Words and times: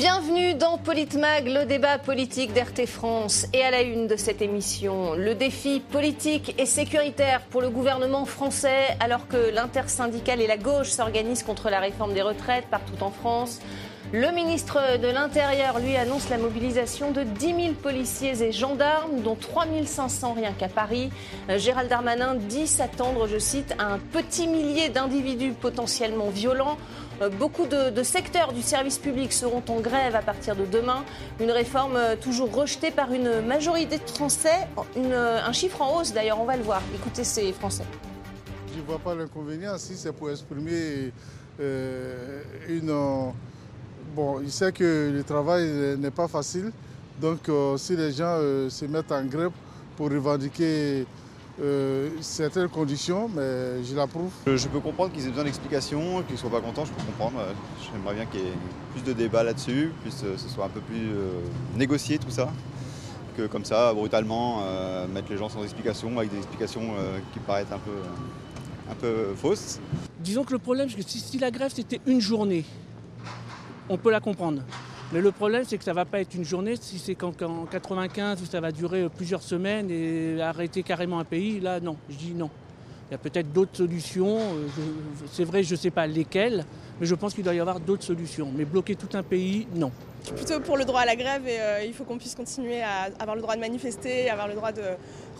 Bienvenue 0.00 0.54
dans 0.54 0.78
Politmag, 0.78 1.46
le 1.46 1.66
débat 1.66 1.98
politique 1.98 2.54
d'RT 2.54 2.86
France. 2.86 3.46
Et 3.52 3.62
à 3.62 3.70
la 3.70 3.82
une 3.82 4.06
de 4.06 4.16
cette 4.16 4.40
émission, 4.40 5.12
le 5.12 5.34
défi 5.34 5.80
politique 5.80 6.54
et 6.58 6.64
sécuritaire 6.64 7.42
pour 7.50 7.60
le 7.60 7.68
gouvernement 7.68 8.24
français 8.24 8.96
alors 8.98 9.28
que 9.28 9.50
l'intersyndicale 9.54 10.40
et 10.40 10.46
la 10.46 10.56
gauche 10.56 10.88
s'organisent 10.88 11.42
contre 11.42 11.68
la 11.68 11.80
réforme 11.80 12.14
des 12.14 12.22
retraites 12.22 12.64
partout 12.70 12.96
en 13.02 13.10
France. 13.10 13.60
Le 14.12 14.32
ministre 14.32 14.98
de 14.98 15.06
l'Intérieur, 15.06 15.78
lui, 15.78 15.96
annonce 15.96 16.30
la 16.30 16.38
mobilisation 16.38 17.10
de 17.10 17.22
10 17.22 17.46
000 17.46 17.58
policiers 17.74 18.42
et 18.42 18.50
gendarmes, 18.50 19.20
dont 19.20 19.36
3 19.36 19.66
500 19.84 20.32
rien 20.32 20.52
qu'à 20.52 20.68
Paris. 20.68 21.10
Euh, 21.48 21.58
Gérald 21.58 21.88
Darmanin 21.88 22.34
dit 22.34 22.66
s'attendre, 22.66 23.28
je 23.28 23.38
cite, 23.38 23.72
à 23.78 23.92
un 23.92 23.98
petit 23.98 24.48
millier 24.48 24.88
d'individus 24.88 25.52
potentiellement 25.52 26.30
violents. 26.30 26.78
Euh, 27.20 27.28
beaucoup 27.28 27.66
de, 27.66 28.02
secteurs 28.02 28.52
du 28.52 28.62
service 28.62 28.98
public 28.98 29.32
seront 29.32 29.62
en 29.68 29.80
grève 29.80 30.14
à 30.14 30.22
partir 30.22 30.56
de 30.56 30.64
demain. 30.64 31.04
Une 31.40 31.50
réforme 31.50 31.96
euh, 31.96 32.16
toujours 32.16 32.54
rejetée 32.54 32.90
par 32.90 33.12
une 33.12 33.40
majorité 33.42 33.98
de 33.98 34.10
Français. 34.10 34.68
un 34.96 35.52
chiffre 35.52 35.82
en 35.82 35.98
hausse 35.98 36.12
d'ailleurs, 36.12 36.40
on 36.40 36.46
va 36.46 36.56
le 36.56 36.62
voir. 36.62 36.82
Écoutez 36.94 37.24
ces 37.24 37.52
Français. 37.52 37.84
Je 38.72 38.80
ne 38.80 38.84
vois 38.84 38.98
pas 38.98 39.14
l'inconvénient 39.14 39.76
si 39.78 39.96
c'est 39.96 40.12
pour 40.12 40.30
exprimer 40.30 41.12
une 42.68 43.32
Bon, 44.14 44.40
il 44.40 44.50
sait 44.50 44.72
que 44.72 45.12
le 45.14 45.22
travail 45.22 45.96
n'est 45.98 46.10
pas 46.10 46.26
facile. 46.26 46.72
Donc, 47.20 47.48
euh, 47.48 47.76
si 47.76 47.96
les 47.96 48.12
gens 48.12 48.38
euh, 48.38 48.68
se 48.68 48.84
mettent 48.84 49.12
en 49.12 49.24
grève 49.24 49.52
pour 49.96 50.10
revendiquer 50.10 51.06
euh, 51.60 52.10
certaines 52.20 52.68
conditions, 52.68 53.28
mais 53.28 53.82
je 53.84 53.94
l'approuve. 53.94 54.30
Je, 54.46 54.68
peux 54.68 54.80
comprendre 54.80 55.12
qu'ils 55.12 55.26
aient 55.26 55.30
besoin 55.30 55.44
d'explications, 55.44 56.22
qu'ils 56.22 56.34
ne 56.34 56.38
soient 56.38 56.50
pas 56.50 56.60
contents, 56.60 56.84
je 56.84 56.92
peux 56.92 57.02
comprendre. 57.02 57.40
J'aimerais 57.82 58.14
bien 58.14 58.26
qu'il 58.26 58.40
y 58.40 58.44
ait 58.44 58.58
plus 58.92 59.02
de 59.02 59.12
débats 59.12 59.42
là-dessus, 59.42 59.92
que 60.04 60.10
ce 60.10 60.48
soit 60.48 60.66
un 60.66 60.68
peu 60.68 60.80
plus 60.80 61.10
négocié 61.76 62.18
tout 62.18 62.30
ça, 62.30 62.50
que 63.36 63.46
comme 63.46 63.64
ça, 63.64 63.92
brutalement, 63.92 64.62
mettre 65.12 65.30
les 65.30 65.36
gens 65.36 65.48
sans 65.48 65.62
explication, 65.62 66.16
avec 66.18 66.30
des 66.30 66.38
explications 66.38 66.94
qui 67.32 67.38
paraissent 67.40 67.72
un 67.72 67.78
peu, 67.78 67.98
un 68.90 68.94
peu 68.94 69.34
fausses. 69.36 69.80
Disons 70.20 70.44
que 70.44 70.52
le 70.52 70.58
problème, 70.58 70.88
c'est 70.88 70.96
que 70.96 71.08
si 71.08 71.38
la 71.38 71.50
grève 71.50 71.72
c'était 71.74 72.00
une 72.06 72.20
journée, 72.20 72.64
on 73.88 73.98
peut 73.98 74.10
la 74.10 74.20
comprendre. 74.20 74.62
Mais 75.12 75.20
le 75.20 75.32
problème, 75.32 75.64
c'est 75.66 75.76
que 75.76 75.82
ça 75.82 75.90
ne 75.90 75.96
va 75.96 76.04
pas 76.04 76.20
être 76.20 76.34
une 76.34 76.44
journée. 76.44 76.76
Si 76.80 76.98
c'est 77.00 77.16
qu'en 77.16 77.32
95 77.32 78.42
où 78.42 78.46
ça 78.46 78.60
va 78.60 78.70
durer 78.70 79.08
plusieurs 79.08 79.42
semaines 79.42 79.90
et 79.90 80.40
arrêter 80.40 80.84
carrément 80.84 81.18
un 81.18 81.24
pays, 81.24 81.58
là, 81.58 81.80
non. 81.80 81.96
Je 82.08 82.14
dis 82.14 82.32
non. 82.32 82.48
Il 83.08 83.14
y 83.14 83.16
a 83.16 83.18
peut-être 83.18 83.52
d'autres 83.52 83.76
solutions. 83.76 84.38
Euh, 84.38 84.68
c'est 85.32 85.42
vrai, 85.42 85.64
je 85.64 85.72
ne 85.72 85.76
sais 85.76 85.90
pas 85.90 86.06
lesquelles, 86.06 86.64
mais 87.00 87.06
je 87.06 87.14
pense 87.16 87.34
qu'il 87.34 87.42
doit 87.42 87.54
y 87.54 87.58
avoir 87.58 87.80
d'autres 87.80 88.04
solutions. 88.04 88.52
Mais 88.56 88.64
bloquer 88.64 88.94
tout 88.94 89.08
un 89.14 89.24
pays, 89.24 89.66
non. 89.74 89.90
Je 90.20 90.26
suis 90.26 90.34
plutôt 90.36 90.60
pour 90.60 90.76
le 90.76 90.84
droit 90.84 91.00
à 91.00 91.06
la 91.06 91.16
grève 91.16 91.48
et 91.48 91.60
euh, 91.60 91.84
il 91.84 91.92
faut 91.92 92.04
qu'on 92.04 92.18
puisse 92.18 92.36
continuer 92.36 92.80
à 92.80 93.08
avoir 93.18 93.34
le 93.34 93.42
droit 93.42 93.56
de 93.56 93.60
manifester, 93.60 94.30
avoir 94.30 94.46
le 94.46 94.54
droit 94.54 94.70
de 94.70 94.82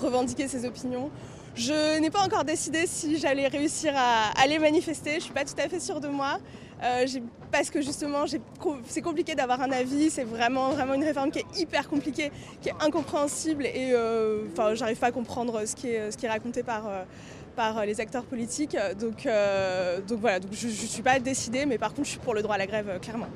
revendiquer 0.00 0.48
ses 0.48 0.64
opinions. 0.64 1.10
Je 1.54 2.00
n'ai 2.00 2.10
pas 2.10 2.24
encore 2.24 2.44
décidé 2.44 2.86
si 2.86 3.18
j'allais 3.18 3.46
réussir 3.46 3.92
à 3.94 4.32
aller 4.40 4.58
manifester. 4.58 5.10
Je 5.12 5.16
ne 5.16 5.20
suis 5.20 5.32
pas 5.32 5.44
tout 5.44 5.54
à 5.58 5.68
fait 5.68 5.78
sûre 5.80 6.00
de 6.00 6.08
moi. 6.08 6.38
Euh, 6.82 7.06
parce 7.50 7.68
que 7.68 7.82
justement, 7.82 8.24
c'est 8.86 9.02
compliqué 9.02 9.34
d'avoir 9.34 9.60
un 9.60 9.70
avis. 9.72 10.10
C'est 10.10 10.24
vraiment, 10.24 10.70
vraiment 10.70 10.94
une 10.94 11.04
réforme 11.04 11.30
qui 11.30 11.40
est 11.40 11.60
hyper 11.60 11.88
compliquée, 11.88 12.30
qui 12.60 12.68
est 12.68 12.74
incompréhensible. 12.80 13.66
Et 13.66 13.90
euh, 13.92 14.44
enfin, 14.52 14.74
j'arrive 14.74 14.98
pas 14.98 15.08
à 15.08 15.12
comprendre 15.12 15.66
ce 15.66 15.74
qui 15.74 15.88
est, 15.88 16.28
raconté 16.28 16.62
par, 16.62 16.86
euh, 16.88 17.84
les 17.84 18.00
acteurs 18.00 18.24
politiques. 18.24 18.76
Donc, 18.98 19.28
voilà, 20.18 20.38
je 20.52 20.66
ne 20.66 20.72
suis 20.72 21.02
pas 21.02 21.18
décidée, 21.18 21.66
mais 21.66 21.78
par 21.78 21.90
contre, 21.90 22.04
je 22.04 22.12
suis 22.12 22.20
pour 22.20 22.34
le 22.34 22.42
droit 22.42 22.54
à 22.54 22.58
la 22.58 22.66
grève, 22.66 22.98
clairement. 23.00 23.28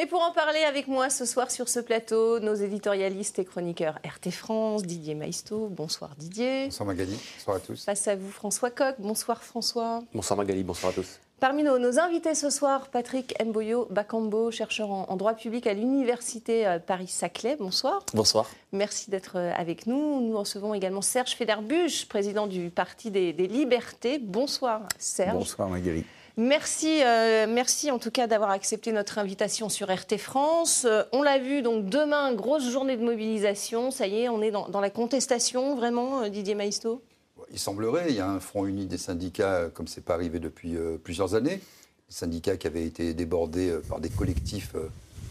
Et 0.00 0.06
pour 0.06 0.22
en 0.22 0.30
parler 0.30 0.60
avec 0.60 0.86
moi 0.86 1.10
ce 1.10 1.24
soir 1.24 1.50
sur 1.50 1.68
ce 1.68 1.80
plateau, 1.80 2.38
nos 2.38 2.54
éditorialistes 2.54 3.40
et 3.40 3.44
chroniqueurs 3.44 3.98
RT 4.04 4.30
France, 4.30 4.84
Didier 4.84 5.16
Maisto. 5.16 5.66
Bonsoir 5.72 6.14
Didier. 6.16 6.66
Bonsoir 6.66 6.86
Magali, 6.86 7.18
bonsoir 7.36 7.56
à 7.56 7.58
tous. 7.58 7.84
Face 7.84 8.06
à 8.06 8.14
vous 8.14 8.30
François 8.30 8.70
Coq. 8.70 8.94
Bonsoir 9.00 9.42
François. 9.42 10.04
Bonsoir 10.14 10.36
Magali, 10.36 10.62
bonsoir 10.62 10.92
à 10.92 10.94
tous. 10.94 11.18
Parmi 11.40 11.64
nos, 11.64 11.98
invités 11.98 12.36
ce 12.36 12.48
soir, 12.48 12.90
Patrick 12.90 13.34
Mboyo 13.44 13.88
Bakambo, 13.90 14.52
chercheur 14.52 14.92
en, 14.92 15.16
droit 15.16 15.34
public 15.34 15.66
à 15.66 15.74
l'Université 15.74 16.64
euh, 16.64 16.78
Paris-Saclay. 16.78 17.56
Bonsoir. 17.56 18.04
Bonsoir. 18.14 18.48
Merci 18.70 19.10
d'être 19.10 19.36
euh, 19.36 19.52
avec 19.56 19.88
nous. 19.88 20.20
Nous 20.20 20.38
recevons 20.38 20.74
également 20.74 21.02
Serge 21.02 21.32
Federbusch, 21.32 22.06
président 22.06 22.46
du 22.46 22.70
Parti 22.70 23.10
des, 23.10 23.32
des 23.32 23.48
Libertés. 23.48 24.20
Bonsoir 24.20 24.82
Serge. 24.96 25.34
Bonsoir 25.34 25.68
Magali. 25.68 26.04
Merci, 26.38 27.02
euh, 27.02 27.48
merci 27.48 27.90
en 27.90 27.98
tout 27.98 28.12
cas 28.12 28.28
d'avoir 28.28 28.50
accepté 28.50 28.92
notre 28.92 29.18
invitation 29.18 29.68
sur 29.68 29.92
RT 29.92 30.18
France. 30.18 30.86
Euh, 30.88 31.02
on 31.10 31.20
l'a 31.20 31.40
vu, 31.40 31.62
donc 31.62 31.86
demain, 31.86 32.32
grosse 32.32 32.70
journée 32.70 32.96
de 32.96 33.02
mobilisation. 33.02 33.90
Ça 33.90 34.06
y 34.06 34.20
est, 34.20 34.28
on 34.28 34.40
est 34.40 34.52
dans, 34.52 34.80
la 34.80 34.88
contestation, 34.88 35.74
vraiment, 35.74 36.22
euh, 36.22 36.28
Didier 36.28 36.54
Maisto? 36.54 37.02
Il 37.50 37.58
semblerait, 37.58 38.10
il 38.10 38.14
y 38.14 38.20
a 38.20 38.30
un 38.30 38.38
front 38.38 38.66
uni 38.66 38.86
des 38.86 38.98
syndicats, 38.98 39.68
comme 39.74 39.88
ce 39.88 39.96
n'est 39.96 40.04
pas 40.04 40.14
arrivé 40.14 40.38
depuis 40.38 40.76
plusieurs 41.02 41.34
années. 41.34 41.56
Des 41.56 42.14
syndicats 42.14 42.56
qui 42.56 42.68
avaient 42.68 42.84
été 42.84 43.14
débordés 43.14 43.76
par 43.88 43.98
des 43.98 44.10
collectifs 44.10 44.76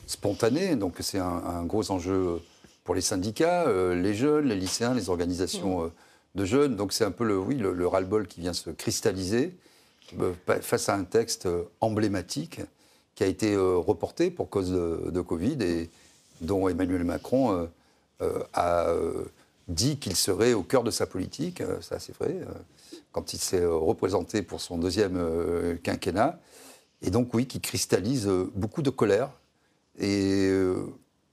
spontanés. 0.07 0.75
Donc 0.75 0.95
c'est 0.99 1.19
un, 1.19 1.63
gros 1.63 1.89
enjeu 1.89 2.41
pour 2.83 2.95
les 2.95 3.01
syndicats, 3.01 3.71
les 3.93 4.13
jeunes, 4.13 4.47
les 4.47 4.55
lycéens, 4.55 4.93
les 4.93 5.09
organisations 5.09 5.83
mmh. 5.83 5.91
de 6.35 6.45
jeunes. 6.45 6.75
Donc 6.75 6.91
c'est 6.91 7.05
un 7.05 7.11
peu 7.11 7.23
le, 7.23 7.37
oui, 7.37 7.55
le 7.55 7.87
ras-le-bol 7.87 8.27
qui 8.27 8.41
vient 8.41 8.53
se 8.53 8.71
cristalliser. 8.71 9.55
Euh, 10.19 10.33
face 10.61 10.89
à 10.89 10.95
un 10.95 11.03
texte 11.03 11.47
emblématique 11.81 12.61
qui 13.15 13.23
a 13.23 13.27
été 13.27 13.53
euh, 13.53 13.75
reporté 13.75 14.31
pour 14.31 14.49
cause 14.49 14.71
de, 14.71 15.21
Covid 15.21 15.57
et 15.61 15.89
dont 16.39 16.69
Emmanuel 16.69 17.03
Macron 17.03 17.67
euh, 18.21 18.43
a 18.53 18.87
dit 19.67 19.97
qu'il 19.97 20.15
serait 20.15 20.53
au 20.53 20.63
cœur 20.63 20.83
de 20.83 20.91
sa 20.91 21.05
politique, 21.07 21.61
ça 21.81 21.99
c'est 21.99 22.15
vrai, 22.15 22.37
quand 23.11 23.33
il 23.33 23.39
s'est 23.39 23.65
représenté 23.65 24.41
pour 24.41 24.61
son 24.61 24.77
deuxième 24.77 25.19
quinquennat, 25.83 26.39
et 27.01 27.09
donc 27.09 27.33
oui, 27.33 27.47
qui 27.47 27.59
cristallise 27.59 28.29
beaucoup 28.55 28.81
de 28.81 28.89
colère. 28.89 29.29
Et 29.99 30.49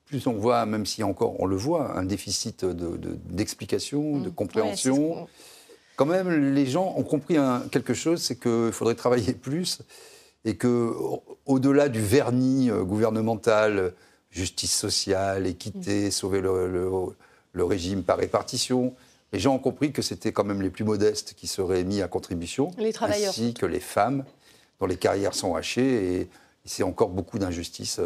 plus 0.06 0.26
on 0.26 0.32
voit, 0.32 0.66
même 0.66 0.84
si 0.84 1.04
encore 1.04 1.40
on 1.40 1.46
le 1.46 1.56
voit, 1.56 1.96
un 1.96 2.02
déficit 2.02 2.64
d'explication, 2.64 4.18
de, 4.18 4.24
de, 4.24 4.30
mmh. 4.30 4.34
compréhension 4.34 5.28
quand 5.96 6.06
même, 6.06 6.54
les 6.54 6.66
gens 6.66 6.94
ont 6.96 7.02
compris 7.02 7.36
quelque 7.70 7.94
chose, 7.94 8.20
c'est 8.22 8.38
qu'il 8.38 8.72
faudrait 8.72 8.94
travailler 8.94 9.32
plus 9.32 9.80
et 10.44 10.56
que, 10.56 10.92
au-delà 11.46 11.88
du 11.88 12.00
vernis 12.00 12.70
euh, 12.70 12.82
gouvernemental, 12.84 13.94
justice 14.30 14.74
sociale, 14.74 15.46
équité, 15.46 16.08
mm. 16.08 16.10
sauver 16.10 16.40
le, 16.40 17.64
régime 17.64 18.02
par 18.02 18.18
répartition, 18.18 18.94
les 19.32 19.38
gens 19.38 19.54
ont 19.54 19.58
compris 19.58 19.92
que 19.92 20.02
c'était 20.02 20.32
quand 20.32 20.44
même 20.44 20.60
les 20.60 20.70
plus 20.70 20.84
modestes 20.84 21.34
qui 21.34 21.46
seraient 21.46 21.84
mis 21.84 22.02
à 22.02 22.08
contribution, 22.08 22.70
les 22.78 22.92
travailleurs. 22.92 23.30
ainsi 23.30 23.54
que 23.54 23.66
les 23.66 23.80
femmes 23.80 24.24
dont 24.80 24.86
les 24.86 24.96
carrières 24.96 25.34
sont 25.34 25.54
hachées 25.54 26.20
et 26.20 26.28
c'est 26.64 26.82
encore 26.82 27.08
beaucoup 27.08 27.38
d'injustices 27.38 28.00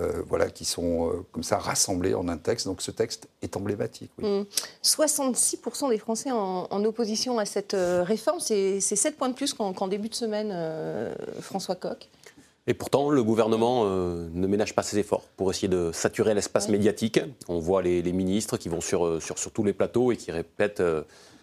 euh, 0.00 0.22
voilà, 0.26 0.48
qui 0.48 0.64
sont 0.64 1.08
euh, 1.08 1.26
comme 1.32 1.42
ça 1.42 1.58
rassemblés 1.58 2.14
en 2.14 2.28
un 2.28 2.38
texte. 2.38 2.66
Donc 2.66 2.80
ce 2.80 2.90
texte 2.90 3.28
est 3.42 3.56
emblématique. 3.56 4.10
66% 4.82 5.86
mmh. 5.86 5.90
des 5.90 5.98
Français 5.98 6.30
en, 6.30 6.84
opposition 6.84 7.38
à 7.38 7.44
cette 7.44 7.74
euh, 7.74 8.02
réforme, 8.02 8.40
c'est 8.40 8.80
7 8.80 9.16
points 9.16 9.28
de 9.28 9.34
plus 9.34 9.52
qu'en 9.52 9.88
début 9.88 10.08
de 10.08 10.14
semaine, 10.14 10.54
François 11.40 11.74
Coq. 11.74 12.08
Et 12.66 12.74
pourtant, 12.74 13.10
le 13.10 13.22
gouvernement 13.22 13.84
ne 13.84 14.46
ménage 14.46 14.74
pas 14.74 14.82
ses 14.82 14.98
efforts 14.98 15.24
pour 15.36 15.50
essayer 15.50 15.68
de 15.68 15.90
saturer 15.92 16.34
l'espace 16.34 16.68
médiatique. 16.68 17.20
On 17.48 17.58
voit 17.58 17.82
les, 17.82 18.02
ministres 18.12 18.56
qui 18.56 18.68
vont 18.68 18.80
sur, 18.80 19.20
sur, 19.20 19.38
sur, 19.38 19.50
tous 19.50 19.64
les 19.64 19.72
plateaux 19.72 20.12
et 20.12 20.16
qui 20.16 20.30
répètent 20.30 20.82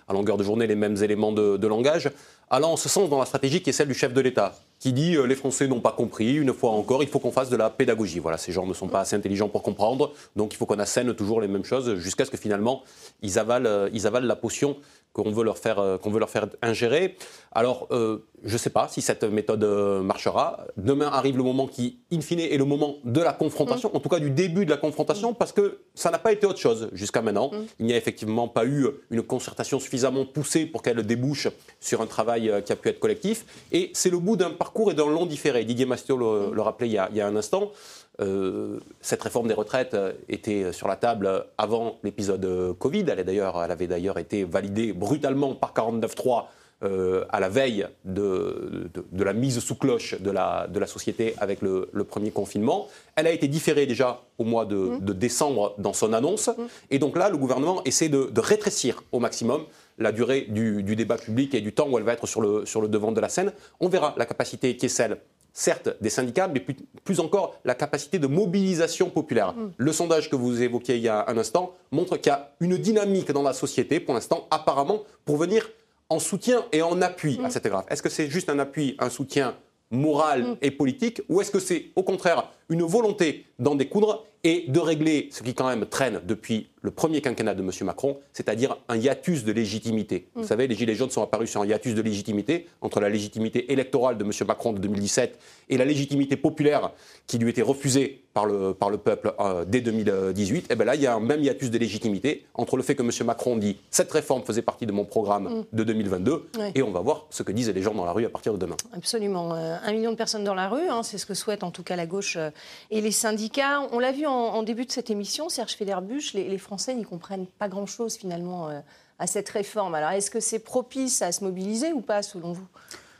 à 0.07 0.13
longueur 0.13 0.37
de 0.37 0.43
journée 0.43 0.67
les 0.67 0.75
mêmes 0.75 0.97
éléments 1.03 1.31
de, 1.31 1.57
de 1.57 1.67
langage, 1.67 2.11
allant 2.49 2.73
en 2.73 2.77
ce 2.77 2.89
sens 2.89 3.09
dans 3.09 3.19
la 3.19 3.25
stratégie 3.25 3.61
qui 3.61 3.69
est 3.69 3.73
celle 3.73 3.89
du 3.89 3.93
chef 3.93 4.13
de 4.13 4.21
l'État 4.21 4.55
qui 4.79 4.93
dit 4.93 5.15
euh, 5.15 5.25
les 5.25 5.35
Français 5.35 5.67
n'ont 5.67 5.79
pas 5.79 5.91
compris, 5.91 6.35
une 6.35 6.53
fois 6.53 6.71
encore, 6.71 7.03
il 7.03 7.09
faut 7.09 7.19
qu'on 7.19 7.31
fasse 7.31 7.49
de 7.49 7.57
la 7.57 7.69
pédagogie. 7.69 8.19
Voilà, 8.19 8.37
ces 8.37 8.51
gens 8.51 8.65
ne 8.65 8.73
sont 8.73 8.87
pas 8.87 9.01
assez 9.01 9.15
intelligents 9.15 9.49
pour 9.49 9.63
comprendre, 9.63 10.13
donc 10.35 10.53
il 10.53 10.57
faut 10.57 10.65
qu'on 10.65 10.79
assène 10.79 11.13
toujours 11.13 11.41
les 11.41 11.47
mêmes 11.47 11.65
choses 11.65 11.95
jusqu'à 11.95 12.25
ce 12.25 12.31
que 12.31 12.37
finalement 12.37 12.83
ils 13.21 13.39
avalent, 13.39 13.65
euh, 13.65 13.89
ils 13.93 14.07
avalent 14.07 14.27
la 14.27 14.35
potion 14.35 14.77
qu'on 15.13 15.31
veut 15.31 15.43
leur 15.43 15.57
faire, 15.57 15.79
euh, 15.79 15.97
qu'on 15.97 16.11
veut 16.11 16.19
leur 16.19 16.29
faire 16.29 16.47
ingérer. 16.61 17.15
Alors, 17.51 17.87
euh, 17.89 18.19
je 18.43 18.53
ne 18.53 18.57
sais 18.57 18.69
pas 18.69 18.87
si 18.87 19.01
cette 19.01 19.23
méthode 19.23 19.63
marchera. 20.03 20.67
Demain 20.77 21.07
arrive 21.07 21.37
le 21.37 21.43
moment 21.43 21.65
qui, 21.65 21.97
in 22.11 22.21
fine, 22.21 22.39
est 22.39 22.57
le 22.57 22.65
moment 22.65 22.97
de 23.03 23.19
la 23.19 23.33
confrontation, 23.33 23.89
mm. 23.91 23.97
en 23.97 23.99
tout 23.99 24.09
cas 24.09 24.19
du 24.19 24.29
début 24.29 24.63
de 24.65 24.69
la 24.69 24.77
confrontation, 24.77 25.33
parce 25.33 25.51
que 25.51 25.79
ça 25.95 26.11
n'a 26.11 26.19
pas 26.19 26.31
été 26.31 26.45
autre 26.45 26.59
chose 26.59 26.89
jusqu'à 26.93 27.23
maintenant. 27.23 27.49
Mm. 27.51 27.65
Il 27.79 27.85
n'y 27.87 27.93
a 27.93 27.97
effectivement 27.97 28.47
pas 28.47 28.65
eu 28.65 28.85
une 29.09 29.23
concertation 29.23 29.79
suffisamment 29.79 30.23
poussée 30.25 30.67
pour 30.67 30.83
qu'elle 30.83 31.01
débouche 31.03 31.47
sur 31.79 32.01
un 32.01 32.05
travail 32.05 32.53
qui 32.63 32.71
a 32.71 32.75
pu 32.75 32.89
être 32.89 32.99
collectif. 32.99 33.45
Et 33.71 33.89
c'est 33.93 34.11
le 34.11 34.19
bout 34.19 34.35
d'un 34.35 34.51
parcours 34.67 34.91
et 34.91 34.93
d'un 34.93 35.09
long 35.09 35.25
différé. 35.25 35.63
Didier 35.63 35.85
Mastio 35.85 36.17
le, 36.17 36.61
rappelait 36.61 36.89
il 36.89 36.93
y, 36.93 36.97
a, 36.97 37.07
il 37.11 37.17
y, 37.17 37.21
a, 37.21 37.27
un 37.27 37.35
instant. 37.35 37.71
Euh, 38.19 38.79
cette 38.99 39.21
réforme 39.21 39.47
des 39.47 39.53
retraites 39.53 39.95
était 40.27 40.73
sur 40.73 40.87
la 40.87 40.97
table 40.97 41.45
avant 41.57 41.97
l'épisode 42.03 42.75
Covid. 42.77 43.05
Elle, 43.07 43.23
elle 43.29 43.71
avait 43.71 43.87
d'ailleurs 43.87 44.17
été 44.17 44.43
validée 44.43 44.91
brutalement 44.91 45.55
par 45.55 45.73
49.3 45.73 46.45
euh, 46.83 47.25
à 47.29 47.39
la 47.39 47.49
veille 47.49 47.87
de, 48.05 48.91
la 49.17 49.33
mise 49.33 49.57
sous 49.57 49.73
cloche 49.73 50.21
de 50.21 50.29
la, 50.29 50.67
de 50.67 50.77
la 50.77 50.85
société 50.85 51.33
avec 51.39 51.63
le, 51.63 51.89
premier 52.07 52.29
confinement. 52.29 52.87
Elle 53.15 53.25
a 53.25 53.31
été 53.31 53.47
différée 53.47 53.87
déjà 53.87 54.21
au 54.37 54.43
mois 54.43 54.65
de, 54.65 54.75
mmh. 54.75 54.99
décembre 55.13 55.73
dans 55.79 55.93
son 55.93 56.13
annonce. 56.13 56.49
Mmh. 56.49 56.61
Et 56.91 56.99
donc 56.99 57.17
là, 57.17 57.29
le 57.29 57.37
gouvernement 57.37 57.83
essaie 57.85 58.09
de, 58.09 58.29
rétrécir 58.39 59.01
au 59.11 59.19
maximum 59.19 59.63
la 59.97 60.11
durée 60.11 60.41
du, 60.41 60.95
débat 60.95 61.17
public 61.17 61.53
et 61.55 61.61
du 61.61 61.73
temps 61.73 61.87
où 61.89 61.97
elle 61.97 62.03
va 62.03 62.13
être 62.13 62.27
sur 62.27 62.41
le, 62.41 62.65
sur 62.65 62.81
le 62.81 62.87
devant 62.87 63.11
de 63.11 63.19
la 63.19 63.29
scène. 63.29 63.51
On 63.79 63.89
verra 63.89 64.13
la 64.17 64.25
capacité 64.25 64.75
qui 64.77 64.85
est 64.85 64.89
celle 64.89 65.17
certes 65.53 65.89
des 66.01 66.11
syndicats, 66.11 66.47
mais 66.47 66.63
plus, 67.03 67.19
encore 67.19 67.59
la 67.65 67.73
capacité 67.73 68.19
de 68.19 68.27
mobilisation 68.27 69.09
populaire. 69.09 69.53
Mmh. 69.53 69.71
Le 69.77 69.91
sondage 69.91 70.29
que 70.29 70.35
vous 70.35 70.61
évoquiez 70.61 70.97
il 70.97 71.01
y 71.01 71.07
a 71.07 71.25
un 71.27 71.35
instant 71.35 71.73
montre 71.91 72.17
qu'il 72.17 72.29
y 72.31 72.35
a 72.35 72.51
une 72.59 72.77
dynamique 72.77 73.31
dans 73.31 73.41
la 73.41 73.53
société, 73.53 73.99
pour 73.99 74.13
l'instant, 74.13 74.47
apparemment, 74.51 75.03
pour 75.25 75.37
venir 75.37 75.67
en 76.09 76.19
soutien 76.19 76.65
et 76.71 76.81
en 76.81 77.01
appui 77.01 77.39
à 77.43 77.47
mm. 77.47 77.51
cette 77.51 77.67
grave. 77.67 77.85
Est-ce 77.89 78.01
que 78.01 78.09
c'est 78.09 78.29
juste 78.29 78.49
un 78.49 78.59
appui, 78.59 78.95
un 78.99 79.09
soutien 79.09 79.55
moral 79.91 80.43
mm. 80.43 80.57
et 80.61 80.71
politique, 80.71 81.21
ou 81.29 81.41
est-ce 81.41 81.51
que 81.51 81.59
c'est 81.59 81.87
au 81.95 82.03
contraire 82.03 82.49
une 82.69 82.83
volonté 82.83 83.45
d'en 83.59 83.75
découdre 83.75 84.25
et 84.43 84.65
de 84.67 84.79
régler 84.79 85.29
ce 85.31 85.43
qui 85.43 85.53
quand 85.53 85.67
même 85.67 85.85
traîne 85.85 86.21
depuis 86.25 86.67
le 86.81 86.91
premier 86.91 87.21
quinquennat 87.21 87.53
de 87.53 87.61
M. 87.61 87.71
Macron, 87.81 88.17
c'est-à-dire 88.31 88.77
un 88.87 88.95
hiatus 88.95 89.43
de 89.43 89.51
légitimité. 89.51 90.27
Vous 90.35 90.43
mm. 90.43 90.45
savez, 90.45 90.67
les 90.67 90.75
Gilets 90.75 90.95
jaunes 90.95 91.09
sont 91.09 91.21
apparus 91.21 91.49
sur 91.49 91.61
un 91.61 91.65
hiatus 91.65 91.95
de 91.95 92.01
légitimité 92.01 92.67
entre 92.81 93.01
la 93.01 93.09
légitimité 93.09 93.73
électorale 93.73 94.17
de 94.17 94.23
M. 94.23 94.31
Macron 94.47 94.71
de 94.71 94.79
2017 94.79 95.37
et 95.69 95.77
la 95.77 95.83
légitimité 95.83 96.37
populaire 96.37 96.91
qui 97.25 97.39
lui 97.39 97.49
était 97.49 97.61
refusée 97.61 98.23
par 98.33 98.45
le, 98.45 98.73
par 98.73 98.89
le 98.89 98.97
peuple 98.97 99.33
euh, 99.39 99.65
dès 99.65 99.81
2018. 99.81 100.57
Et 100.57 100.67
eh 100.69 100.75
bien 100.75 100.85
là, 100.85 100.95
il 100.95 101.01
y 101.01 101.07
a 101.07 101.15
un 101.15 101.19
même 101.19 101.41
hiatus 101.43 101.71
de 101.71 101.77
légitimité 101.77 102.45
entre 102.53 102.77
le 102.77 102.83
fait 102.83 102.95
que 102.95 103.03
M. 103.03 103.09
Macron 103.25 103.57
dit 103.57 103.77
cette 103.89 104.11
réforme 104.11 104.43
faisait 104.43 104.61
partie 104.61 104.85
de 104.85 104.91
mon 104.91 105.03
programme 105.03 105.43
mm. 105.43 105.63
de 105.73 105.83
2022 105.83 106.49
et 106.75 106.83
on 106.83 106.91
va 106.91 107.01
voir 107.01 107.25
ce 107.31 107.43
que 107.43 107.51
disent 107.51 107.69
les 107.69 107.81
gens 107.81 107.95
dans 107.95 108.05
la 108.05 108.13
rue 108.13 108.25
à 108.25 108.29
partir 108.29 108.53
de 108.53 108.59
demain. 108.59 108.77
Absolument. 108.93 109.55
Euh, 109.55 109.75
un 109.83 109.91
million 109.91 110.11
de 110.11 110.15
personnes 110.15 110.43
dans 110.43 110.55
la 110.55 110.69
rue, 110.69 110.87
hein, 110.87 111.03
c'est 111.03 111.17
ce 111.17 111.25
que 111.25 111.33
souhaite 111.33 111.63
en 111.63 111.71
tout 111.71 111.83
cas 111.83 111.95
la 111.95 112.05
gauche 112.05 112.37
euh, 112.37 112.51
et 112.91 113.01
les 113.01 113.11
syndicats. 113.11 113.81
On 113.91 113.99
l'a 113.99 114.11
vu 114.11 114.25
en, 114.25 114.63
début 114.63 114.85
de 114.85 114.91
cette 114.91 115.09
émission, 115.09 115.49
Serge 115.49 115.73
Federbusch, 115.73 116.33
les, 116.33 116.47
les 116.47 116.57
Français 116.57 116.95
n'y 116.95 117.03
comprennent 117.03 117.47
pas 117.47 117.67
grand-chose 117.67 118.15
finalement 118.15 118.69
euh, 118.69 118.79
à 119.19 119.27
cette 119.27 119.49
réforme. 119.49 119.95
Alors 119.95 120.11
est-ce 120.11 120.31
que 120.31 120.39
c'est 120.39 120.59
propice 120.59 121.21
à 121.21 121.31
se 121.31 121.43
mobiliser 121.43 121.93
ou 121.93 122.01
pas 122.01 122.21
selon 122.21 122.53
vous? 122.53 122.67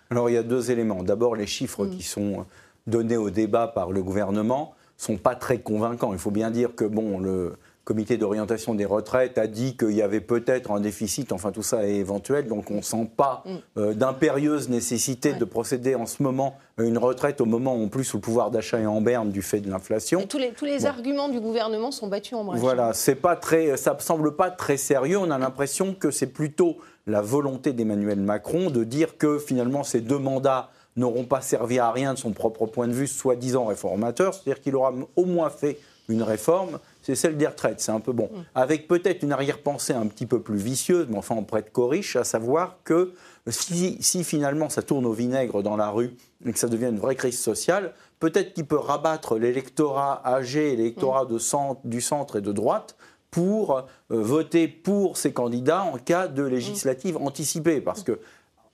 Alors 0.10 0.30
il 0.30 0.34
y 0.34 0.38
a 0.38 0.44
deux 0.44 0.72
éléments. 0.72 1.04
D'abord 1.04 1.36
les 1.36 1.48
chiffres 1.48 1.86
mm. 1.86 1.98
qui 1.98 2.04
sont 2.04 2.45
donnés 2.86 3.18
au 3.18 3.30
débat 3.30 3.68
par 3.68 3.92
le 3.92 4.01
gouvernement 4.01 4.74
sont 4.98 5.18
pas 5.18 5.36
très 5.36 5.60
convaincants. 5.60 6.13
Il 6.13 6.19
faut 6.19 6.31
bien 6.31 6.51
dire 6.51 6.75
que 6.75 6.86
bon 6.86 7.19
le 7.19 7.57
comité 7.88 8.18
d'orientation 8.18 8.75
des 8.75 8.84
retraites 8.84 9.38
a 9.38 9.48
dit 9.48 9.78
qu'il 9.78 9.94
y 9.94 10.01
avait 10.01 10.19
peut-être 10.19 10.72
un 10.72 10.81
déficit, 10.81 11.31
enfin 11.31 11.54
tout 11.54 11.63
ça 11.63 11.88
est 11.88 11.95
éventuel, 11.95 12.45
donc 12.50 12.69
on 12.69 12.75
ne 12.75 12.81
sent 12.81 13.10
pas 13.16 13.44
mm. 13.45 13.51
euh, 13.78 13.94
d'impérieuse 13.94 14.68
nécessité 14.68 15.31
de 15.31 15.45
procéder 15.45 15.95
en 15.95 16.06
ce 16.06 16.22
moment 16.22 16.57
à 16.78 16.84
une 16.84 16.98
retraite 16.98 17.39
au 17.39 17.45
moment 17.45 17.78
où 17.78 17.86
en 17.86 17.88
plus 17.88 18.13
le 18.13 18.19
pouvoir 18.19 18.51
d'achat 18.51 18.81
est 18.81 18.86
en 18.86 19.00
berne 19.00 19.31
du 19.31 19.42
fait 19.42 19.62
de 19.62 19.69
l'inflation. 19.69 20.28
Tous 20.28 20.38
les, 20.38 20.51
tous 20.51 20.66
les 20.66 20.86
arguments 20.86 21.30
du 21.30 21.39
gouvernement 21.39 21.92
sont 21.92 22.07
battus 22.07 22.34
en 22.34 22.44
brèche. 22.44 22.60
Voilà, 22.60 22.92
c'est 22.92 23.16
pas 23.16 23.38
très, 23.38 23.78
ça 23.78 23.94
ne 23.94 24.01
semble 24.01 24.36
pas 24.36 24.51
très 24.51 24.75
sérieux, 24.75 25.18
on 25.18 25.31
a 25.31 25.38
l'impression 25.38 25.94
que 25.94 26.12
c'est 26.12 26.28
plutôt 26.28 26.75
la 27.06 27.22
volonté 27.22 27.72
d'Emmanuel 27.72 28.19
Macron 28.19 28.69
de 28.69 28.84
dire 28.84 29.18
que 29.18 29.39
finalement 29.39 29.86
ces 29.86 30.01
deux 30.01 30.19
mandats 30.19 30.72
n'auront 30.98 31.24
pas 31.24 31.39
servi 31.39 31.80
à 31.80 31.89
rien 31.92 32.16
de 32.16 32.19
son 32.19 32.34
propre 32.34 32.66
point 32.66 32.89
de 32.89 32.94
vue, 32.94 33.07
soi-disant 33.07 33.63
réformateur, 33.63 34.34
c'est-à-dire 34.34 34.62
qu'il 34.62 34.75
aura 34.75 34.94
au 35.16 35.24
moins 35.24 35.50
fait 35.50 35.80
une 36.10 36.24
réforme, 36.24 36.80
c'est 37.07 37.15
celle 37.15 37.38
des 37.38 37.48
retraites. 37.48 37.80
C'est 37.80 37.94
un 37.94 38.01
peu 38.01 38.12
bon. 38.12 38.25
Mm. 38.25 38.42
Avec 38.54 38.88
peut-être 38.89 39.24
une 39.24 39.31
arrière-pensée 39.31 39.94
un 39.94 40.07
petit 40.07 40.25
peu 40.25 40.42
plus 40.42 40.57
vicieuse, 40.57 41.07
mais 41.09 41.18
enfin 41.18 41.36
en 41.36 41.44
prête 41.44 41.71
corriche, 41.71 42.18
à 42.18 42.25
savoir 42.25 42.80
que 42.83 43.13
si, 43.48 44.24
finalement 44.25 44.68
ça 44.68 44.81
tourne 44.81 45.06
au 45.06 45.13
vinaigre 45.13 45.63
dans 45.63 45.77
la 45.77 45.89
rue 45.89 46.18
et 46.45 46.51
que 46.51 46.59
ça 46.59 46.68
devient 46.68 46.88
une 46.88 47.00
vraie 47.00 47.15
crise 47.15 47.39
sociale, 47.39 47.94
peut-être 48.19 48.54
qu'il 48.54 48.65
peut 48.65 48.77
rabattre 48.77 49.38
l'électorat 49.38 50.21
âgé, 50.25 50.75
l'électorat 50.75 51.24
mm. 51.24 51.75
du 51.86 52.01
centre 52.01 52.39
et 52.39 52.42
de 52.42 52.51
droite 52.51 52.98
pour 53.31 53.77
euh, 53.77 53.83
voter 54.10 54.68
pour 54.68 55.15
ces 55.15 55.31
candidats 55.31 55.83
en 55.83 55.98
cas 55.98 56.27
de 56.27 56.44
législative 56.44 57.15
anticipée. 57.15 57.80
Parce 57.80 58.03
que 58.03 58.19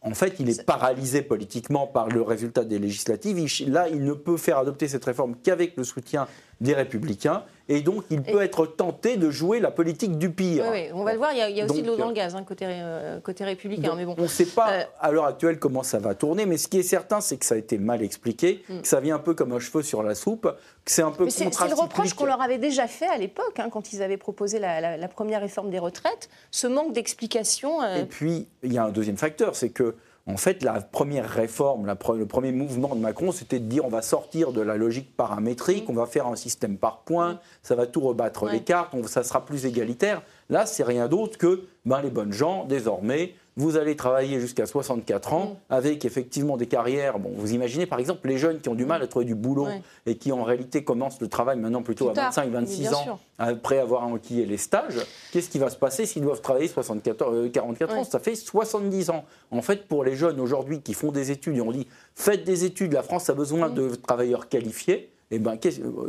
en 0.03 0.13
fait, 0.13 0.36
il 0.39 0.50
est 0.50 0.65
paralysé 0.65 1.21
politiquement 1.21 1.88
par 1.88 2.09
le 2.09 2.21
résultat 2.21 2.65
des 2.65 2.77
législatives. 2.77 3.38
là, 3.68 3.88
il 3.88 4.03
ne 4.03 4.13
peut 4.13 4.36
faire 4.36 4.57
adopter 4.57 4.89
cette 4.89 5.06
réforme 5.06 5.36
qu'avec 5.41 5.77
le 5.77 5.86
soutien 5.86 6.27
des 6.63 6.74
républicains. 6.74 7.44
Et 7.69 7.81
donc, 7.81 8.04
il 8.10 8.21
peut 8.21 8.42
être 8.42 8.65
tenté 8.65 9.15
de 9.15 9.30
jouer 9.30 9.60
la 9.62 9.71
politique 9.71 10.18
du 10.18 10.30
pire. 10.30 10.65
Oui, 10.69 10.88
on 10.94 11.04
va 11.04 11.13
le 11.13 11.18
voir, 11.18 11.31
il 11.31 11.56
y 11.56 11.62
a, 11.62 11.65
aussi 11.65 11.81
de 11.81 11.88
l'eau 11.88 11.95
dans 11.95 12.10
le 12.10 12.13
gaz, 12.13 12.36
hein, 12.36 12.44
côté, 12.44 12.65
euh, 12.68 13.21
côté 13.21 13.45
républicain. 13.45 13.94
mais 13.95 14.06
bon. 14.06 14.15
On 14.18 14.24
ne 14.24 14.27
sait 14.27 14.45
pas 14.45 14.71
euh, 14.71 14.83
à 15.00 15.12
l'heure 15.12 15.25
actuelle 15.25 15.60
comment 15.60 15.83
ça 15.83 16.00
va 16.00 16.13
tourner, 16.13 16.45
mais 16.45 16.57
ce 16.57 16.68
qui 16.68 16.80
est 16.80 16.83
certain, 16.83 17.21
c'est 17.21 17.38
que 17.38 17.45
ça 17.45 17.56
a 17.56 17.57
été 17.57 17.77
mal 17.77 18.01
expliqué, 18.01 18.63
mm. 18.68 18.81
que 18.81 18.88
ça 18.88 19.00
vient 19.00 19.15
un 19.15 19.19
peu 19.19 19.33
comme 19.33 19.54
un 19.54 19.60
cheveu 19.60 19.81
sur 19.81 20.04
la 20.04 20.13
soupe, 20.13 20.54
que 20.83 20.92
c'est 20.92 21.04
un 21.04 21.12
peu 21.12 21.30
C'est 21.30 21.45
le 21.45 21.81
reproche 21.81 22.13
qu'on 22.13 22.25
leur 22.25 22.42
avait 22.42 22.57
déjà 22.57 22.88
fait 22.88 23.07
à 23.07 23.18
l'époque, 23.18 23.60
hein, 23.60 23.69
quand 23.71 23.94
ils 23.94 24.01
avaient 24.01 24.18
proposé 24.18 24.60
la, 24.60 25.07
première 25.07 25.42
réforme 25.42 25.69
des 25.69 25.80
retraites, 25.80 26.30
ce 26.51 26.68
manque 26.68 26.92
d'explication. 26.92 27.81
Euh. 27.81 28.01
Et 28.01 28.06
puis, 28.06 28.48
il 28.63 28.74
y 28.74 28.77
a 28.77 28.83
un 28.83 28.92
deuxième 28.92 29.18
facteur, 29.18 29.56
c'est 29.56 29.69
que 29.69 29.95
en 30.25 30.37
fait, 30.37 30.63
la 30.63 30.79
première 30.79 31.29
réforme, 31.29 31.85
le 31.85 32.25
premier 32.25 32.53
mouvement 32.53 32.95
de 32.95 33.01
Macron, 33.01 33.33
c'était 33.33 33.59
de 33.59 33.65
dire 33.65 33.83
on 33.83 33.89
va 33.89 34.01
sortir 34.01 34.53
de 34.53 34.61
la 34.61 34.77
logique 34.77 35.17
paramétrique, 35.17 35.89
on 35.89 35.93
va 35.93 36.05
faire 36.05 36.27
un 36.27 36.37
système 36.37 36.77
par 36.77 36.99
points, 36.99 37.39
ça 37.61 37.75
va 37.75 37.87
tout 37.87 37.99
rebattre 37.99 38.45
les 38.45 38.61
cartes, 38.61 38.95
ça 39.07 39.23
sera 39.23 39.45
plus 39.45 39.65
égalitaire. 39.65 40.21
Là, 40.49 40.65
c'est 40.65 40.83
rien 40.83 41.09
d'autre 41.09 41.37
que 41.37 41.67
ben, 41.85 42.01
les 42.01 42.09
bonnes 42.09 42.31
gens, 42.31 42.63
désormais, 42.63 43.35
vous 43.55 43.77
allez 43.77 43.95
travailler 43.95 44.39
jusqu'à 44.39 44.65
64 44.65 45.33
ans 45.33 45.45
mm. 45.45 45.73
avec 45.73 46.05
effectivement 46.05 46.57
des 46.57 46.67
carrières. 46.67 47.19
Bon, 47.19 47.31
vous 47.35 47.53
imaginez 47.53 47.85
par 47.85 48.00
exemple 48.00 48.27
les 48.27 48.38
jeunes 48.38 48.59
qui 48.59 48.69
ont 48.69 48.75
du 48.75 48.85
mal 48.85 49.01
à 49.01 49.07
trouver 49.07 49.25
du 49.25 49.35
boulot 49.35 49.67
et 50.05 50.15
qui 50.15 50.31
en 50.31 50.44
réalité 50.44 50.83
commencent 50.83 51.21
le 51.21 51.27
travail 51.27 51.59
maintenant 51.59 51.83
plutôt 51.83 52.09
à 52.09 52.13
25-26 52.13 52.94
ans 52.94 53.19
après 53.38 53.79
avoir 53.79 54.03
enquillé 54.03 54.45
les 54.45 54.57
stages. 54.57 55.00
Qu'est-ce 55.31 55.50
qui 55.50 55.59
va 55.59 55.69
se 55.69 55.77
passer 55.77 56.05
s'ils 56.05 56.23
doivent 56.23 56.41
travailler 56.41 56.67
74, 56.67 57.51
44 57.51 57.91
euh, 57.91 57.97
ans? 57.97 58.03
Ça 58.03 58.19
fait 58.19 58.35
70 58.35 59.09
ans. 59.09 59.25
En 59.51 59.61
fait, 59.61 59.88
pour 59.88 60.03
les 60.03 60.15
jeunes 60.15 60.39
aujourd'hui 60.39 60.81
qui 60.81 60.94
font 60.94 61.11
des 61.11 61.31
études 61.31 61.57
et 61.57 61.61
on 61.61 61.71
dit 61.71 61.88
faites 62.15 62.44
des 62.44 62.65
études, 62.65 62.94
la 62.94 63.03
France 63.03 63.29
a 63.29 63.33
besoin 63.33 63.69
mm. 63.69 63.73
de 63.73 63.95
travailleurs 63.95 64.50
qualifiés 64.50 65.12
eh 65.35 65.39
ben, 65.39 65.57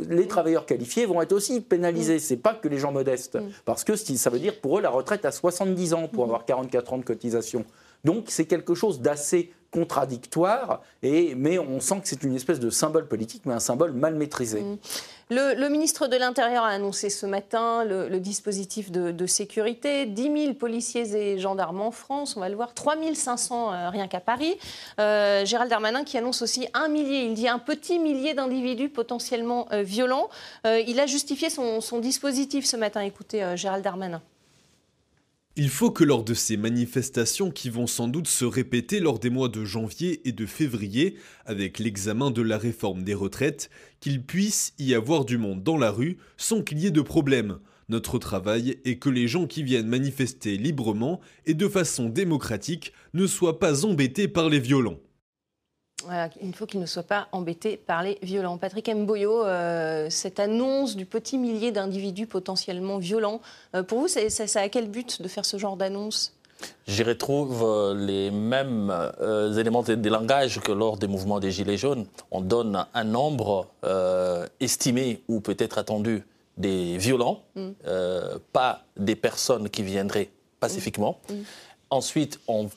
les 0.09 0.27
travailleurs 0.27 0.65
qualifiés 0.65 1.05
vont 1.05 1.21
être 1.21 1.33
aussi 1.33 1.61
pénalisés. 1.61 2.17
Mm. 2.17 2.19
Ce 2.19 2.33
n'est 2.33 2.39
pas 2.39 2.53
que 2.53 2.67
les 2.67 2.77
gens 2.77 2.91
modestes. 2.91 3.35
Mm. 3.35 3.49
Parce 3.65 3.83
que 3.83 3.95
ça 3.95 4.29
veut 4.29 4.39
dire 4.39 4.59
pour 4.59 4.77
eux 4.77 4.81
la 4.81 4.89
retraite 4.89 5.25
à 5.25 5.31
70 5.31 5.93
ans 5.93 6.07
pour 6.07 6.25
mm. 6.25 6.29
avoir 6.29 6.45
44 6.45 6.93
ans 6.93 6.97
de 6.97 7.05
cotisation. 7.05 7.65
Donc 8.05 8.25
c'est 8.29 8.45
quelque 8.45 8.75
chose 8.75 9.01
d'assez 9.01 9.51
contradictoire, 9.75 10.81
mais 11.03 11.59
on 11.59 11.81
sent 11.81 11.99
que 12.01 12.07
c'est 12.07 12.23
une 12.23 12.35
espèce 12.35 12.61
de 12.61 12.69
symbole 12.69 13.09
politique, 13.09 13.41
mais 13.45 13.53
un 13.53 13.59
symbole 13.59 13.91
mal 13.91 14.15
maîtrisé. 14.15 14.61
Mm. 14.61 14.77
Le, 15.31 15.67
ministre 15.69 16.07
de 16.07 16.15
l'Intérieur 16.15 16.63
a 16.63 16.69
annoncé 16.69 17.09
ce 17.09 17.25
matin 17.25 17.83
le, 17.83 18.19
dispositif 18.19 18.89
de, 18.91 19.25
sécurité. 19.25 20.05
10 20.05 20.43
000 20.43 20.53
policiers 20.53 21.15
et 21.15 21.39
gendarmes 21.39 21.81
en 21.81 21.91
France, 21.91 22.37
on 22.37 22.39
va 22.39 22.47
le 22.47 22.55
voir, 22.55 22.73
3 22.73 22.95
500 23.13 23.73
euh, 23.73 23.89
rien 23.89 24.07
qu'à 24.07 24.21
Paris. 24.21 24.55
Euh, 24.99 25.43
Gérald 25.43 25.69
Darmanin 25.69 26.03
qui 26.03 26.17
annonce 26.17 26.41
aussi 26.41 26.67
un 26.73 26.87
millier, 26.87 27.25
il 27.25 27.33
dit 27.33 27.49
un 27.49 27.59
petit 27.59 27.99
millier 27.99 28.33
d'individus 28.33 28.89
potentiellement 28.89 29.67
euh, 29.73 29.81
violents. 29.81 30.29
il 30.63 30.99
a 30.99 31.05
justifié 31.05 31.49
son, 31.49 31.99
dispositif 31.99 32.65
ce 32.65 32.77
matin. 32.77 33.01
Écoutez, 33.01 33.55
Gérald 33.55 33.83
Darmanin. 33.83 34.21
Il 35.57 35.69
faut 35.69 35.89
que 35.89 36.03
lors 36.03 36.25
de 36.25 36.33
ces 36.33 36.57
manifestations 36.57 37.49
qui 37.49 37.69
vont 37.69 37.87
sans 37.87 38.09
doute 38.09 38.27
se 38.27 38.43
répéter 38.43 38.99
lors 38.99 39.19
des 39.19 39.29
mois 39.29 39.47
de 39.47 39.63
janvier 39.63 40.19
et 40.27 40.33
de 40.33 40.45
février, 40.45 41.15
avec 41.45 41.79
l'examen 41.79 42.29
de 42.29 42.41
la 42.41 42.57
réforme 42.57 43.03
des 43.03 43.13
retraites, 43.13 43.69
qu'il 44.01 44.21
puisse 44.21 44.73
y 44.79 44.93
avoir 44.93 45.23
du 45.23 45.37
monde 45.37 45.63
dans 45.63 45.77
la 45.77 45.91
rue 45.91 46.17
sans 46.35 46.61
qu'il 46.61 46.79
y 46.79 46.87
ait 46.87 46.91
de 46.91 47.01
problème. 47.01 47.59
Notre 47.87 48.19
travail 48.19 48.79
est 48.83 48.97
que 48.97 49.09
les 49.09 49.29
gens 49.29 49.47
qui 49.47 49.63
viennent 49.63 49.87
manifester 49.87 50.57
librement 50.57 51.21
et 51.45 51.53
de 51.53 51.69
façon 51.69 52.09
démocratique 52.09 52.91
ne 53.13 53.25
soient 53.25 53.57
pas 53.57 53.85
embêtés 53.85 54.27
par 54.27 54.49
les 54.49 54.59
violents 54.59 54.99
il 56.41 56.55
faut 56.55 56.65
qu'il 56.65 56.79
ne 56.79 56.85
soit 56.85 57.03
pas 57.03 57.27
embêté 57.31 57.77
par 57.77 58.03
les 58.03 58.17
violents. 58.21 58.57
Patrick 58.57 58.89
Mboyo, 58.89 59.45
euh, 59.45 60.07
cette 60.09 60.39
annonce 60.39 60.95
du 60.95 61.05
petit 61.05 61.37
millier 61.37 61.71
d'individus 61.71 62.27
potentiellement 62.27 62.97
violents, 62.97 63.41
euh, 63.75 63.83
pour 63.83 63.99
vous, 63.99 64.07
ça, 64.07 64.59
a 64.59 64.69
quel 64.69 64.89
but 64.89 65.21
de 65.21 65.27
faire 65.27 65.45
ce 65.45 65.57
genre 65.57 65.77
d'annonce? 65.77 66.33
J'y 66.87 67.03
retrouve 67.03 67.63
euh, 67.63 67.93
les 67.93 68.31
mêmes 68.31 68.93
éléments 69.57 69.83
de, 69.83 70.09
langage 70.09 70.59
que 70.61 70.71
lors 70.71 70.97
des 70.97 71.07
mouvements 71.07 71.39
des 71.39 71.51
Gilets 71.51 71.77
jaunes. 71.77 72.05
On 72.31 72.41
donne 72.41 72.85
un 72.93 73.03
nombre 73.03 73.67
estimé 74.59 75.21
ou 75.27 75.41
peut-être 75.41 75.77
attendu 75.77 76.23
des 76.57 76.97
violents, 76.97 77.43
mm. 77.55 77.71
pas 78.53 78.85
des 78.95 79.15
personnes 79.15 79.69
qui 79.69 79.83
viendraient 79.83 80.29
pacifiquement. 80.59 81.19
Mm. 81.29 81.33
Ensuite, 81.91 82.39
on, 82.47 82.67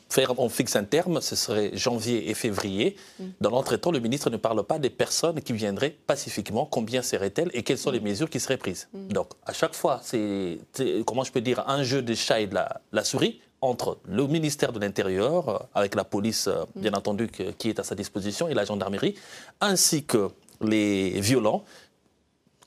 fixe 0.51 0.77
un 0.77 0.85
terme, 0.85 1.21
ce 1.21 1.35
serait 1.35 1.71
janvier 1.75 2.31
et 2.31 2.35
février. 2.35 2.97
Mm. 3.19 3.25
Dans 3.41 3.51
l'entretemps, 3.51 3.91
le 3.91 4.01
ministre 4.01 4.29
ne 4.29 4.37
parle 4.37 4.63
pas 4.65 4.79
des 4.79 4.91
personnes 4.91 5.41
qui 5.41 5.55
viendraient 5.55 5.97
pacifiquement, 6.07 6.67
combien 6.67 7.01
seraient-elles 7.01 7.51
et 7.55 7.63
quelles 7.63 7.79
sont 7.79 7.91
les 7.91 8.01
mm. 8.01 8.05
mesures 8.05 8.31
qui 8.31 8.39
seraient 8.39 8.59
prises. 8.59 8.89
Mm. 8.93 9.09
Donc, 9.09 9.29
à 9.47 9.53
chaque 9.55 9.75
fois, 9.75 10.01
c'est, 10.03 10.59
comment 11.07 11.25
je 11.25 11.33
peux 11.33 11.41
dire, 11.41 11.67
un 11.69 11.83
jeu 11.83 12.03
de 12.03 12.15
chat 12.15 12.41
et 12.41 12.47
de 12.47 12.55
la, 12.55 13.05
souris. 13.05 13.41
entre 13.63 13.99
le 14.07 14.27
ministère 14.27 14.73
de 14.73 14.79
l'Intérieur, 14.79 15.49
euh, 15.49 15.59
avec 15.75 15.95
la 15.95 16.05
police, 16.05 16.47
euh, 16.47 16.65
bien 16.77 16.93
entendu, 16.93 17.29
qui 17.29 17.71
est 17.71 17.81
à 17.81 17.85
sa 17.85 17.95
disposition, 17.95 18.47
et 18.49 18.55
la 18.55 18.65
gendarmerie, 18.65 19.15
ainsi 19.61 20.05
que 20.05 20.31
les 20.61 21.21
violents 21.21 21.65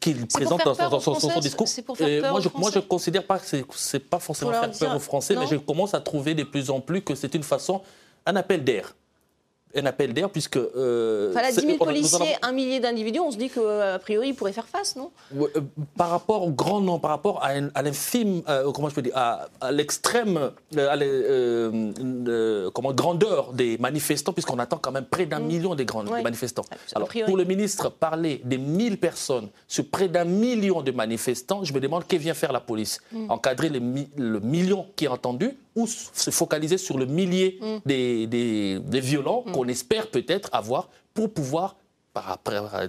qu'il 0.01 0.27
présente 0.27 0.65
dans, 0.65 0.99
son, 0.99 1.39
discours. 1.39 1.67
Et 1.99 2.19
moi, 2.21 2.41
je, 2.41 2.49
moi, 2.55 2.71
je 2.73 2.79
considère 2.79 3.23
pas 3.23 3.39
que 3.39 3.45
c'est- 3.45 3.99
pas 3.99 4.19
forcément 4.19 4.51
faire 4.51 4.71
peur 4.71 4.95
aux 4.95 4.99
Français, 4.99 5.35
mais 5.37 5.47
je 5.47 5.55
commence 5.55 5.93
à 5.93 6.01
trouver 6.01 6.35
de 6.35 6.43
plus 6.43 6.69
en 6.69 6.81
plus 6.81 7.01
que 7.01 7.15
c'est 7.15 7.33
une 7.35 7.43
façon, 7.43 7.81
un 8.25 8.35
appel 8.35 8.63
d'air. 8.63 8.95
Un 9.75 9.85
appel 9.85 10.13
d'air, 10.13 10.29
puisque. 10.29 10.57
euh, 10.57 11.31
Enfin, 11.31 11.41
c'est- 11.51 11.61
10 11.61 11.67
000 11.67 11.77
on 11.79 11.83
a- 11.87 11.93
nous 11.93 12.15
en 12.15 12.17
policiers, 12.17 12.35
un 12.41 12.51
millier 12.51 12.79
d'individus, 12.79 13.19
on 13.19 13.31
se 13.31 13.37
dit 13.37 13.49
qu'a 13.49 13.99
priori, 13.99 14.29
ils 14.29 14.33
pourraient 14.35 14.51
faire 14.53 14.67
face, 14.67 14.95
non? 14.95 15.11
Ouais, 15.33 15.47
euh, 15.55 15.61
par 15.97 16.09
rapport 16.09 16.43
au 16.45 16.51
grand 16.51 16.81
nombre, 16.81 17.01
par 17.01 17.11
rapport 17.11 17.43
à, 17.43 17.49
à 17.73 17.81
l'infime, 17.81 18.41
euh, 18.49 18.71
comment 18.71 18.89
je 18.89 18.95
peux 18.95 19.01
dire, 19.01 19.13
à, 19.15 19.47
à 19.61 19.71
l'extrême, 19.71 20.51
euh, 20.77 20.89
à 20.89 20.95
l'e- 20.95 21.05
euh, 21.05 21.91
euh, 22.27 22.69
comment, 22.73 22.93
grandeur 22.93 23.53
des 23.53 23.77
manifestants, 23.77 24.33
puisqu'on 24.33 24.59
attend 24.59 24.77
quand 24.77 24.91
même 24.91 25.05
près 25.05 25.25
d'un 25.25 25.39
million 25.39 25.75
de 25.75 25.83
grands. 25.83 26.05
Ouais. 26.05 26.17
des 26.17 26.23
manifestants. 26.23 26.65
Alors, 26.95 27.07
pour 27.25 27.37
le 27.37 27.43
ministre, 27.43 27.89
parler 27.89 28.41
des 28.43 28.57
1000 28.57 28.97
personnes 28.97 29.49
sur 29.67 29.85
près 29.87 30.07
d'un 30.07 30.25
million 30.25 30.81
de 30.81 30.91
manifestants, 30.91 31.63
je 31.63 31.73
me 31.73 31.79
demande 31.79 32.07
que 32.07 32.15
vient 32.15 32.33
faire 32.33 32.51
la 32.51 32.59
police? 32.59 32.99
Mm. 33.11 33.29
Encadrer 33.31 33.69
les 33.69 33.79
mi- 33.79 34.09
le 34.17 34.39
million 34.39 34.87
qui 34.95 35.05
est 35.05 35.09
entendu 35.09 35.57
ou 35.75 35.87
se 35.87 36.29
focaliser 36.31 36.77
sur 36.77 36.97
le 36.97 37.05
millier 37.05 37.57
Mm. 37.61 37.65
des, 37.85 38.27
des- 38.27 38.79
des 38.79 38.99
violents 38.99 39.43
qu'on 39.53 39.67
espère 39.67 40.07
peut-être 40.07 40.49
avoir 40.53 40.89
pour 41.13 41.33
pouvoir 41.33 41.75
par 42.13 42.37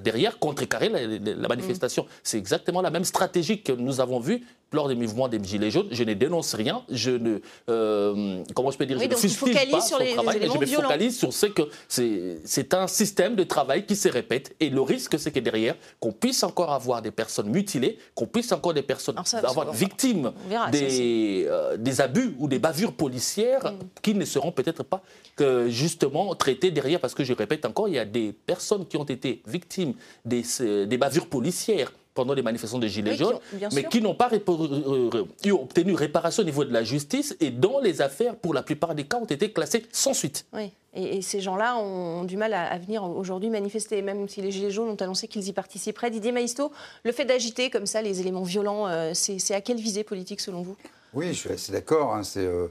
derrière 0.03 0.39
contrecarrer 0.41 0.89
la, 0.89 1.07
la- 1.07 1.19
Mm. 1.19 1.41
la 1.43 1.49
manifestation. 1.49 2.07
C'est 2.25 2.39
exactement 2.39 2.83
la 2.83 2.91
même 2.91 3.05
stratégie 3.05 3.63
que 3.63 3.73
nous 3.73 4.01
avons 4.01 4.19
vue 4.19 4.45
lors 4.73 4.89
des 4.89 4.95
mouvements 4.95 5.29
des 5.29 5.43
Gilets 5.43 5.71
jaunes. 5.71 5.89
Je 5.91 6.05
ne 6.05 6.15
dénonce 6.15 6.55
rien, 6.55 6.83
je 6.91 7.11
ne, 7.11 7.39
euh, 7.69 8.43
comment 8.55 8.71
je 8.71 8.79
peux 8.79 8.87
dire, 8.87 8.97
Oui, 8.99 9.05
je 9.05 9.11
ne 9.11 9.17
fustige 9.17 9.71
pas 9.71 9.81
sur 9.81 9.97
son 9.97 10.03
les- 10.03 10.11
les 10.11 10.15
travail, 10.15 10.39
mais 10.41 10.49
je 10.49 10.59
me 10.59 10.65
violents. 10.65 10.83
focalise 10.85 11.19
sur 11.19 11.33
ce 11.33 11.47
que 11.47 11.63
c'est 11.89 12.39
c'est 12.45 12.75
un 12.75 12.87
système 12.87 13.35
de 13.37 13.45
travail 13.45 13.87
qui 13.87 13.97
se 13.97 14.09
répète 14.09 14.55
et 14.61 14.71
le 14.71 14.81
risque 14.81 15.19
c'est 15.19 15.31
que 15.31 15.41
derrière 15.41 15.75
qu'on 16.01 16.13
puisse 16.13 16.43
encore 16.43 16.73
avoir 16.73 17.03
des 17.03 17.11
personnes 17.11 17.49
mutilées, 17.51 17.99
qu'on 18.15 18.27
puisse 18.27 18.53
encore 18.53 18.75
des 18.75 18.83
personnes 18.83 19.17
ça, 19.25 19.39
avoir 19.39 19.73
victimes 19.73 20.33
verra, 20.49 20.71
des, 20.71 21.47
euh, 21.49 21.77
des 21.77 22.01
abus 22.01 22.35
ou 22.39 22.49
des 22.49 22.59
bavures 22.59 22.93
policières 22.93 23.65
Mm. 23.73 23.79
qui 24.03 24.15
ne 24.15 24.25
seront 24.25 24.53
peut-être 24.53 24.83
pas 24.83 25.03
que 25.37 25.69
justement 25.69 26.35
traitées 26.35 26.71
derrière 26.71 27.01
parce 27.01 27.15
que 27.15 27.25
je 27.25 27.33
répète 27.33 27.65
encore 27.65 27.89
il 27.89 27.95
y 27.95 27.99
a 27.99 28.05
des 28.05 28.33
personnes 28.33 28.87
qui 28.87 28.97
ont 28.97 29.05
été 29.05 29.43
victimes 29.47 29.95
des, 30.25 30.43
euh, 30.61 30.87
des 30.87 30.99
bavures 30.99 31.27
policières 31.27 31.93
pendant 32.15 32.35
les 32.35 32.43
manifestations 32.43 32.79
de 32.79 32.87
Gilets 32.87 33.13
Oui, 33.13 33.17
qui 33.17 33.23
jaunes, 33.25 33.35
ont- 33.37 33.69
mais 33.73 33.85
qui 33.85 34.01
n'ont 34.03 34.15
pas 34.15 34.29
répo- 34.29 34.61
euh, 34.71 35.11
euh, 35.15 35.25
eu 35.45 35.53
obtenu 35.53 35.95
réparation 35.95 36.43
au 36.43 36.47
niveau 36.47 36.65
de 36.65 36.73
la 36.73 36.85
justice 36.85 37.35
et 37.41 37.51
dont 37.51 37.81
les 37.81 38.03
affaires, 38.03 38.37
pour 38.37 38.53
la 38.55 38.63
plupart 38.63 38.95
des 38.95 39.05
cas, 39.05 39.17
ont 39.19 39.25
été 39.25 39.51
classées 39.53 39.85
sans 39.93 40.13
suite. 40.13 40.45
Oui, 40.53 40.71
et, 40.95 41.17
et 41.17 41.23
ces 41.23 41.41
gens-là 41.41 41.77
ont 41.79 42.25
du 42.25 42.37
mal 42.37 42.53
à, 42.53 42.65
à 42.71 42.79
venir 42.79 43.03
aujourd'hui 43.05 43.49
manifester, 43.49 44.03
même 44.03 44.29
si 44.29 44.43
les 44.43 44.51
Gilets 44.51 44.71
jaunes 44.71 44.91
ont 44.91 44.97
annoncé 44.97 45.27
qu'ils 45.29 45.49
y 45.49 45.53
participeraient. 45.53 46.11
Didier 46.11 46.33
Maïsto, 46.33 46.71
le 47.05 47.13
fait 47.13 47.25
d'agiter 47.25 47.71
comme 47.71 47.87
ça 47.87 48.03
les 48.03 48.21
éléments 48.21 48.43
violents, 48.43 48.87
euh, 48.89 49.13
c'est 49.15 49.39
c'est 49.39 49.55
à 49.55 49.61
quelle 49.63 49.79
visée 49.79 50.05
politique 50.05 50.41
selon 50.41 50.63
vous? 50.63 50.77
Oui, 51.15 51.29
je 51.29 51.33
suis 51.39 51.51
assez 51.51 51.73
d'accord. 51.73 52.15
hein, 52.15 52.23
c'est 52.25 52.41
euh, 52.45 52.69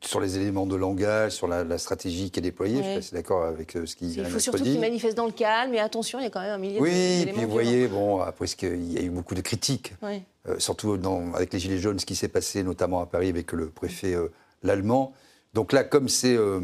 sur 0.00 0.20
les 0.20 0.36
éléments 0.36 0.66
de 0.66 0.76
langage, 0.76 1.32
sur 1.32 1.48
la, 1.48 1.64
la 1.64 1.78
stratégie 1.78 2.30
qui 2.30 2.38
est 2.38 2.42
déployée. 2.42 2.78
Je 2.78 2.82
suis 2.82 2.96
assez 2.98 3.14
d'accord 3.16 3.44
avec 3.44 3.76
euh, 3.76 3.84
ce 3.86 3.96
qui 3.96 4.06
Il 4.06 4.10
vient 4.12 4.24
faut 4.26 4.38
surtout 4.38 4.62
dit. 4.62 4.72
qu'ils 4.72 4.80
manifestent 4.80 5.16
dans 5.16 5.26
le 5.26 5.32
calme, 5.32 5.74
et 5.74 5.80
attention, 5.80 6.18
il 6.20 6.24
y 6.24 6.26
a 6.26 6.30
quand 6.30 6.40
même 6.40 6.52
un 6.52 6.58
millier 6.58 6.80
Oui, 6.80 6.90
d'éléments 6.90 7.32
puis 7.38 7.44
vous 7.46 7.50
voyez, 7.52 7.88
bon, 7.88 8.20
après, 8.20 8.46
qu'il 8.46 8.92
y 8.92 8.98
a 8.98 9.02
eu 9.02 9.10
beaucoup 9.10 9.34
de 9.34 9.40
critiques, 9.40 9.94
euh, 10.02 10.18
surtout 10.58 10.96
dans- 10.96 11.32
avec 11.34 11.52
les 11.52 11.58
Gilets 11.58 11.78
jaunes, 11.78 11.98
ce 11.98 12.06
qui 12.06 12.16
s'est 12.16 12.28
passé 12.28 12.62
notamment 12.62 13.00
à 13.00 13.06
Paris 13.06 13.28
avec 13.28 13.52
le 13.52 13.68
préfet 13.68 14.14
euh, 14.14 14.28
l'allemand. 14.62 15.12
Donc 15.54 15.72
là, 15.72 15.84
comme 15.84 16.08
c'est. 16.08 16.36
euh, 16.36 16.60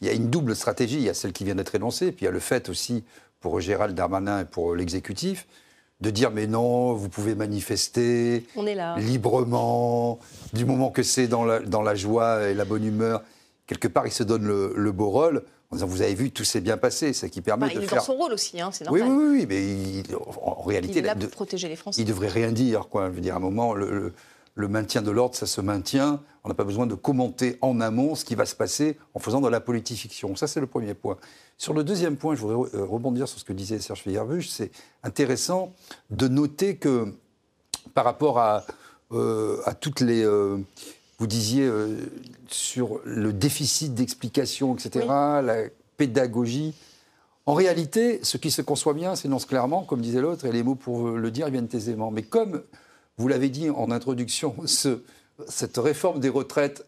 il 0.00 0.06
y 0.06 0.10
a 0.10 0.12
une 0.14 0.30
double 0.30 0.54
stratégie. 0.54 0.96
Il 0.98 1.02
y 1.02 1.08
a 1.08 1.14
celle 1.14 1.32
qui 1.32 1.42
vient 1.42 1.56
d'être 1.56 1.74
énoncée, 1.74 2.12
puis 2.12 2.22
il 2.22 2.26
y 2.26 2.28
a 2.28 2.30
le 2.32 2.38
fait 2.38 2.68
aussi 2.68 3.02
pour 3.40 3.58
Gérald 3.60 3.96
Darmanin 3.96 4.42
et 4.42 4.44
pour 4.44 4.76
l'exécutif 4.76 5.46
de 6.00 6.10
dire 6.10 6.30
mais 6.30 6.46
non, 6.46 6.92
vous 6.94 7.08
pouvez 7.08 7.34
manifester 7.34 8.46
On 8.56 8.66
est 8.66 8.74
là. 8.74 8.96
librement, 8.98 10.18
du 10.52 10.64
moment 10.64 10.90
que 10.90 11.02
c'est 11.02 11.28
dans 11.28 11.44
la, 11.44 11.60
dans 11.60 11.82
la 11.82 11.94
joie 11.94 12.48
et 12.48 12.54
la 12.54 12.64
bonne 12.64 12.84
humeur. 12.84 13.22
Quelque 13.66 13.88
part, 13.88 14.06
il 14.06 14.12
se 14.12 14.22
donne 14.22 14.44
le, 14.46 14.72
le 14.76 14.92
beau 14.92 15.10
rôle 15.10 15.42
en 15.70 15.76
disant 15.76 15.86
vous 15.86 16.00
avez 16.02 16.14
vu, 16.14 16.30
tout 16.30 16.44
s'est 16.44 16.60
bien 16.62 16.76
passé, 16.78 17.12
ce 17.12 17.26
qui 17.26 17.42
permet 17.42 17.66
Bah, 17.66 17.74
de 17.74 17.78
il 17.80 17.84
est 17.84 17.86
faire. 17.86 17.98
dans 17.98 18.04
son 18.04 18.14
rôle 18.14 18.32
aussi, 18.32 18.58
hein, 18.60 18.70
c'est 18.72 18.84
normal. 18.84 19.02
oui, 19.06 19.08
oui, 19.16 19.26
oui, 19.40 19.46
mais 19.48 19.62
il- 19.62 20.16
en, 20.16 20.52
en 20.52 20.62
Il 20.66 20.68
réalité, 20.70 21.00
est 21.00 21.02
là 21.02 21.14
de- 21.14 21.26
protéger 21.26 21.68
les 21.68 21.76
Français. 21.76 22.00
il 22.00 22.06
devrait 22.06 22.28
rien 22.28 22.52
dire, 22.52 22.88
quoi. 22.88 23.08
Je 23.10 23.14
veux 23.16 23.20
dire, 23.20 23.34
à 23.34 23.36
un 23.36 23.40
moment, 23.40 23.74
le, 23.74 23.90
le- 23.90 24.12
le 24.54 24.68
maintien 24.68 25.02
de 25.02 25.10
l'ordre, 25.10 25.34
ça 25.36 25.46
se 25.46 25.60
maintient. 25.60 26.20
On 26.48 26.52
n'a 26.52 26.54
pas 26.54 26.64
besoin 26.64 26.86
de 26.86 26.94
commenter 26.94 27.58
en 27.60 27.78
amont 27.78 28.14
ce 28.14 28.24
qui 28.24 28.34
va 28.34 28.46
se 28.46 28.54
passer 28.54 28.96
en 29.12 29.18
faisant 29.18 29.42
de 29.42 29.48
la 29.48 29.60
politique-fiction. 29.60 30.34
Ça, 30.34 30.46
c'est 30.46 30.60
le 30.60 30.66
premier 30.66 30.94
point. 30.94 31.18
Sur 31.58 31.74
le 31.74 31.84
deuxième 31.84 32.16
point, 32.16 32.34
je 32.34 32.40
voudrais 32.40 32.74
euh, 32.74 32.86
rebondir 32.86 33.28
sur 33.28 33.38
ce 33.38 33.44
que 33.44 33.52
disait 33.52 33.78
Serge 33.80 34.00
Feyerbusch. 34.00 34.48
C'est 34.48 34.70
intéressant 35.02 35.74
de 36.08 36.26
noter 36.26 36.76
que 36.76 37.12
par 37.92 38.06
rapport 38.06 38.38
à, 38.38 38.64
euh, 39.12 39.58
à 39.66 39.74
toutes 39.74 40.00
les... 40.00 40.24
euh, 40.24 40.56
vous 41.18 41.26
disiez 41.26 41.64
euh, 41.66 41.98
sur 42.48 42.98
le 43.04 43.34
déficit 43.34 43.92
d'explication, 43.92 44.74
etc., 44.74 45.04
la 45.06 45.64
pédagogie. 45.98 46.72
En 47.44 47.52
réalité, 47.52 48.20
ce 48.22 48.38
qui 48.38 48.50
se 48.50 48.62
conçoit 48.62 48.94
bien 48.94 49.16
s'énonce 49.16 49.44
clairement, 49.44 49.82
comme 49.84 50.00
disait 50.00 50.22
l'autre, 50.22 50.46
et 50.46 50.52
les 50.52 50.62
mots 50.62 50.76
pour 50.76 51.08
le 51.10 51.30
dire 51.30 51.50
viennent 51.50 51.68
aisément. 51.74 52.10
Mais 52.10 52.22
comme 52.22 52.62
vous 53.18 53.28
l'avez 53.28 53.50
dit 53.50 53.68
en 53.68 53.90
introduction, 53.90 54.56
ce- 54.64 55.02
cette 55.46 55.76
réforme 55.76 56.20
des 56.20 56.28
retraites, 56.28 56.84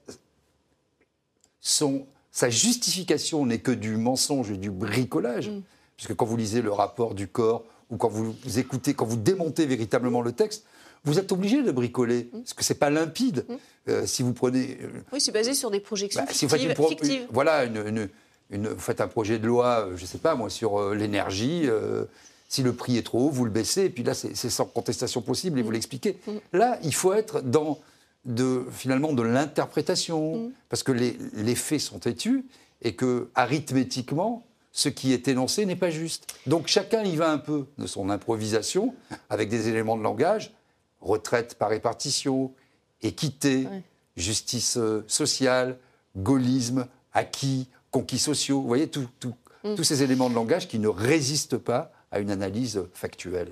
son- 1.61 2.07
sa 2.33 2.51
justification 2.51 3.47
n'est 3.47 3.59
que 3.59 3.71
du 3.71 3.97
mensonge 3.97 4.51
et 4.51 4.57
du 4.57 4.71
bricolage. 4.71 5.51
Puisque 5.97 6.15
quand 6.15 6.25
vous 6.25 6.37
lisez 6.37 6.63
le 6.63 6.73
rapport 6.73 7.15
du 7.15 7.29
corps, 7.29 7.65
ou 7.91 7.97
quand 7.97 8.09
vous 8.09 8.35
écoutez, 8.59 8.95
quand 8.95 9.05
vous 9.05 9.17
démontez 9.17 9.67
véritablement 9.67 10.23
le 10.23 10.33
texte, 10.33 10.65
vous 11.05 11.19
êtes 11.19 11.33
obligé 11.33 11.63
de 11.63 11.71
bricoler, 11.73 12.25
parce 12.33 12.55
que 12.55 12.65
c'est 12.65 12.75
pas 12.75 12.91
limpide. 12.91 13.45
Euh, 13.89 14.07
si 14.07 14.23
vous 14.23 14.33
prenez 14.33 14.79
euh, 14.83 14.89
Oui, 15.13 15.21
c'est 15.21 15.33
basé 15.33 15.55
sur 15.55 15.71
des 15.71 15.81
projections 15.81 16.23
bah, 16.23 16.29
si 16.33 16.45
vous 16.45 16.51
faites 16.51 16.61
fictives. 16.61 16.71
une 16.71 16.75
pro- 16.75 16.89
fictives. 16.89 17.23
une- 17.23 17.27
voilà, 17.31 17.65
une, 17.65 17.77
une- 17.87 18.09
une- 18.51 18.69
vous 18.69 18.79
faites 18.81 19.01
un 19.01 19.09
projet 19.09 19.39
de 19.39 19.47
loi, 19.47 19.87
euh, 19.87 19.97
je 19.97 20.03
ne 20.03 20.07
sais 20.07 20.19
pas 20.19 20.35
moi, 20.35 20.51
sur 20.51 20.79
euh, 20.81 20.95
l'énergie. 20.95 21.69
si 22.49 22.63
le 22.65 22.73
prix 22.73 22.97
est 22.99 23.03
trop 23.05 23.27
haut, 23.27 23.31
vous 23.31 23.45
le 23.45 23.51
baissez, 23.51 23.83
et 23.85 23.91
puis 23.91 24.03
là, 24.03 24.13
c'est 24.13 24.35
c'est 24.37 24.51
sans 24.51 24.65
contestation 24.65 25.23
possible, 25.23 25.59
et 25.59 25.63
vous 25.63 25.71
l'expliquez. 25.71 26.19
Là, 26.53 26.79
il 26.83 26.93
faut 26.95 27.13
être 27.13 27.43
dans 27.43 27.79
de, 28.25 28.65
finalement 28.71 29.13
de 29.13 29.23
l'interprétation, 29.23 30.53
parce 30.69 30.83
que 30.83 30.93
les, 30.93 31.17
les 31.35 31.55
faits 31.55 31.81
sont 31.81 31.99
têtus, 31.99 32.45
et 32.83 32.95
que 32.95 33.31
arithmétiquement, 33.35 34.47
ce 34.73 34.89
qui 34.89 35.13
est 35.13 35.27
énoncé 35.29 35.67
n'est 35.67 35.77
pas 35.77 35.91
juste. 35.91 36.27
Donc 36.47 36.67
chacun 36.69 37.03
y 37.03 37.17
va 37.17 37.31
un 37.31 37.39
peu 37.39 37.67
de 37.79 37.87
son 37.87 38.09
improvisation, 38.11 38.95
avec 39.29 39.49
des 39.49 39.69
éléments 39.69 39.97
de 39.97 40.03
langage, 40.03 40.53
retraite 41.01 41.55
par 41.57 41.71
répartition, 41.71 42.53
équité, 43.03 43.67
Ouais. 43.71 43.83
justice 44.17 44.77
euh, 44.77 45.03
sociale, 45.07 45.79
gaullisme, 46.17 46.87
acquis, 47.13 47.69
conquis 47.91 48.19
sociaux. 48.19 48.61
Vous 48.61 48.69
voyez, 48.69 48.89
tout- 48.89 49.09
tout- 49.19 49.35
Mm. 49.65 49.75
tous 49.75 49.85
ces 49.85 50.03
éléments 50.03 50.31
de 50.31 50.35
langage 50.35 50.69
qui 50.69 50.79
ne 50.79 50.89
résistent 50.89 51.59
pas 51.59 51.93
à 52.13 52.19
une 52.19 52.31
analyse 52.31 52.83
factuelle. 52.93 53.49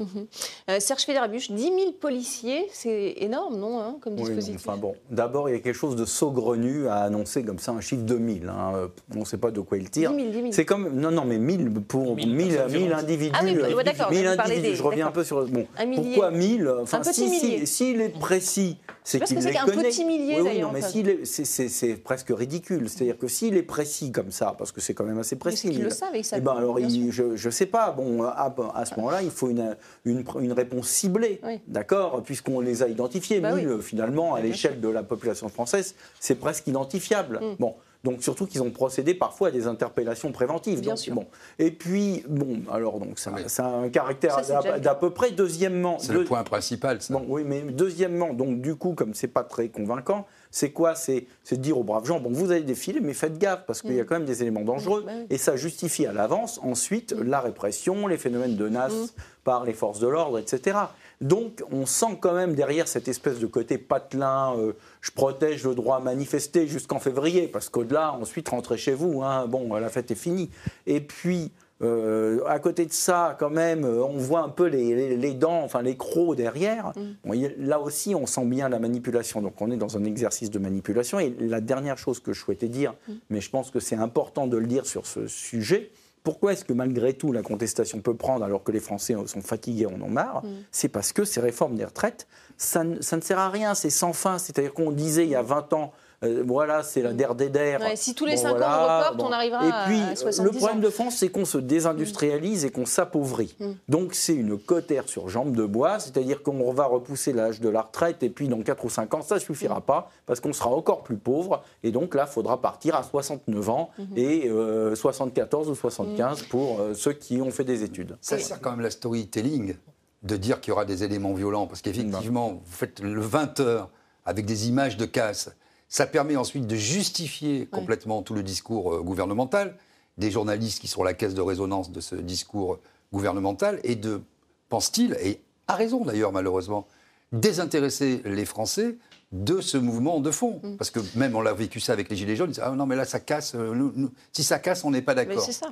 Euh, 0.68 0.80
Serge 0.80 1.02
Fédérabuche, 1.04 1.52
10 1.52 1.62
000 1.62 1.74
policiers, 2.00 2.66
c'est 2.72 3.14
énorme, 3.18 3.56
non, 3.56 3.78
hein, 3.80 3.96
comme 4.00 4.14
Oui, 4.14 4.22
dispositif? 4.22 4.56
enfin 4.66 4.76
bon, 4.76 4.96
d'abord, 5.10 5.48
il 5.48 5.52
y 5.52 5.56
a 5.56 5.60
quelque 5.60 5.76
chose 5.76 5.94
de 5.94 6.04
saugrenu 6.04 6.88
à 6.88 6.96
annoncer 7.02 7.44
comme 7.44 7.60
ça 7.60 7.70
un 7.70 7.80
chiffre 7.80 8.02
de 8.02 8.16
1000. 8.16 8.48
hein. 8.48 8.72
Euh, 8.74 8.88
On 9.14 9.20
ne 9.20 9.24
sait 9.24 9.38
pas 9.38 9.52
de 9.52 9.60
quoi 9.60 9.78
il 9.78 9.88
tire. 9.90 10.10
10 10.10 10.16
000, 10.16 10.28
10 10.30 10.34
000. 10.40 10.48
C'est 10.52 10.64
comme. 10.64 10.88
Non, 10.88 11.12
non, 11.12 11.24
mais 11.24 11.38
1000 11.38 11.70
pour 11.86 12.16
1000, 12.16 12.34
1000 12.34 12.48
personnes 12.48 12.70
1000 12.72 12.80
violentes. 12.80 13.00
individus. 13.00 13.32
Ah 13.38 13.40
oui, 13.44 13.56
euh, 13.56 13.74
ouais, 13.76 13.84
d'accord, 13.84 14.10
1000 14.10 14.28
vous 14.28 14.36
parlez 14.36 14.52
individus. 14.54 14.70
des- 14.70 14.74
Je 14.76 14.82
reviens 14.82 15.06
un 15.06 15.12
peu 15.12 15.22
sur. 15.24 15.46
Bon, 15.46 15.66
Un 15.78 15.90
pourquoi 15.94 16.30
1000 16.32 16.68
enfin, 16.82 16.98
Un 16.98 17.00
petit 17.02 17.14
si, 17.30 17.38
si- 17.38 17.66
S'il 17.66 18.00
est 18.00 18.08
précis, 18.18 18.76
c'est 19.04 19.18
Parce 19.20 19.28
qu'il 19.28 19.36
que 19.38 19.42
c'est 19.44 19.50
les 19.50 19.54
qu'un 19.56 19.66
connaît. 19.66 19.88
petit 19.88 20.04
millier, 20.04 20.40
Oui, 20.40 20.48
oui, 20.54 20.60
non, 20.60 20.70
mais 20.72 20.82
s'il 20.82 21.20
c'est- 21.24 22.02
presque 22.02 22.30
ridicule. 22.30 22.88
C'est-à-dire 22.88 23.18
que 23.18 23.28
s'il 23.28 23.56
est 23.56 23.62
précis 23.62 24.10
comme 24.10 24.32
ça, 24.32 24.54
parce 24.58 24.72
que 24.72 24.80
c'est 24.80 24.94
quand 24.94 25.04
même 25.04 25.18
assez 25.18 25.36
précis. 25.36 25.68
c'est 25.68 25.72
qu'ils 25.74 25.84
le 25.84 25.90
savent 25.90 26.14
et 26.14 26.18
ils 26.18 26.24
savent, 26.24 26.40
eh 26.42 26.44
ben 26.44 26.54
alors, 26.56 26.76
je 26.80 27.46
ne 27.46 27.50
sais 27.52 27.66
pas. 27.66 27.92
Bon, 27.92 28.24
à, 28.59 28.78
à 28.81 28.85
ce 28.85 28.95
moment-là, 28.97 29.23
il 29.23 29.31
faut 29.31 29.49
une, 29.50 29.76
une, 30.05 30.25
une 30.40 30.52
réponse 30.52 30.88
ciblée, 30.88 31.40
Oui. 31.45 31.61
d'accord 31.67 32.23
Puisqu'on 32.23 32.61
les 32.61 32.83
a 32.83 32.88
identifiés. 32.88 33.40
Bah 33.40 33.50
oui. 33.55 33.64
1000, 33.67 33.81
finalement, 33.83 34.35
à 34.35 34.40
l'échelle 34.40 34.81
de 34.81 34.88
la 34.88 35.02
population 35.02 35.49
française, 35.49 35.95
c'est 36.21 36.35
presque 36.37 36.67
identifiable. 36.67 37.40
Mm. 37.43 37.55
Bon. 37.59 37.75
Donc 38.05 38.23
surtout 38.23 38.47
qu'ils 38.47 38.62
ont 38.62 38.71
procédé 38.71 39.12
parfois 39.12 39.49
à 39.49 39.50
des 39.50 39.67
interpellations 39.67 40.31
préventives. 40.31 40.81
Bien 40.81 40.90
Donc, 40.90 40.99
sûr. 40.99 41.14
Bon. 41.14 41.26
Et 41.59 41.73
puis, 41.73 42.23
bon, 42.28 42.61
alors 42.73 43.00
donc 43.00 43.19
ça, 43.19 43.33
Oui. 43.35 43.43
ça 43.49 43.67
a 43.67 43.71
un 43.71 43.88
caractère 43.88 44.40
d'à 44.81 44.95
peu 44.95 45.11
près. 45.11 45.33
Deuxièmement, 45.33 45.99
C'est 45.99 46.12
deux- 46.12 46.21
le 46.21 46.25
point 46.25 46.45
principal, 46.45 47.02
ça. 47.02 47.12
Bon, 47.14 47.25
oui, 47.28 47.43
mais 47.45 47.61
deuxièmement, 47.62 48.33
donc 48.35 48.61
du 48.61 48.76
coup, 48.76 48.93
comme 48.95 49.14
c'est 49.14 49.26
pas 49.26 49.43
très 49.43 49.69
convaincant, 49.69 50.26
c'est 50.50 50.71
quoi 50.71 50.95
C'est 50.95 51.26
de 51.50 51.57
dire 51.57 51.78
aux 51.78 51.85
braves 51.85 52.07
gens, 52.07 52.21
bon, 52.21 52.31
vous 52.31 52.50
allez 52.50 52.62
défiler, 52.62 53.00
mais 53.00 53.14
faites 53.14 53.38
gaffe, 53.38 53.64
parce 53.67 53.83
qu'il 53.83 53.95
y 53.95 54.00
a 54.00 54.05
quand 54.05 54.17
même 54.17 54.26
des 54.26 54.43
éléments 54.43 54.62
dangereux, 54.62 54.99
Mm, 54.99 55.07
bah 55.07 55.12
et 55.31 55.38
ça 55.38 55.57
justifie 55.57 56.07
à 56.07 56.12
l'avance 56.12 56.61
ensuite 56.62 57.12
la 57.12 57.40
répression, 57.40 58.07
les 58.07 58.17
phénomènes 58.17 58.57
de 58.57 58.69
nasse 58.69 59.14
par 59.45 59.64
les 59.64 59.73
forces 59.73 60.00
de 60.00 60.09
l'ordre, 60.09 60.38
etc. 60.38 60.78
Donc 61.21 61.62
on 61.73 61.87
sent 61.87 62.19
quand 62.21 62.33
même 62.33 62.55
derrière 62.55 62.87
cette 62.87 63.09
espèce 63.09 63.38
de 63.38 63.47
côté 63.47 63.78
patelin, 63.78 64.55
euh, 64.57 64.73
je 65.00 65.11
protège 65.11 65.64
le 65.64 65.75
droit 65.75 65.97
à 65.97 66.00
manifester 66.00 66.67
jusqu'en 66.67 66.99
février, 66.99 67.49
parce 67.49 67.69
qu'au-delà, 67.69 68.12
ensuite, 68.12 68.49
rentrez 68.49 68.76
chez 68.76 68.93
vous, 68.93 69.23
hein. 69.23 69.47
bon, 69.47 69.75
la 69.75 69.88
fête 69.88 70.11
est 70.11 70.17
finie. 70.17 70.50
Et 70.87 71.00
puis, 71.00 71.50
euh, 71.80 72.40
à 72.47 72.58
côté 72.58 72.87
de 72.87 72.92
ça, 72.92 73.37
quand 73.38 73.50
même, 73.50 73.85
euh, 73.85 74.02
on 74.02 74.16
voit 74.16 74.40
un 74.40 74.49
peu 74.49 74.66
les, 74.66 75.35
dents, 75.35 75.62
enfin 75.62 75.80
les 75.80 75.97
crocs 75.97 76.37
derrière. 76.37 76.92
Mm. 77.25 77.47
là 77.58 77.80
aussi, 77.80 78.14
on 78.14 78.26
sent 78.26 78.44
bien 78.47 78.68
la 78.68 78.80
manipulation. 78.80 79.42
Donc, 79.42 79.61
on 79.61 79.70
est 79.70 79.76
dans 79.76 79.97
un 79.97 80.04
exercice 80.04 80.50
de 80.50 80.58
manipulation. 80.58 81.20
Et 81.20 81.35
la 81.38 81.61
dernière 81.61 81.97
chose 81.97 82.18
que 82.18 82.32
je 82.32 82.40
souhaitais 82.40 82.68
dire, 82.68 82.94
mm. 83.06 83.12
mais 83.30 83.40
je 83.40 83.50
pense 83.50 83.70
que 83.70 83.78
c'est 83.78 83.97
important 83.97 84.49
de 84.49 84.56
le 84.56 84.66
dire 84.66 84.87
sur 84.87 85.06
ce 85.06 85.28
sujet, 85.28 85.90
pourquoi 86.25 86.52
est-ce 86.52 86.64
que 86.64 86.73
malgré 86.73 87.14
tout 87.14 87.32
la 87.32 87.42
contestation 87.42 88.00
peut 88.00 88.16
prendre 88.16 88.44
alors 88.44 88.64
que 88.64 88.73
les 88.73 88.80
Français 88.80 89.14
sont 89.26 89.40
fatigués, 89.40 89.87
en 89.87 90.02
ont 90.02 90.11
marre? 90.11 90.44
Mm. 90.44 90.49
C'est 90.73 90.88
parce 90.88 91.12
que 91.12 91.25
ces 91.25 91.40
réformes 91.40 91.76
des 91.76 91.85
retraites, 91.85 92.26
ça, 92.56 92.82
ça 93.00 93.16
ne 93.16 93.23
sert 93.23 93.38
à 93.38 93.50
rien, 93.50 93.75
c'est 93.75 93.90
sans 93.90 94.12
fin. 94.12 94.38
C'est-à-dire 94.38 94.75
qu'on 94.75 94.90
disait 94.90 95.25
il 95.25 95.30
y 95.30 95.37
a 95.37 95.42
20 95.42 95.73
ans, 95.75 95.92
euh, 96.25 96.42
voilà, 96.44 96.82
c'est 96.82 97.00
la 97.00 97.12
der 97.12 97.34
des 97.37 97.48
der. 97.48 97.80
si 97.94 98.14
tous 98.14 98.26
les 98.26 98.37
5 98.37 98.50
ans 98.50 98.56
on 98.56 98.82
reporte, 98.82 99.22
on 99.22 99.32
arrivera 99.32 99.66
et 99.66 99.87
puis, 99.87 100.00
à 100.00 100.16
70 100.16 100.42
Le 100.42 100.50
problème 100.50 100.80
de 100.80 100.90
France, 100.90 101.16
c'est 101.16 101.28
qu'on 101.28 101.44
se 101.44 101.58
désindustrialise 101.58 102.64
et 102.64 102.70
qu'on 102.70 102.87
s'appauvrit. 102.87 103.54
Mm. 103.60 103.70
Donc 103.88 104.14
c'est 104.14 104.34
une 104.34 104.58
cotère 104.58 105.08
sur 105.08 105.28
jambe 105.28 105.54
de 105.54 105.64
bois, 105.64 106.00
c'est-à-dire 106.00 106.42
qu'on 106.42 106.72
va 106.72 106.87
repousser 106.87 107.32
l'âge 107.32 107.60
de 107.60 107.68
la 107.68 107.82
retraite 107.82 108.25
et 108.25 108.30
puis 108.30 108.48
dans 108.48 108.60
4 108.62 108.84
ou 108.84 108.90
5 108.90 109.14
ans, 109.14 109.22
ça 109.22 109.37
ne 109.37 109.40
suffira 109.40 109.78
mm. 109.78 109.82
pas 109.82 110.10
parce 110.26 110.40
qu'on 110.40 110.52
sera 110.52 110.70
encore 110.70 111.04
plus 111.04 111.18
pauvre. 111.18 111.62
Et 111.84 111.92
donc 111.92 112.16
là, 112.16 112.26
il 112.28 112.32
faudra 112.32 112.60
partir 112.60 112.96
à 112.96 113.04
69 113.04 113.68
ans 113.70 113.90
mm-hmm. 114.00 114.18
et 114.18 114.96
74 114.96 115.68
euh, 115.68 115.70
ou 115.70 115.75
75 115.76 116.42
pour 116.44 116.80
euh, 116.80 116.94
ceux 116.94 117.12
qui 117.12 117.40
ont 117.40 117.52
fait 117.52 117.64
des 117.64 117.84
études. 117.84 118.16
Ça 118.20 118.38
sert 118.38 118.60
quand 118.60 118.70
même 118.70 118.80
la 118.80 118.90
storytelling 118.90 119.76
de 120.25 120.37
dire 120.37 120.60
qu'il 120.60 120.70
y 120.70 120.72
aura 120.72 120.84
des 120.84 121.04
éléments 121.04 121.32
violents 121.32 121.68
parce 121.68 121.80
qu'effectivement, 121.80 122.54
vous 122.64 122.72
faites 122.72 122.98
le 122.98 123.20
20 123.20 123.60
heures 123.60 123.88
avec 124.26 124.46
des 124.46 124.68
images 124.68 124.96
de 124.96 125.04
casse 125.04 125.50
ça 125.88 126.07
permet 126.07 126.37
ensuite 126.37 126.66
de 126.66 126.76
justifier 126.76 127.66
complètement 127.66 128.23
tout 128.23 128.35
le 128.35 128.42
discours 128.42 128.95
euh, 128.95 129.02
gouvernemental, 129.02 129.76
des 130.18 130.30
journalistes 130.30 130.80
qui 130.80 130.88
sont 130.88 131.02
la 131.02 131.14
caisse 131.14 131.35
de 131.35 131.40
résonance 131.40 131.90
de 131.90 132.00
ce 132.00 132.14
discours 132.14 132.78
gouvernemental, 133.12 133.80
et 133.85 133.97
de, 133.97 134.21
pense-t-il, 134.68 135.16
et 135.23 135.40
a 135.66 135.75
raison 135.75 136.04
d'ailleurs 136.04 136.33
malheureusement, 136.33 136.87
désintéresser 137.33 138.23
les 138.25 138.45
Français 138.45 138.97
de 139.30 139.61
ce 139.61 139.76
mouvement 139.76 140.20
de 140.20 140.30
fond. 140.30 140.61
Mm. 140.62 140.76
Parce 140.76 140.90
que 140.90 141.00
même 141.14 141.37
on 141.37 141.42
l'a 141.42 141.52
vécu 141.52 141.80
ça 141.80 141.92
avec 141.92 142.08
les 142.08 142.16
Gilets 142.16 142.37
jaunes, 142.37 142.52
ah 142.62 142.70
non 142.70 142.87
mais 142.87 142.97
là 142.97 143.04
ça 143.04 143.20
casse, 143.20 143.52
euh, 143.54 143.90
si 144.32 144.42
ça 144.42 144.58
casse 144.58 144.85
on 144.85 144.90
n'est 144.90 145.02
pas 145.02 145.14
d'accord. 145.14 145.42
C'est 145.42 145.52
ça. 145.52 145.68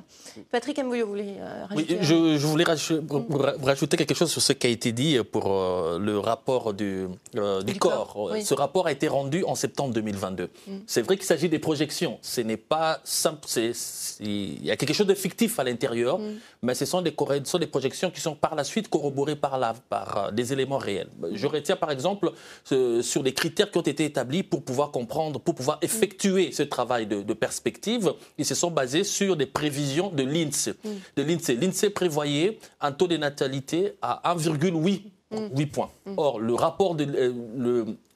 Patrick 0.51 0.77
Mbouyo, 0.79 1.05
vous 1.05 1.11
voulez 1.11 1.35
euh, 1.39 1.65
rajouter 1.65 1.97
Oui, 1.99 2.05
je, 2.05 2.45
voulais 2.45 2.63
rajouter, 2.63 3.97
quelque 3.97 4.13
chose 4.13 4.29
sur 4.29 4.41
ce 4.41 4.53
qui 4.53 4.67
a 4.67 4.69
été 4.69 4.91
dit 4.91 5.17
pour 5.31 5.51
euh, 5.51 5.97
le 5.97 6.19
rapport 6.19 6.73
du, 6.73 7.07
du, 7.33 7.79
corps. 7.79 8.31
Ce 8.43 8.53
rapport 8.53 8.85
a 8.85 8.91
été 8.91 9.07
rendu 9.07 9.43
en 9.43 9.55
septembre 9.55 9.93
2022. 9.93 10.43
Mm. 10.67 10.71
C'est 10.85 11.01
vrai 11.01 11.17
qu'il 11.17 11.25
s'agit 11.25 11.49
des 11.49 11.59
projections. 11.59 12.19
Ce 12.21 12.41
n'est 12.41 12.57
pas 12.57 12.99
simple, 13.03 13.47
il 14.19 14.63
y 14.63 14.69
a 14.69 14.77
quelque 14.77 14.93
chose 14.93 15.07
de 15.07 15.15
fictif 15.15 15.57
à 15.59 15.63
l'intérieur, 15.63 16.19
mm. 16.19 16.35
mais 16.61 16.75
ce 16.75 16.85
sont, 16.85 17.01
des, 17.01 17.15
ce 17.17 17.49
sont 17.51 17.57
des 17.57 17.67
projections 17.67 18.11
qui 18.11 18.21
sont 18.21 18.35
par 18.35 18.53
la 18.53 18.63
suite 18.63 18.87
corroborées 18.87 19.35
par, 19.35 19.57
la, 19.57 19.73
par 19.89 20.31
des 20.31 20.53
éléments 20.53 20.77
réels. 20.77 21.09
Je 21.33 21.47
retiens 21.47 21.75
par 21.75 21.89
exemple 21.89 22.31
sur 22.63 23.23
les 23.23 23.33
critères 23.33 23.46
critères 23.47 23.71
qui 23.71 23.77
ont 23.77 23.81
été 23.81 24.05
établis 24.05 24.43
pour 24.43 24.63
pouvoir 24.63 24.91
comprendre, 24.91 25.39
pour 25.39 25.55
pouvoir 25.55 25.79
effectuer 25.81 26.51
ce 26.51 26.63
travail 26.63 27.07
de, 27.07 27.33
perspective. 27.33 28.13
Ils 28.37 28.45
se 28.45 28.55
sont 28.55 28.71
basés 28.71 29.03
sur 29.03 29.35
des 29.35 29.45
prévisions 29.45 30.09
de 30.09 30.23
l'INSEE. 30.23 30.73
Mm. 30.83 30.89
De 31.15 31.23
l'INSEE. 31.23 31.55
L'INSEE 31.55 31.89
prévoyait 31.89 32.59
un 32.81 32.91
taux 32.91 33.07
de 33.07 33.17
natalité 33.17 33.93
à 34.01 34.21
1,8 34.35 35.01
8 35.31 35.65
mm. 35.65 35.65
points. 35.67 35.89
Mm. 36.05 36.13
Or, 36.17 36.39
le 36.39 36.53
rapport, 36.53 36.95
de, 36.95 37.05
euh, 37.05 37.33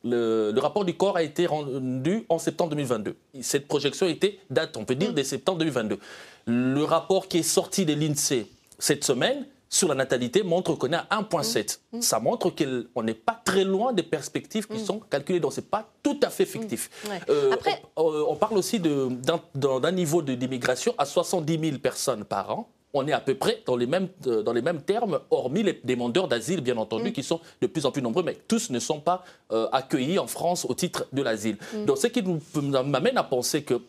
le, 0.04 0.52
le, 0.52 0.60
rapport 0.60 0.86
du 0.86 0.94
corps 0.96 1.18
a 1.18 1.24
été 1.24 1.46
rendu 1.46 2.26
en 2.30 2.40
septembre 2.40 2.72
2022. 2.72 3.16
Cette 3.42 3.68
projection 3.68 4.08
était 4.08 4.40
date, 4.50 4.78
on 4.78 4.86
peut 4.86 4.96
dire, 4.96 5.14
de 5.14 5.24
septembre 5.24 5.60
2022. 5.60 6.00
Le 6.48 6.84
rapport 6.84 7.28
qui 7.28 7.40
est 7.40 7.44
sorti 7.44 7.86
de 7.86 7.94
l'INSEE 7.94 8.48
cette 8.80 9.04
semaine 9.04 9.46
sur 9.72 9.88
la 9.88 9.96
natalité 9.96 10.44
montre 10.44 10.76
qu'on 10.76 10.92
est 10.92 10.96
à 10.96 11.08
1,7. 11.10 11.80
Mmh. 11.94 11.98
Mmh. 11.98 12.02
Ça 12.02 12.20
montre 12.20 12.50
qu'on 12.50 13.04
n'est 13.04 13.14
pas 13.14 13.42
très 13.44 13.64
loin 13.64 13.94
des 13.94 14.04
perspectives 14.04 14.68
qui 14.68 14.78
mmh. 14.78 14.86
sont 14.86 15.00
calculées. 15.00 15.40
Donc, 15.40 15.54
ce 15.54 15.62
n'est 15.62 15.68
pas 15.68 15.90
tout 16.04 16.20
à 16.22 16.30
fait 16.30 16.46
fictif. 16.46 16.90
Euh, 17.30 17.54
Après... 17.54 17.82
Euh, 17.98 18.26
on, 18.28 18.36
parle 18.36 18.58
aussi 18.58 18.80
d'un 18.80 19.92
niveau 19.92 20.22
d'immigration 20.22 20.94
à 20.98 21.06
70 21.06 21.60
000 21.60 21.78
personnes 21.78 22.26
par 22.26 22.52
an. 22.52 22.70
On 22.94 23.08
est 23.08 23.14
à 23.14 23.22
peu 23.22 23.36
près 23.36 23.64
dans 23.66 23.78
les 23.78 23.88
mêmes, 23.88 24.10
euh, 24.28 24.44
dans 24.44 24.52
les 24.52 24.62
mêmes 24.62 24.82
termes, 24.82 25.22
hormis 25.30 25.64
les 25.64 25.80
demandeurs 25.86 26.28
d'asile, 26.28 26.60
bien 26.60 26.76
entendu, 26.76 27.14
qui 27.14 27.24
sont 27.24 27.40
de 27.62 27.68
plus 27.68 27.86
en 27.86 27.92
plus 27.92 28.02
nombreux, 28.02 28.24
mais 28.24 28.38
tous 28.50 28.70
ne 28.72 28.80
sont 28.80 29.00
pas 29.00 29.24
accueillis 29.72 30.20
en 30.20 30.28
France 30.28 30.66
au 30.68 30.74
titre 30.74 31.08
de 31.14 31.22
l'asile. 31.22 31.58
Donc, 31.88 31.98
ce 31.98 32.08
qui 32.08 32.22
m'amène 32.62 33.18
à 33.18 33.24
penser 33.24 33.64
que 33.64 33.82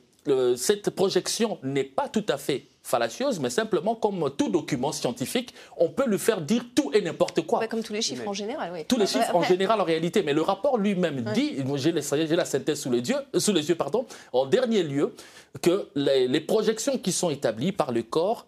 cette 0.57 0.91
projection 0.91 1.59
n'est 1.63 1.85
pas 1.85 2.09
tout 2.09 2.25
à 2.29 2.37
fait 2.37 2.67
fallacieuse, 2.83 3.39
mais 3.41 3.51
simplement 3.51 3.95
comme 3.95 4.31
tout 4.37 4.49
document 4.49 4.93
scientifique, 4.93 5.55
on 5.77 5.89
peut 5.89 6.07
lui 6.07 6.19
faire 6.19 6.41
dire 6.41 6.65
tout 6.75 6.91
et 6.93 7.01
n'importe 7.01 7.43
quoi. 7.43 7.67
comme 7.69 7.83
tous 7.83 7.93
les 7.93 8.03
chiffres 8.03 8.27
en 8.27 8.33
général, 8.33 8.73
oui. 8.73 8.85
Tous 8.87 8.99
les 8.99 9.07
chiffres 9.07 9.35
en 9.35 9.43
général 9.43 9.81
en 9.81 9.85
réalité, 9.85 10.23
mais 10.23 10.33
le 10.33 10.43
rapport 10.43 10.79
lui-même 10.79 11.23
dit, 11.35 11.57
j'ai 11.77 11.93
la 11.93 12.45
synthèse 12.45 12.81
sous 12.81 12.91
les 12.91 13.09
yeux, 13.09 13.17
sous 13.37 13.53
les 13.53 13.69
yeux 13.69 13.77
pardon, 13.77 14.07
en 14.33 14.47
dernier 14.47 14.83
lieu, 14.83 15.15
que 15.61 15.89
les, 15.95 16.41
projections 16.41 16.99
qui 16.99 17.13
sont 17.13 17.31
établies 17.31 17.73
par 17.73 17.93
le 17.93 18.03
corps 18.03 18.47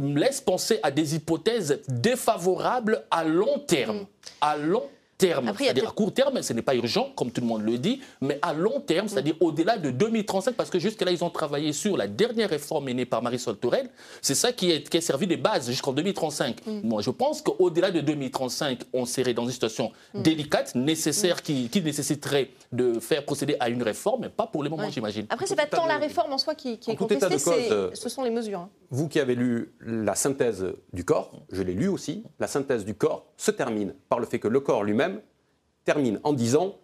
laissent 0.00 0.40
penser 0.40 0.80
à 0.82 0.90
des 0.90 1.14
hypothèses 1.14 1.82
défavorables 1.88 3.04
à 3.10 3.24
long 3.24 3.58
terme. 3.58 3.98
Mm. 3.98 4.06
À 4.40 4.56
long 4.56 4.80
terme. 4.80 4.97
C'est-à-dire 5.20 5.88
à 5.88 5.92
court 5.92 6.12
terme, 6.12 6.42
ce 6.42 6.52
n'est 6.52 6.62
pas 6.62 6.76
urgent, 6.76 7.12
comme 7.16 7.32
tout 7.32 7.40
le 7.40 7.46
monde 7.46 7.62
le 7.62 7.76
dit, 7.78 8.00
mais 8.20 8.38
à 8.40 8.52
long 8.52 8.80
terme, 8.80 9.08
c'est-à-dire 9.08 9.34
mm. 9.34 9.44
au-delà 9.44 9.76
de 9.76 9.90
2035, 9.90 10.54
parce 10.54 10.70
que 10.70 10.78
jusque-là, 10.78 11.10
ils 11.10 11.24
ont 11.24 11.30
travaillé 11.30 11.72
sur 11.72 11.96
la 11.96 12.06
dernière 12.06 12.50
réforme 12.50 12.84
menée 12.84 13.04
par 13.04 13.22
Marisol 13.22 13.56
Tourelle. 13.56 13.90
C'est 14.22 14.36
ça 14.36 14.52
qui, 14.52 14.70
est, 14.70 14.88
qui 14.88 14.96
a 14.96 15.00
servi 15.00 15.26
de 15.26 15.36
base 15.36 15.68
jusqu'en 15.68 15.92
2035. 15.92 16.64
Mm. 16.66 16.80
Moi, 16.84 17.02
je 17.02 17.10
pense 17.10 17.42
qu'au-delà 17.42 17.90
de 17.90 18.00
2035, 18.00 18.80
on 18.92 19.06
serait 19.06 19.34
dans 19.34 19.44
une 19.44 19.50
situation 19.50 19.90
mm. 20.14 20.22
délicate, 20.22 20.74
nécessaire, 20.74 21.42
qui, 21.42 21.68
nécessiterait 21.84 22.50
de 22.72 23.00
faire 23.00 23.24
procéder 23.24 23.56
à 23.60 23.68
une 23.68 23.82
réforme, 23.82 24.22
mais 24.22 24.28
pas 24.28 24.46
pour 24.46 24.62
le 24.62 24.70
moment, 24.70 24.90
j'imagine. 24.90 25.26
Après, 25.30 25.46
c'est 25.46 25.56
pas 25.56 25.66
tant 25.66 25.86
la 25.86 25.96
réforme 25.98 26.32
en 26.32 26.38
soi 26.38 26.54
qui, 26.54 26.78
est 26.86 26.96
contestée, 26.96 27.38
ce 27.38 28.08
sont 28.08 28.22
les 28.22 28.30
mesures. 28.30 28.60
Hein. 28.60 28.70
Vous 28.90 29.08
qui 29.08 29.20
avez 29.20 29.34
lu 29.34 29.74
la 29.80 30.14
synthèse 30.14 30.66
du 30.92 31.04
corps, 31.04 31.42
je 31.52 31.62
l'ai 31.62 31.74
lu 31.74 31.88
aussi, 31.88 32.24
la 32.38 32.46
synthèse 32.46 32.84
du 32.84 32.94
corps 32.94 33.26
se 33.36 33.50
termine 33.50 33.94
par 34.08 34.18
le 34.18 34.26
fait 34.26 34.38
que 34.38 34.48
le 34.48 34.60
corps 34.60 34.82
lui-même 34.82 35.20
termine 35.84 36.20
en 36.22 36.32
disant 36.32 36.76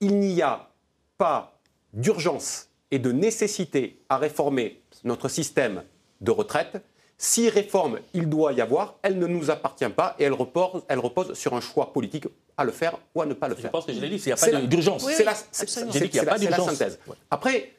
il 0.00 0.18
n'y 0.18 0.40
a 0.42 0.70
pas 1.18 1.58
d'urgence 1.92 2.68
et 2.90 2.98
de 2.98 3.10
nécessité 3.10 4.00
à 4.08 4.18
réformer 4.18 4.82
notre 5.02 5.28
système 5.28 5.82
de 6.20 6.30
retraite. 6.30 6.82
Si 7.18 7.48
réforme 7.48 7.98
il 8.12 8.28
doit 8.28 8.52
y 8.52 8.60
avoir, 8.60 8.98
elle 9.02 9.18
ne 9.18 9.26
nous 9.26 9.50
appartient 9.50 9.88
pas 9.88 10.14
et 10.18 10.24
elle 10.24 10.32
repose, 10.32 10.82
elle 10.88 10.98
repose 10.98 11.34
sur 11.34 11.54
un 11.54 11.60
choix 11.60 11.92
politique 11.92 12.26
à 12.56 12.64
le 12.64 12.70
faire 12.70 12.98
ou 13.14 13.22
à 13.22 13.26
ne 13.26 13.34
pas 13.34 13.48
le 13.48 13.54
faire. 13.54 13.66
Je 13.66 13.70
pense 13.70 13.86
que 13.86 13.92
je 13.92 14.00
l'ai 14.00 14.08
dit, 14.08 14.16
il 14.16 14.26
n'y 14.26 14.32
a 14.32 14.36
pas 14.36 14.60
d'urgence. 14.66 15.08
c'est 15.10 15.24
la, 15.24 15.34
synthèse. 15.34 16.98
Après, 17.30 17.72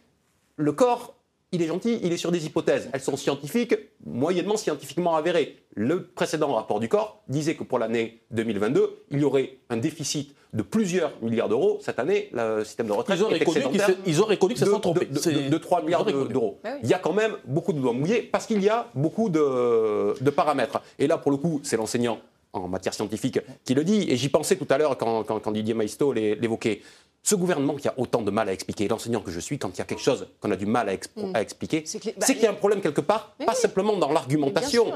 le 0.58 0.72
corps 0.72 1.15
il 1.52 1.62
est 1.62 1.68
gentil, 1.68 2.00
il 2.04 2.12
est 2.12 2.18
sur 2.18 2.32
des 2.32 2.46
hypothèses. 2.46 2.90
Elles 2.94 3.02
sont 3.02 3.16
scientifiques, 3.18 3.76
moyennement 4.06 4.58
scientifiquement 4.58 5.16
avérées. 5.16 5.58
Le 5.74 6.06
précédent 6.08 6.54
rapport 6.54 6.80
du 6.80 6.90
corps 6.90 7.24
disait 7.28 7.56
que 7.56 7.64
pour 7.64 7.80
l'année 7.80 8.22
2022, 8.32 9.06
il 9.12 9.20
y 9.20 9.24
aurait 9.24 9.58
un 9.70 9.78
déficit 9.78 10.36
de 10.54 10.62
plusieurs 10.62 11.12
milliards 11.22 11.50
d'euros. 11.50 11.80
Cette 11.82 12.00
année, 12.00 12.30
le 12.32 12.64
système 12.64 12.88
de 12.88 12.94
retraite 12.94 13.20
ils 13.20 13.24
ont 13.24 13.30
ils 14.06 14.22
ont 14.22 14.26
reconnu 14.26 14.54
que 14.54 14.60
ça 14.60 14.66
s'est 14.66 14.80
trompé. 14.80 15.06
De, 15.06 15.58
3 15.58 15.84
milliards 15.84 16.06
d'euros. 16.06 16.60
Bah 16.64 16.72
il 16.82 16.90
y 16.90 16.94
a 16.94 17.00
quand 17.00 17.14
même 17.14 17.36
beaucoup 17.46 17.74
de 17.74 17.80
doigts 17.80 17.94
mouillés 17.94 18.22
parce 18.22 18.46
qu'il 18.46 18.62
y 18.64 18.70
a 18.70 18.88
beaucoup 18.96 19.30
de, 19.30 20.22
de 20.22 20.30
paramètres. 20.30 20.82
Et 20.98 21.08
là, 21.08 21.18
pour 21.18 21.32
le 21.32 21.38
coup, 21.38 21.60
c'est 21.64 21.78
l'enseignant 21.78 22.20
en 22.56 22.68
matière 22.68 22.94
scientifique 22.94 23.40
qui 23.64 23.74
le 23.74 23.84
dit, 23.84 24.06
et 24.10 24.18
j'y 24.18 24.30
pensais 24.30 24.56
tout 24.56 24.68
à 24.70 24.78
l'heure 24.78 24.98
quand, 24.98 25.24
quand, 25.24 25.52
Didier 25.52 25.74
Maisto 25.74 26.14
l'évoquait. 26.14 26.82
Ce 27.24 27.34
gouvernement 27.34 27.74
qui 27.74 27.88
a 27.88 27.94
autant 27.98 28.22
de 28.22 28.30
mal 28.30 28.50
à 28.50 28.54
expliquer, 28.54 28.88
l'enseignant 28.88 29.20
que 29.20 29.32
je 29.32 29.40
suis, 29.40 29.58
quand 29.58 29.72
il 29.74 29.80
y 29.80 29.82
a 29.82 29.86
quelque 29.86 30.04
chose 30.04 30.28
qu'on 30.40 30.52
a 30.52 30.56
du 30.56 30.68
mal 30.68 30.90
à, 30.90 30.94
mm. 30.94 31.36
expliquer, 31.38 31.82
c'est 31.84 32.20
bah, 32.20 32.28
qu'il 32.28 32.40
y 32.40 32.46
a 32.46 32.52
un 32.52 32.54
problème 32.54 32.82
quelque 32.82 33.02
part, 33.02 33.34
pas 33.44 33.56
simplement 33.56 33.98
dans 33.98 34.12
l'argumentation, 34.12 34.94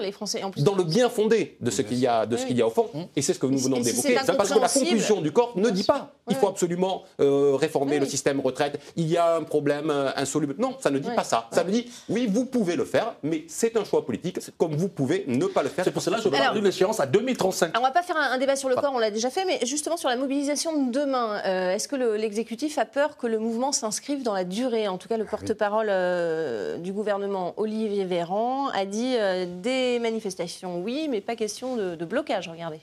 dans 0.58 0.76
le 0.76 0.84
bien 0.84 1.10
fondé 1.10 1.58
de 1.60 1.72
ce 1.72 1.82
qu'il 1.82 1.98
y 1.98 2.06
a, 2.06 2.28
de 2.28 2.38
ce 2.38 2.46
qu'il 2.46 2.56
y 2.56 2.62
a 2.62 2.68
au 2.68 2.70
fond. 2.70 2.88
Mm. 2.94 3.02
Et 3.16 3.24
c'est 3.24 3.34
ce 3.34 3.40
que 3.40 3.48
nous 3.48 3.58
venons 3.58 3.80
d'évoquer. 3.80 4.16
Parce 4.38 4.52
que 4.52 4.60
la 4.60 4.70
conclusion 4.70 5.22
du 5.22 5.32
corps 5.32 5.58
ne 5.58 5.72
dit 5.72 5.84
pas 5.84 6.14
il 6.30 6.36
faut 6.36 6.48
absolument 6.48 7.04
euh, 7.20 7.56
réformer 7.56 8.00
le 8.00 8.06
système 8.06 8.40
retraite, 8.40 8.80
il 8.96 9.08
y 9.08 9.18
a 9.18 9.36
un 9.36 9.44
problème 9.44 9.90
euh, 9.90 10.12
insoluble. 10.16 10.56
Non, 10.58 10.76
ça 10.80 10.90
ne 10.90 11.00
dit 11.00 11.10
pas 11.16 11.24
ça. 11.24 11.48
Ça 11.52 11.64
veut 11.64 11.72
dire 11.72 11.84
oui, 12.10 12.28
vous 12.30 12.46
pouvez 12.46 12.76
le 12.76 12.86
faire, 12.86 13.16
mais 13.24 13.46
c'est 13.48 13.76
un 13.78 13.84
choix 13.84 14.06
politique, 14.06 14.40
comme 14.58 14.76
vous 14.76 14.90
pouvez 14.90 15.26
ne 15.28 15.46
pas 15.46 15.64
le 15.64 15.70
faire. 15.70 15.86
C'est 15.86 15.92
pour 15.92 16.02
cela 16.02 16.18
que 16.18 16.24
je 16.24 16.30
parle 16.30 16.56
d'une 16.56 16.68
échéance 16.68 17.00
à 17.00 17.06
2035. 17.52 17.78
on 17.78 17.80
ne 17.80 17.86
va 17.86 17.92
pas 17.92 18.04
faire 18.04 18.18
un, 18.18 18.38
débat 18.38 18.56
sur 18.56 18.70
le 18.70 18.76
corps, 18.76 18.92
on 18.94 19.00
l'a 19.00 19.12
déjà 19.12 19.30
fait, 19.30 19.46
mais 19.46 19.60
justement 19.66 19.98
sur 19.98 20.10
la 20.10 20.16
mobilisation 20.16 20.86
de 20.86 20.92
demain, 20.92 21.42
euh, 21.46 21.74
est-ce 21.74 21.88
que 21.88 21.96
le 21.96 22.16
l'exécutif 22.16 22.78
a 22.78 22.86
peur 22.86 23.18
que 23.18 23.28
le 23.28 23.40
mouvement 23.40 23.72
s'inscrive 23.72 24.24
dans 24.24 24.34
la 24.34 24.44
durée? 24.44 24.88
En 24.88 24.98
tout 24.98 25.08
cas, 25.08 25.18
le 25.18 25.26
ah 25.28 25.32
porte-parole 25.32 25.88
euh, 25.90 26.78
du 26.78 26.94
gouvernement, 26.94 27.54
Olivier 27.58 28.06
Véran, 28.06 28.68
a 28.70 28.86
dit 28.86 29.16
euh, 29.18 29.46
des 29.62 30.00
manifestations, 30.00 30.82
oui, 30.82 31.08
mais 31.10 31.22
pas 31.22 31.36
question 31.36 31.76
de, 31.76 32.06
blocage, 32.06 32.48
regardez. 32.50 32.82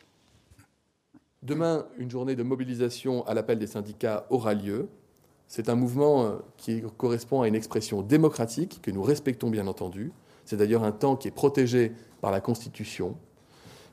Demain, 1.42 1.87
une 1.98 2.11
journée 2.11 2.35
de 2.35 2.42
mobilisation 2.42 3.26
à 3.26 3.35
l'appel 3.35 3.59
des 3.59 3.66
syndicats 3.66 4.26
aura 4.31 4.55
lieu. 4.55 4.88
C'est 5.48 5.68
un 5.68 5.76
mouvement 5.76 6.38
qui 6.57 6.83
correspond 6.96 7.42
à 7.42 7.48
une 7.48 7.55
expression 7.55 8.02
démocratique 8.02 8.81
que 8.83 8.90
nous 8.90 9.02
respectons 9.02 9.48
bien 9.48 9.68
entendu. 9.68 10.12
C'est 10.44 10.57
d'ailleurs 10.57 10.85
un 10.85 10.92
temps 10.92 11.16
qui 11.16 11.29
est 11.29 11.33
protégé 11.33 11.92
par 12.20 12.31
la 12.31 12.40
Constitution. 12.40 13.16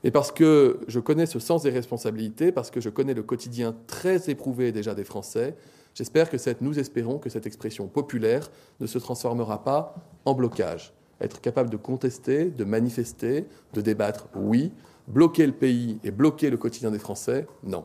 Et 0.04 0.10
parce 0.10 0.30
que 0.30 0.80
je 0.86 1.00
connais 1.00 1.24
ce 1.24 1.38
sens 1.38 1.62
des 1.62 1.70
responsabilités, 1.70 2.52
parce 2.52 2.70
que 2.70 2.80
je 2.80 2.90
connais 2.90 3.14
le 3.14 3.22
quotidien 3.22 3.74
très 3.86 4.28
éprouvé 4.28 4.70
déjà 4.70 4.94
des 4.94 5.02
Français, 5.02 5.56
j'espère 5.94 6.28
que 6.28 6.36
cette, 6.36 6.60
nous 6.60 6.78
espérons 6.78 7.18
que 7.18 7.30
cette 7.30 7.46
expression 7.46 7.88
populaire 7.88 8.50
ne 8.80 8.86
se 8.86 8.98
transformera 8.98 9.64
pas 9.64 9.94
en 10.26 10.34
blocage. 10.34 10.92
Être 11.22 11.40
capable 11.40 11.70
de 11.70 11.78
contester, 11.78 12.50
de 12.50 12.64
manifester, 12.64 13.46
de 13.72 13.80
débattre, 13.80 14.28
oui. 14.36 14.72
Bloquer 15.08 15.46
le 15.46 15.52
pays 15.52 15.98
et 16.04 16.10
bloquer 16.10 16.50
le 16.50 16.58
quotidien 16.58 16.90
des 16.90 16.98
Français, 16.98 17.46
non. 17.62 17.82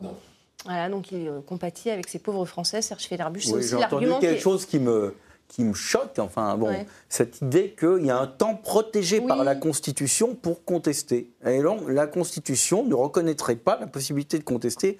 Voilà, 0.64 0.90
donc 0.90 1.12
il 1.12 1.26
euh, 1.26 1.40
compatit 1.40 1.88
avec 1.88 2.08
ces 2.08 2.18
pauvres 2.18 2.44
Français, 2.44 2.82
Serge 2.82 3.04
Fédarbus. 3.04 3.50
Oui, 3.52 3.62
j'ai 3.62 3.76
entendu 3.76 4.08
quelque 4.20 4.40
chose 4.40 4.66
qui 4.66 4.78
me, 4.78 5.14
qui 5.50 5.64
me 5.64 5.74
choque, 5.74 6.18
enfin 6.18 6.56
bon, 6.56 6.72
cette 7.08 7.40
idée 7.42 7.74
qu'il 7.78 8.06
y 8.06 8.10
a 8.10 8.18
un 8.18 8.28
temps 8.28 8.54
protégé 8.54 9.20
par 9.20 9.42
la 9.42 9.56
Constitution 9.56 10.36
pour 10.36 10.64
contester. 10.64 11.32
Et 11.44 11.60
donc 11.60 11.80
la 11.88 12.06
Constitution 12.06 12.84
ne 12.84 12.94
reconnaîtrait 12.94 13.56
pas 13.56 13.76
la 13.80 13.88
possibilité 13.88 14.38
de 14.38 14.44
contester 14.44 14.96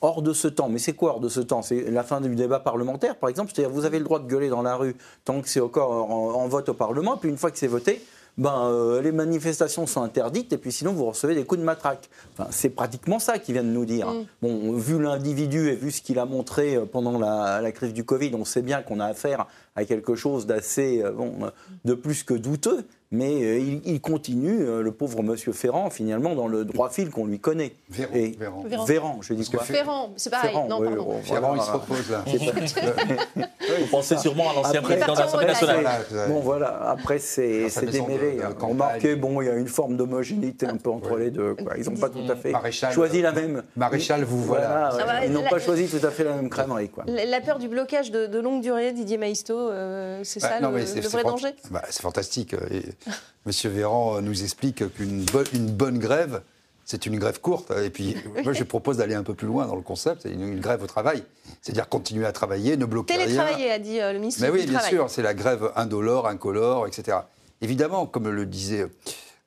hors 0.00 0.22
de 0.22 0.32
ce 0.32 0.48
temps. 0.48 0.68
Mais 0.68 0.78
c'est 0.78 0.92
quoi 0.92 1.14
hors 1.14 1.20
de 1.20 1.28
ce 1.28 1.40
temps? 1.40 1.62
C'est 1.62 1.90
la 1.90 2.02
fin 2.02 2.20
du 2.20 2.34
débat 2.34 2.60
parlementaire, 2.60 3.16
par 3.16 3.28
exemple? 3.28 3.52
C'est-à-dire 3.54 3.74
vous 3.74 3.84
avez 3.84 3.98
le 3.98 4.04
droit 4.04 4.20
de 4.20 4.26
gueuler 4.26 4.48
dans 4.48 4.62
la 4.62 4.76
rue 4.76 4.96
tant 5.24 5.40
que 5.40 5.48
c'est 5.48 5.60
encore 5.60 6.10
en, 6.10 6.48
vote 6.48 6.68
au 6.68 6.74
Parlement, 6.74 7.16
puis 7.16 7.28
une 7.28 7.36
fois 7.36 7.50
que 7.50 7.58
c'est 7.58 7.66
voté, 7.66 8.00
ben, 8.38 8.68
euh, 8.68 9.02
les 9.02 9.12
manifestations 9.12 9.86
sont 9.86 10.02
interdites 10.02 10.52
et 10.52 10.58
puis 10.58 10.72
sinon 10.72 10.92
vous 10.92 11.06
recevez 11.06 11.34
des 11.34 11.44
coups 11.44 11.60
de 11.60 11.64
matraque. 11.64 12.08
Enfin, 12.32 12.48
c'est 12.50 12.70
pratiquement 12.70 13.18
ça 13.18 13.38
qu'ils 13.38 13.54
viennent 13.54 13.72
nous 13.72 13.84
dire. 13.84 14.08
Mm. 14.08 14.26
Bon, 14.42 14.72
vu 14.72 15.00
l'individu 15.00 15.68
et 15.68 15.74
vu 15.74 15.90
ce 15.90 16.00
qu'il 16.00 16.18
a 16.18 16.24
montré 16.24 16.76
euh, 16.76 16.86
pendant 16.86 17.18
la, 17.18 17.60
la, 17.60 17.72
crise 17.72 17.92
du 17.92 18.04
Covid, 18.04 18.30
on 18.34 18.44
sait 18.44 18.62
bien 18.62 18.82
qu'on 18.82 19.00
a 19.00 19.06
affaire 19.06 19.46
à 19.76 19.84
quelque 19.84 20.14
chose 20.14 20.46
d'assez, 20.46 21.02
euh, 21.02 21.12
bon, 21.12 21.50
de 21.84 21.94
plus 21.94 22.22
que 22.22 22.34
douteux 22.34 22.84
mais 23.12 23.42
euh, 23.42 23.80
il, 23.84 24.00
continue, 24.00 24.62
euh, 24.62 24.82
le 24.82 24.92
pauvre 24.92 25.22
monsieur 25.22 25.52
Ferrand, 25.52 25.90
finalement, 25.90 26.36
dans 26.36 26.46
le 26.46 26.64
droit 26.64 26.90
fil 26.90 27.10
qu'on 27.10 27.26
lui 27.26 27.40
connaît. 27.40 27.74
Véran. 27.88 28.14
Et 28.14 28.36
Véran. 28.38 28.84
Véran. 28.84 29.18
je 29.20 29.34
dis 29.34 29.50
quoi 29.50 29.64
Ferrand, 29.64 30.12
c'est 30.16 30.30
pareil. 30.30 30.52
Ferrand, 30.52 30.68
non, 30.68 30.80
pardon. 30.80 31.20
Ferrand, 31.24 31.56
il 31.56 31.62
se 31.62 31.70
repose 31.72 32.10
là. 32.10 32.24
Vous 33.80 33.86
pensez 33.90 34.16
sûrement 34.16 34.50
à 34.50 34.54
l'ancien 34.54 34.82
président 34.82 35.14
de 35.14 35.18
l'Assemblée 35.18 35.46
nationale. 35.46 36.04
Bon, 36.28 36.38
voilà, 36.38 36.88
après, 36.88 37.18
c'est 37.18 37.68
démêlé. 37.90 38.40
Remarquez, 38.60 39.16
bon, 39.16 39.40
il 39.42 39.46
y 39.46 39.50
a 39.50 39.56
une 39.56 39.68
forme 39.68 39.96
d'homogénéité 39.96 40.66
un 40.66 40.76
peu 40.76 40.90
entre 40.90 41.16
les 41.16 41.32
deux. 41.32 41.54
Quoi. 41.54 41.72
Ils 41.78 41.90
n'ont 41.90 41.96
pas 41.96 42.10
tout 42.10 42.20
à 42.28 42.36
fait 42.36 42.52
choisi 42.92 43.22
la 43.22 43.32
même. 43.32 43.62
Maréchal, 43.76 44.22
vous 44.22 44.44
voilà. 44.44 44.92
Ils 45.24 45.32
n'ont 45.32 45.48
pas 45.48 45.58
choisi 45.58 45.88
tout 45.88 46.04
à 46.06 46.10
fait 46.10 46.22
la 46.22 46.36
même 46.36 46.48
crânerie. 46.48 46.90
Quoi. 46.90 47.04
La 47.08 47.40
peur 47.40 47.58
du 47.58 47.66
blocage 47.66 48.12
de 48.12 48.38
longue 48.38 48.62
durée, 48.62 48.92
Didier 48.92 49.18
Maisto, 49.18 49.69
euh, 49.70 50.20
c'est 50.24 50.40
ça 50.40 50.60
le 50.60 50.66
vrai 51.08 51.22
danger? 51.22 51.54
Bah, 51.70 51.82
C'est 51.90 52.02
fantastique. 52.02 52.54
Monsieur 53.46 53.70
Véran 53.70 54.20
nous 54.20 54.42
explique 54.42 54.92
qu'une 54.94 55.24
une 55.52 55.70
bonne 55.70 55.98
grève, 55.98 56.42
c'est 56.84 57.06
une 57.06 57.18
grève 57.18 57.40
courte. 57.40 57.70
Et 57.70 57.90
puis, 57.90 58.16
moi, 58.42 58.52
je 58.52 58.64
propose 58.64 58.96
d'aller 58.96 59.14
un 59.14 59.22
peu 59.22 59.34
plus 59.34 59.46
loin 59.46 59.66
dans 59.66 59.76
le 59.76 59.82
concept. 59.82 60.22
C'est 60.22 60.32
une, 60.32 60.58
grève 60.60 60.82
au 60.82 60.86
travail. 60.86 61.22
C'est-à-dire 61.62 61.88
continuer 61.88 62.26
à 62.26 62.32
travailler, 62.32 62.76
ne 62.76 62.84
bloquer 62.84 63.14
rien. 63.14 63.26
Télétravailler, 63.26 63.70
a 63.70 63.78
dit 63.78 64.00
euh, 64.00 64.12
le 64.12 64.18
ministre 64.18 64.42
Mais 64.42 64.50
oui, 64.50 64.66
bien 64.66 64.80
sûr, 64.80 65.08
c'est 65.08 65.22
la 65.22 65.34
grève 65.34 65.70
indolore, 65.76 66.26
incolore, 66.26 66.86
etc. 66.86 67.18
Évidemment, 67.60 68.06
comme 68.06 68.28
le 68.28 68.44
disait 68.44 68.86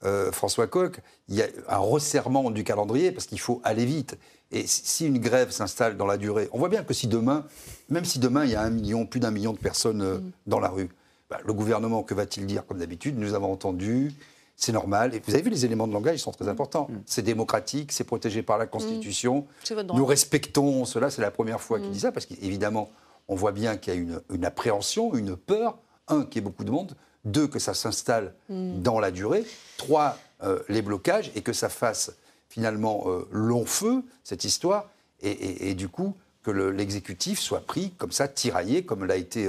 euh, 0.05 0.31
François 0.31 0.67
Coq, 0.67 0.99
il 1.27 1.35
y 1.35 1.41
a 1.41 1.47
un 1.67 1.77
resserrement 1.77 2.49
du 2.51 2.63
calendrier 2.63 3.11
parce 3.11 3.25
qu'il 3.25 3.39
faut 3.39 3.61
aller 3.63 3.85
vite. 3.85 4.17
Et 4.53 4.67
si 4.67 5.07
une 5.07 5.17
grève 5.17 5.49
s'installe 5.49 5.97
dans 5.97 6.05
la 6.05 6.17
durée, 6.17 6.47
on 6.51 6.59
voit 6.59 6.69
bien 6.69 6.83
que 6.83 6.93
si 6.93 7.07
demain, 7.07 7.43
même 7.89 8.05
si 8.05 8.19
demain 8.19 8.45
il 8.45 8.51
y 8.51 8.55
a 8.55 8.61
un 8.61 8.69
million, 8.69 9.05
plus 9.07 9.19
d'un 9.19 9.31
million 9.31 9.51
de 9.51 9.57
personnes 9.57 10.01
euh, 10.03 10.17
mm. 10.19 10.31
dans 10.45 10.59
la 10.59 10.69
rue, 10.69 10.89
bah, 11.29 11.39
le 11.43 11.53
gouvernement, 11.53 12.03
que 12.03 12.13
va-t-il 12.13 12.45
dire 12.45 12.63
Comme 12.67 12.77
d'habitude, 12.77 13.17
nous 13.17 13.33
avons 13.33 13.51
entendu, 13.51 14.13
c'est 14.55 14.71
normal. 14.71 15.15
Et 15.15 15.21
vous 15.25 15.33
avez 15.33 15.41
vu, 15.41 15.49
les 15.49 15.65
éléments 15.65 15.87
de 15.87 15.93
langage, 15.93 16.17
ils 16.17 16.19
sont 16.19 16.31
très 16.31 16.47
importants. 16.47 16.87
Mm. 16.87 17.01
C'est 17.07 17.23
démocratique, 17.23 17.91
c'est 17.91 18.03
protégé 18.03 18.43
par 18.43 18.59
la 18.59 18.67
Constitution. 18.67 19.47
Mm. 19.71 19.75
Nous 19.95 20.05
respectons 20.05 20.85
cela, 20.85 21.09
c'est 21.09 21.23
la 21.23 21.31
première 21.31 21.59
fois 21.59 21.79
qu'il 21.79 21.89
dit 21.89 21.99
ça, 21.99 22.11
parce 22.11 22.27
qu'évidemment, 22.27 22.91
on 23.27 23.35
voit 23.35 23.53
bien 23.53 23.77
qu'il 23.77 23.93
y 23.95 23.97
a 23.97 23.99
une, 24.29 24.45
appréhension, 24.45 25.15
une 25.15 25.35
peur. 25.35 25.79
Un, 26.09 26.25
qu'il 26.25 26.35
y 26.35 26.37
ait 26.39 26.41
beaucoup 26.41 26.65
de 26.65 26.71
monde. 26.71 26.95
Deux, 27.25 27.47
que 27.47 27.57
ça 27.57 27.73
s'installe 27.73 28.35
dans 28.49 28.99
la 28.99 29.09
durée. 29.09 29.45
Trois, 29.77 30.17
euh, 30.43 30.59
les 30.67 30.81
blocages 30.81 31.31
et 31.33 31.41
que 31.41 31.53
ça 31.53 31.69
fasse 31.69 32.11
finalement 32.53 33.05
euh, 33.07 33.27
long 33.31 33.65
feu, 33.65 34.03
cette 34.23 34.43
histoire. 34.43 34.89
Et, 35.23 35.73
du 35.73 35.87
coup, 35.87 36.15
que 36.43 36.51
l'exécutif 36.51 37.39
soit 37.39 37.65
pris 37.65 37.91
comme 37.91 38.11
ça, 38.11 38.27
tiraillé, 38.27 38.83
comme 38.83 39.05
l'a 39.05 39.15
été. 39.15 39.47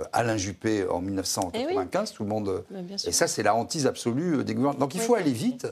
Euh, 0.00 0.04
Alain 0.12 0.36
Juppé 0.36 0.86
en 0.88 1.00
1995, 1.00 2.10
eh 2.10 2.16
tout 2.16 2.22
le 2.24 2.28
monde. 2.28 2.48
Euh, 2.48 2.96
et 3.06 3.12
ça, 3.12 3.28
c'est 3.28 3.42
la 3.44 3.54
hantise 3.54 3.86
absolue 3.86 4.38
euh, 4.38 4.44
des 4.44 4.54
gouvernements. 4.54 4.80
Donc 4.80 4.94
il 4.94 5.00
faut 5.00 5.14
aller 5.14 5.32
vite, 5.32 5.68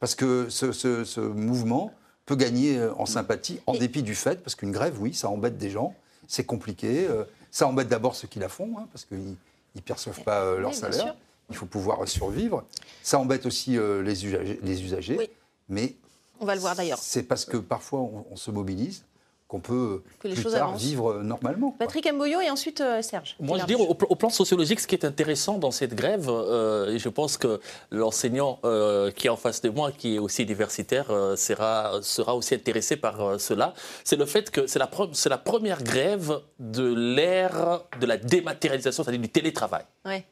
parce 0.00 0.16
que 0.16 0.48
ce, 0.50 1.20
mouvement 1.20 1.92
peut 2.26 2.34
gagner 2.34 2.80
en 2.98 3.06
sympathie, 3.06 3.60
en 3.66 3.74
dépit 3.74 4.02
du 4.02 4.14
fait, 4.14 4.42
parce 4.42 4.54
qu'une 4.54 4.72
grève, 4.72 5.00
oui, 5.00 5.14
ça 5.14 5.30
embête 5.30 5.56
des 5.56 5.70
gens, 5.70 5.94
c'est 6.26 6.44
compliqué. 6.44 7.08
Ça 7.50 7.66
embête 7.66 7.88
d'abord 7.88 8.14
ceux 8.14 8.28
qui 8.28 8.38
la 8.38 8.48
font, 8.48 8.76
hein, 8.78 8.86
parce 8.92 9.04
qu'ils 9.04 9.36
ne 9.74 9.80
perçoivent 9.80 10.22
pas 10.22 10.56
leur 10.56 10.74
salaire. 10.74 11.16
Il 11.48 11.56
faut 11.56 11.66
pouvoir 11.66 12.06
survivre. 12.06 12.64
Ça 13.02 13.18
embête 13.18 13.46
aussi 13.46 13.78
les 14.02 14.26
usagers, 14.26 14.60
les 14.62 14.82
usagers 14.82 15.30
mais 15.70 15.94
on 16.40 16.46
va 16.46 16.54
le 16.54 16.60
voir 16.60 16.74
d'ailleurs. 16.74 16.98
C'est 16.98 17.22
parce 17.22 17.44
que 17.44 17.56
parfois 17.56 18.00
on 18.00 18.36
se 18.36 18.50
mobilise 18.50 19.04
qu'on 19.50 19.58
peut 19.58 20.02
plus 20.20 20.44
tard 20.44 20.76
vivre 20.76 21.22
normalement. 21.24 21.74
Patrick 21.76 22.10
Mboyo 22.10 22.40
et 22.40 22.50
ensuite 22.50 22.80
euh, 22.80 23.02
Serge. 23.02 23.34
Moi, 23.40 23.58
je 23.58 23.64
dirais, 23.64 23.82
au, 23.82 24.14
plan 24.14 24.30
sociologique, 24.30 24.78
ce 24.78 24.86
qui 24.86 24.94
est 24.94 25.04
intéressant 25.04 25.58
dans 25.58 25.72
cette 25.72 25.94
grève, 25.94 26.28
euh, 26.28 26.94
et 26.94 27.00
je 27.00 27.08
pense 27.08 27.36
que 27.36 27.60
l'enseignant 27.90 28.60
euh, 28.64 29.10
qui 29.10 29.26
est 29.26 29.30
en 29.30 29.36
face 29.36 29.60
de 29.60 29.68
moi, 29.68 29.90
qui 29.90 30.14
est 30.14 30.18
aussi 30.20 30.44
universitaire, 30.44 31.06
sera, 31.36 31.98
sera 32.02 32.36
aussi 32.36 32.54
intéressé 32.54 32.96
par 32.96 33.40
cela, 33.40 33.74
c'est 34.04 34.16
le 34.16 34.24
fait 34.24 34.52
que 34.52 34.68
c'est 34.68 34.78
la, 34.78 34.88
la 35.26 35.38
première 35.38 35.82
grève 35.82 36.40
de 36.60 36.94
l'ère 36.94 37.80
de 38.00 38.06
la 38.06 38.18
dématérialisation, 38.18 39.02
c'est-à-dire 39.02 39.20
du 39.20 39.28
télétravail. 39.28 39.82
Ouais. 40.04 40.24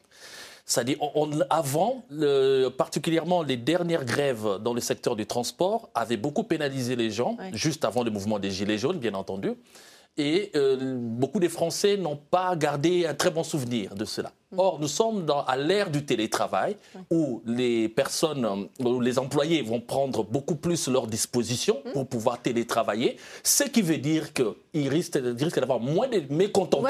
C'est-à-dire, 0.68 0.98
avant, 1.48 2.04
particulièrement 2.76 3.42
les 3.42 3.56
dernières 3.56 4.04
grèves 4.04 4.58
dans 4.62 4.74
le 4.74 4.80
secteur 4.80 5.16
du 5.16 5.24
transport 5.24 5.88
avaient 5.94 6.18
beaucoup 6.18 6.44
pénalisé 6.44 6.94
les 6.94 7.10
gens, 7.10 7.36
juste 7.54 7.86
avant 7.86 8.04
le 8.04 8.10
mouvement 8.10 8.38
des 8.38 8.50
Gilets 8.50 8.78
jaunes, 8.78 8.98
bien 8.98 9.14
entendu. 9.14 9.54
Et 10.18 10.50
euh, 10.56 10.96
beaucoup 10.98 11.38
des 11.38 11.48
Français 11.48 11.96
n'ont 11.96 12.16
pas 12.16 12.56
gardé 12.56 13.06
un 13.06 13.14
très 13.14 13.30
bon 13.30 13.44
souvenir 13.44 13.94
de 13.94 14.04
cela. 14.04 14.32
Mm. 14.50 14.58
Or, 14.58 14.80
nous 14.80 14.88
sommes 14.88 15.24
dans, 15.24 15.44
à 15.44 15.56
l'ère 15.56 15.90
du 15.90 16.04
télétravail 16.04 16.76
où 17.08 17.40
les 17.46 17.88
personnes, 17.88 18.68
où 18.80 19.00
les 19.00 19.20
employés 19.20 19.62
vont 19.62 19.80
prendre 19.80 20.24
beaucoup 20.24 20.56
plus 20.56 20.88
leurs 20.88 21.06
dispositions 21.06 21.80
pour 21.92 22.02
mm. 22.02 22.08
pouvoir 22.08 22.42
télétravailler, 22.42 23.16
ce 23.44 23.62
qui 23.62 23.80
veut 23.80 23.98
dire 23.98 24.32
qu'il 24.32 24.88
risque, 24.88 25.16
risque 25.38 25.60
d'avoir 25.60 25.78
moins 25.78 26.08
de 26.08 26.22
mécontentement 26.30 26.88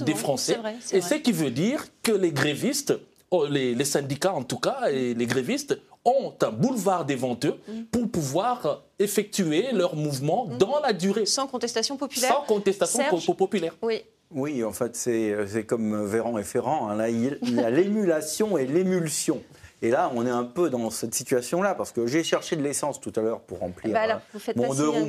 des 0.00 0.14
Français. 0.14 0.58
et 0.92 1.00
ce 1.00 1.14
qui 1.16 1.32
veut 1.32 1.50
dire 1.50 1.84
que 2.04 2.12
les 2.12 2.30
grévistes 2.30 2.94
Oh, 3.30 3.46
les, 3.46 3.84
syndicats 3.84 4.32
en 4.32 4.42
tout 4.42 4.58
cas, 4.58 4.90
et 4.90 5.14
les 5.14 5.26
grévistes, 5.26 5.78
ont 6.04 6.32
un 6.40 6.50
boulevard 6.50 7.04
devant 7.04 7.38
eux 7.44 7.58
mm. 7.68 7.82
pour 7.90 8.08
pouvoir 8.08 8.84
effectuer 8.98 9.72
leur 9.72 9.96
mouvement 9.96 10.46
mm. 10.46 10.58
dans 10.58 10.80
la 10.80 10.92
durée. 10.92 11.26
Sans 11.26 11.46
contestation 11.46 11.96
populaire 11.96 12.32
Sans 12.32 12.42
contestation 12.42 13.34
populaire. 13.34 13.74
Oui. 13.82 14.02
Oui, 14.30 14.62
en 14.62 14.72
fait, 14.72 14.94
c'est 14.94 15.64
comme 15.66 16.04
Véran 16.06 16.36
et 16.36 16.44
Ferrand. 16.44 16.90
Hein. 16.90 17.08
il 17.08 17.54
y 17.54 17.60
a 17.60 17.70
l'émulation 17.70 18.58
et 18.58 18.66
l'émulsion. 18.66 19.42
Et 19.80 19.90
là, 19.90 20.10
on 20.14 20.26
est 20.26 20.30
un 20.30 20.44
peu 20.44 20.70
dans 20.70 20.90
cette 20.90 21.14
situation-là, 21.14 21.74
parce 21.74 21.92
que 21.92 22.06
j'ai 22.06 22.24
cherché 22.24 22.56
de 22.56 22.62
l'essence 22.62 23.00
tout 23.00 23.12
à 23.16 23.20
l'heure 23.20 23.40
pour 23.40 23.60
remplir 23.60 23.92
bah 23.92 24.20
euh, 24.36 24.52
mon 24.56 24.74
deux 24.74 24.88
roues 24.88 25.06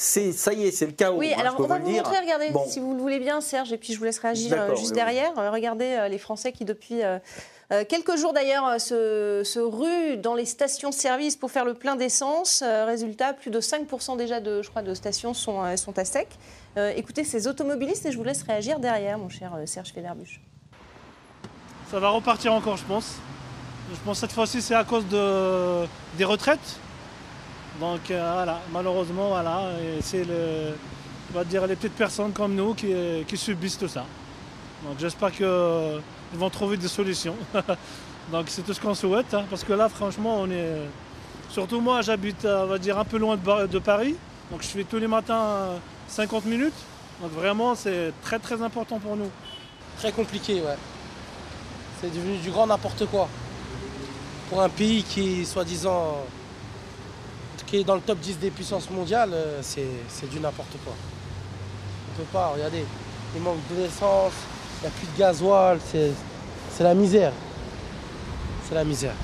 motorisé 0.00 0.32
ça 0.32 0.52
y 0.54 0.64
est, 0.64 0.70
c'est 0.70 0.86
le 0.86 0.92
chaos. 0.92 1.18
Oui, 1.18 1.32
alors 1.34 1.56
on 1.58 1.64
va 1.64 1.78
vous 1.78 1.90
montrer, 1.90 2.18
regardez, 2.18 2.50
si 2.68 2.80
vous 2.80 2.94
le 2.94 3.00
voulez 3.00 3.18
bien, 3.18 3.40
Serge, 3.42 3.72
et 3.72 3.76
puis 3.76 3.92
je 3.92 3.98
vous 3.98 4.04
laisse 4.04 4.18
réagir 4.18 4.52
euh, 4.54 4.74
juste 4.74 4.94
derrière. 4.94 5.38
Euh, 5.38 5.50
regardez 5.50 5.84
euh, 5.84 6.08
les 6.08 6.18
Français 6.18 6.52
qui, 6.52 6.64
depuis 6.64 7.00
quelques 7.88 8.16
jours 8.16 8.32
d'ailleurs, 8.32 8.80
se, 8.80 9.58
ruent 9.58 10.16
dans 10.16 10.34
les 10.34 10.46
stations-service 10.46 11.36
pour 11.36 11.50
faire 11.50 11.64
le 11.64 11.74
plein 11.74 11.96
d'essence. 11.96 12.62
résultat, 12.62 13.34
plus 13.34 13.50
de 13.50 13.60
5% 13.60 14.16
déjà 14.16 14.40
de, 14.40 14.62
je 14.62 14.70
crois, 14.70 14.82
de 14.82 14.94
stations 14.94 15.34
sont, 15.34 15.76
sont 15.76 15.98
à 15.98 16.04
sec. 16.04 16.28
écoutez 16.96 17.24
ces 17.24 17.46
automobilistes 17.46 18.06
et 18.06 18.12
je 18.12 18.16
vous 18.16 18.24
laisse 18.24 18.42
réagir 18.42 18.80
derrière, 18.80 19.18
mon 19.18 19.28
cher 19.28 19.52
Serge 19.66 19.92
Federbuche. 19.92 20.40
Ça 21.90 22.00
va 22.00 22.08
repartir 22.08 22.54
encore, 22.54 22.76
je 22.76 22.84
pense. 22.84 23.16
Je 23.92 23.98
pense 24.04 24.16
que 24.16 24.26
cette 24.26 24.32
fois-ci, 24.32 24.62
c'est 24.62 24.74
à 24.74 24.84
cause 24.84 25.06
de, 25.08 25.84
des 26.16 26.24
retraites 26.24 26.78
donc 27.80 28.10
euh, 28.10 28.32
voilà, 28.34 28.60
malheureusement, 28.72 29.28
voilà, 29.28 29.62
c'est 30.02 30.24
les 30.24 31.76
petites 31.76 31.96
personnes 31.96 32.32
comme 32.32 32.54
nous 32.54 32.74
qui, 32.74 33.36
subissent 33.36 33.78
tout 33.78 33.88
ça. 33.88 34.04
Donc 34.84 34.98
j'espère 34.98 35.32
qu'ils 35.32 35.48
vont 36.38 36.50
trouver 36.50 36.76
des 36.76 36.88
solutions. 36.88 37.36
Donc 38.30 38.44
c'est 38.48 38.62
tout 38.62 38.72
ce 38.72 38.80
qu'on 38.80 38.94
souhaite, 38.94 39.34
hein, 39.34 39.44
parce 39.50 39.64
que 39.64 39.72
là, 39.72 39.88
franchement, 39.88 40.36
on 40.40 40.50
est. 40.50 40.82
Surtout 41.50 41.80
moi, 41.80 42.00
j'habite, 42.00 42.44
on 42.44 42.66
va 42.66 42.78
dire, 42.78 42.96
un 42.96 43.04
peu 43.04 43.18
loin 43.18 43.36
de, 43.36 43.78
Paris. 43.80 44.14
Donc 44.52 44.62
je 44.62 44.68
fais 44.68 44.84
tous 44.84 44.98
les 44.98 45.08
matins 45.08 45.42
euh, 45.42 45.76
50 46.06 46.44
minutes. 46.44 46.74
Donc 47.20 47.32
vraiment, 47.32 47.74
c'est 47.74 48.12
très 48.22 48.38
très 48.38 48.62
important 48.62 49.00
pour 49.00 49.16
nous. 49.16 49.30
Très 49.98 50.12
compliqué, 50.12 50.54
ouais. 50.60 50.76
C'est 52.00 52.14
devenu 52.14 52.36
du 52.38 52.50
grand 52.50 52.68
n'importe 52.68 53.04
quoi. 53.06 53.28
Pour 54.48 54.62
un 54.62 54.68
pays 54.68 55.02
qui 55.02 55.44
soi-disant 55.44 56.24
qui 57.70 57.76
est 57.76 57.84
dans 57.84 57.94
le 57.94 58.00
top 58.00 58.18
10 58.18 58.40
des 58.40 58.50
puissances 58.50 58.90
mondiales, 58.90 59.30
euh, 59.32 59.60
c'est 59.62 60.28
du 60.28 60.40
n'importe 60.40 60.76
quoi. 60.84 60.92
On 62.12 62.18
peut 62.18 62.28
pas, 62.32 62.48
regardez, 62.48 62.84
il 63.36 63.40
manque 63.40 63.60
de 63.70 63.82
l'essence, 63.82 64.32
il 64.78 64.82
n'y 64.82 64.88
a 64.88 64.90
plus 64.90 65.06
de 65.06 65.18
gasoil, 65.18 65.78
c'est 65.88 66.82
la 66.82 66.94
misère. 66.94 67.32
C'est 68.68 68.74
la 68.74 68.82
misère. 68.82 69.14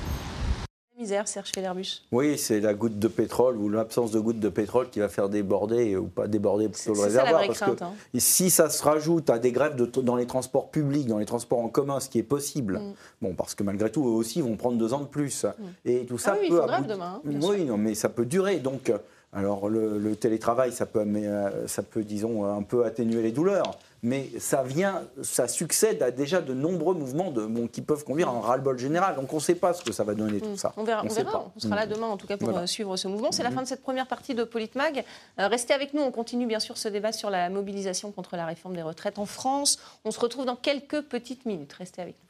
Misère, 0.99 1.27
Serge 1.27 1.51
Fellerbus. 1.53 2.01
Oui, 2.11 2.39
c'est 2.39 2.59
la 2.59 2.73
goutte 2.73 2.97
de 2.97 3.07
pétrole 3.07 3.57
ou 3.57 3.69
l'absence 3.69 4.09
de 4.11 4.19
goutte 4.19 4.39
de 4.39 4.49
pétrole 4.49 4.89
qui 4.89 4.99
va 4.99 5.09
faire 5.09 5.29
déborder 5.29 5.95
ou 5.95 6.07
pas 6.07 6.27
déborder 6.27 6.69
plutôt 6.69 6.89
le 6.93 6.95
ça 6.97 7.03
réservoir. 7.05 7.45
parce 7.45 7.59
crainte, 7.59 7.77
que 7.79 7.83
hein. 7.83 7.93
si 8.17 8.49
ça 8.49 8.67
se 8.71 8.81
rajoute 8.83 9.29
à 9.29 9.37
des 9.37 9.51
grèves 9.51 9.75
de- 9.75 9.85
dans 10.01 10.15
les 10.15 10.25
transports 10.25 10.71
publics, 10.71 11.05
dans 11.05 11.19
les 11.19 11.25
transports 11.27 11.59
en 11.59 11.69
commun, 11.69 11.99
ce 11.99 12.09
qui 12.09 12.17
est 12.17 12.23
possible, 12.23 12.79
Mm. 12.79 12.93
bon, 13.21 13.33
parce 13.35 13.53
que 13.53 13.61
malgré 13.61 13.91
tout, 13.91 14.07
eux 14.07 14.11
aussi 14.11 14.41
vont 14.41 14.55
prendre 14.55 14.77
deux 14.79 14.91
ans 14.93 15.01
de 15.01 15.05
plus. 15.05 15.45
Et 15.85 16.03
tout 16.07 16.17
ça 16.17 16.31
Ah 16.33 16.37
oui, 16.41 16.47
ils 16.49 16.55
peut 16.55 16.63
aboutir- 16.63 16.87
demain, 16.95 17.21
hein, 17.23 17.29
oui, 17.43 17.63
non, 17.65 17.77
mais 17.77 17.93
ça 17.93 18.09
peut 18.09 18.25
durer. 18.25 18.57
Donc, 18.57 18.89
euh, 18.89 18.97
alors 19.37 19.69
le, 19.69 19.99
le 19.99 20.15
télétravail, 20.15 20.71
ça 20.71 20.85
peut, 20.85 20.99
euh, 21.05 21.67
ça 21.67 21.83
peut, 21.83 22.03
disons, 22.03 22.43
un 22.45 22.63
peu 22.63 22.85
atténuer 22.85 23.21
les 23.21 23.31
douleurs. 23.31 23.77
Mais 24.03 24.29
ça 24.39 24.61
vient, 24.63 25.03
ça 25.23 25.47
succède 25.47 26.03
à 26.03 26.11
déjà 26.11 26.39
de 26.41 26.53
nombreux 26.53 26.93
mouvements 26.93 27.31
de, 27.31 27.45
bon, 27.45 27.67
qui 27.67 27.81
peuvent 27.81 28.03
conduire 28.03 28.29
à 28.29 28.31
un 28.31 28.39
ras-le-bol 28.41 28.77
général. 28.77 29.15
Donc 29.15 29.33
on 29.33 29.37
ne 29.37 29.41
sait 29.41 29.55
pas 29.55 29.73
ce 29.73 29.83
que 29.83 29.91
ça 29.91 30.03
va 30.03 30.13
donner 30.13 30.39
tout 30.39 30.55
ça. 30.55 30.69
Mm. 30.69 30.79
On 30.79 30.83
verra, 30.83 31.01
on, 31.03 31.09
sait 31.09 31.23
verra. 31.23 31.31
pas. 31.39 31.51
on 31.55 31.59
sera 31.59 31.75
là 31.75 31.85
Mm. 31.87 31.89
demain 31.89 32.07
en 32.07 32.17
tout 32.17 32.27
cas 32.27 32.37
pour 32.37 32.47
Voilà. 32.49 32.63
euh, 32.63 32.67
suivre 32.67 32.95
ce 32.95 33.07
mouvement. 33.07 33.31
C'est 33.31 33.43
la 33.43 33.51
fin 33.51 33.63
de 33.63 33.67
cette 33.67 33.81
première 33.81 34.07
partie 34.07 34.35
de 34.35 34.43
Politmag. 34.43 35.03
Euh, 35.39 35.47
restez 35.47 35.73
avec 35.73 35.93
nous, 35.95 36.01
on 36.01 36.11
continue 36.11 36.45
bien 36.45 36.59
sûr 36.59 36.77
ce 36.77 36.87
débat 36.89 37.11
sur 37.11 37.29
la 37.31 37.49
mobilisation 37.49 38.11
contre 38.11 38.35
la 38.37 38.45
réforme 38.45 38.75
des 38.75 38.83
retraites 38.83 39.17
en 39.17 39.25
France. 39.25 39.79
On 40.05 40.11
se 40.11 40.19
retrouve 40.19 40.45
dans 40.45 40.55
quelques 40.55 41.01
petites 41.01 41.45
minutes. 41.47 41.73
Restez 41.73 42.01
avec 42.03 42.15
nous. 42.21 42.26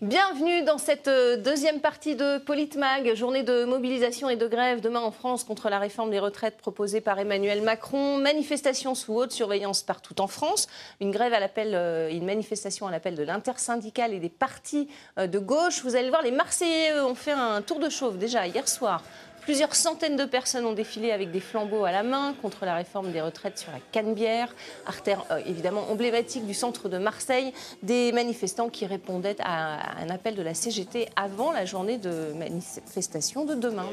Bienvenue 0.00 0.62
dans 0.62 0.78
cette 0.78 1.08
euh, 1.08 1.36
deuxième 1.36 1.80
partie 1.80 2.14
de 2.14 2.38
Politmag, 2.38 3.14
journée 3.16 3.42
de 3.42 3.64
mobilisation 3.64 4.30
et 4.30 4.36
de 4.36 4.46
grève 4.46 4.80
demain 4.80 5.00
en 5.00 5.10
France 5.10 5.42
contre 5.42 5.68
la 5.68 5.80
réforme 5.80 6.10
des 6.10 6.20
retraites 6.20 6.56
proposée 6.56 7.00
par 7.00 7.18
Emmanuel 7.18 7.62
Macron. 7.62 8.18
Manifestation 8.18 8.94
sous 8.94 9.14
haute 9.14 9.32
surveillance 9.32 9.82
partout 9.82 10.20
en 10.20 10.28
France. 10.28 10.68
Une 11.00 11.10
grève 11.10 11.32
à 11.32 11.40
l'appel, 11.40 11.72
euh, 11.74 12.10
une 12.10 12.24
manifestation 12.24 12.86
à 12.86 12.92
l'appel 12.92 13.16
de 13.16 13.24
l'intersyndicale 13.24 14.14
et 14.14 14.20
des 14.20 14.28
partis 14.28 14.88
euh, 15.18 15.26
de 15.26 15.40
gauche. 15.40 15.82
Vous 15.82 15.96
allez 15.96 16.04
le 16.04 16.10
voir, 16.10 16.22
les 16.22 16.30
Marseillais 16.30 17.00
ont 17.00 17.16
fait 17.16 17.32
un 17.32 17.60
tour 17.60 17.80
de 17.80 17.88
chauffe 17.88 18.18
déjà 18.18 18.46
hier 18.46 18.68
soir. 18.68 19.02
Plusieurs 19.46 19.76
centaines 19.76 20.16
de 20.16 20.24
personnes 20.24 20.66
ont 20.66 20.72
défilé 20.72 21.12
avec 21.12 21.30
des 21.30 21.38
flambeaux 21.38 21.84
à 21.84 21.92
la 21.92 22.02
main 22.02 22.34
contre 22.42 22.64
la 22.64 22.74
réforme 22.74 23.12
des 23.12 23.20
retraites 23.20 23.56
sur 23.58 23.70
la 23.70 23.78
Canebière, 23.92 24.52
artère 24.86 25.24
euh, 25.30 25.38
évidemment 25.46 25.88
emblématique 25.88 26.44
du 26.44 26.52
centre 26.52 26.88
de 26.88 26.98
Marseille. 26.98 27.52
Des 27.84 28.10
manifestants 28.10 28.68
qui 28.70 28.86
répondaient 28.86 29.36
à 29.38 30.00
un 30.02 30.10
appel 30.10 30.34
de 30.34 30.42
la 30.42 30.52
CGT 30.52 31.06
avant 31.14 31.52
la 31.52 31.64
journée 31.64 31.96
de 31.96 32.32
manifestation 32.36 33.44
de 33.44 33.54
demain. 33.54 33.86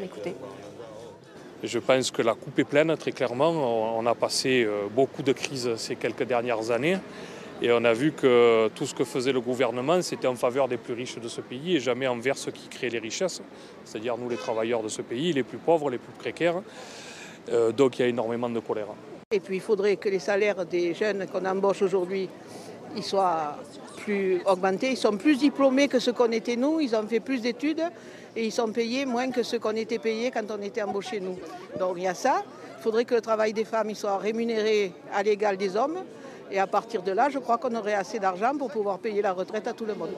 Je 1.61 1.77
pense 1.77 2.09
que 2.09 2.23
la 2.23 2.33
coupe 2.33 2.57
est 2.57 2.63
pleine, 2.63 2.97
très 2.97 3.11
clairement. 3.11 3.51
On 3.51 3.83
on 3.99 4.05
a 4.07 4.15
passé 4.15 4.63
euh, 4.63 4.87
beaucoup 4.89 5.21
de 5.21 5.33
crises 5.33 5.75
ces 5.77 5.95
quelques 5.95 6.23
dernières 6.23 6.71
années. 6.71 6.97
Et 7.63 7.71
on 7.71 7.85
a 7.85 7.93
vu 7.93 8.11
que 8.11 8.67
tout 8.75 8.85
ce 8.85 8.93
que 8.93 9.05
faisait 9.05 9.31
le 9.31 9.39
gouvernement, 9.39 10.01
c'était 10.01 10.27
en 10.27 10.35
faveur 10.35 10.67
des 10.67 10.75
plus 10.75 10.93
riches 10.93 11.17
de 11.17 11.29
ce 11.29 11.39
pays 11.39 11.77
et 11.77 11.79
jamais 11.79 12.07
envers 12.07 12.37
ceux 12.37 12.51
qui 12.51 12.67
créent 12.67 12.89
les 12.89 12.99
richesses, 12.99 13.41
c'est-à-dire 13.85 14.17
nous 14.17 14.27
les 14.27 14.35
travailleurs 14.35 14.83
de 14.83 14.89
ce 14.89 15.01
pays, 15.01 15.31
les 15.31 15.43
plus 15.43 15.59
pauvres, 15.59 15.89
les 15.89 15.97
plus 15.97 16.11
précaires. 16.11 16.61
Euh, 17.53 17.71
donc 17.71 17.97
il 17.97 18.01
y 18.01 18.05
a 18.05 18.09
énormément 18.09 18.49
de 18.49 18.59
colère. 18.59 18.87
Et 19.31 19.39
puis 19.39 19.55
il 19.55 19.61
faudrait 19.61 19.95
que 19.95 20.09
les 20.09 20.19
salaires 20.19 20.65
des 20.65 20.93
jeunes 20.93 21.25
qu'on 21.27 21.45
embauche 21.45 21.81
aujourd'hui 21.81 22.27
soient 23.01 23.55
plus 24.03 24.41
augmentés. 24.45 24.91
Ils 24.91 24.97
sont 24.97 25.15
plus 25.15 25.37
diplômés 25.37 25.87
que 25.87 25.99
ceux 25.99 26.11
qu'on 26.11 26.33
était 26.33 26.57
nous, 26.57 26.81
ils 26.81 26.93
ont 26.97 27.07
fait 27.07 27.21
plus 27.21 27.39
d'études 27.41 27.83
et 28.35 28.45
ils 28.45 28.51
sont 28.51 28.73
payés 28.73 29.05
moins 29.05 29.31
que 29.31 29.41
ceux 29.41 29.59
qu'on 29.59 29.77
était 29.77 29.99
payés 29.99 30.31
quand 30.31 30.51
on 30.51 30.61
était 30.61 30.81
embauchés 30.81 31.21
nous. 31.21 31.39
Donc 31.79 31.93
il 31.95 32.03
y 32.03 32.07
a 32.07 32.13
ça. 32.13 32.43
Il 32.77 32.83
faudrait 32.83 33.05
que 33.05 33.15
le 33.15 33.21
travail 33.21 33.53
des 33.53 33.63
femmes 33.63 33.95
soit 33.95 34.17
rémunéré 34.17 34.91
à 35.13 35.23
l'égal 35.23 35.55
des 35.55 35.77
hommes. 35.77 35.99
Et 36.53 36.59
à 36.59 36.67
partir 36.67 37.01
de 37.01 37.11
là, 37.11 37.29
je 37.29 37.39
crois 37.39 37.57
qu'on 37.57 37.75
aurait 37.75 37.95
assez 37.95 38.19
d'argent 38.19 38.55
pour 38.57 38.69
pouvoir 38.69 38.99
payer 38.99 39.21
la 39.23 39.33
retraite 39.33 39.67
à 39.67 39.73
tout 39.73 39.85
le 39.85 39.95
monde. 39.95 40.11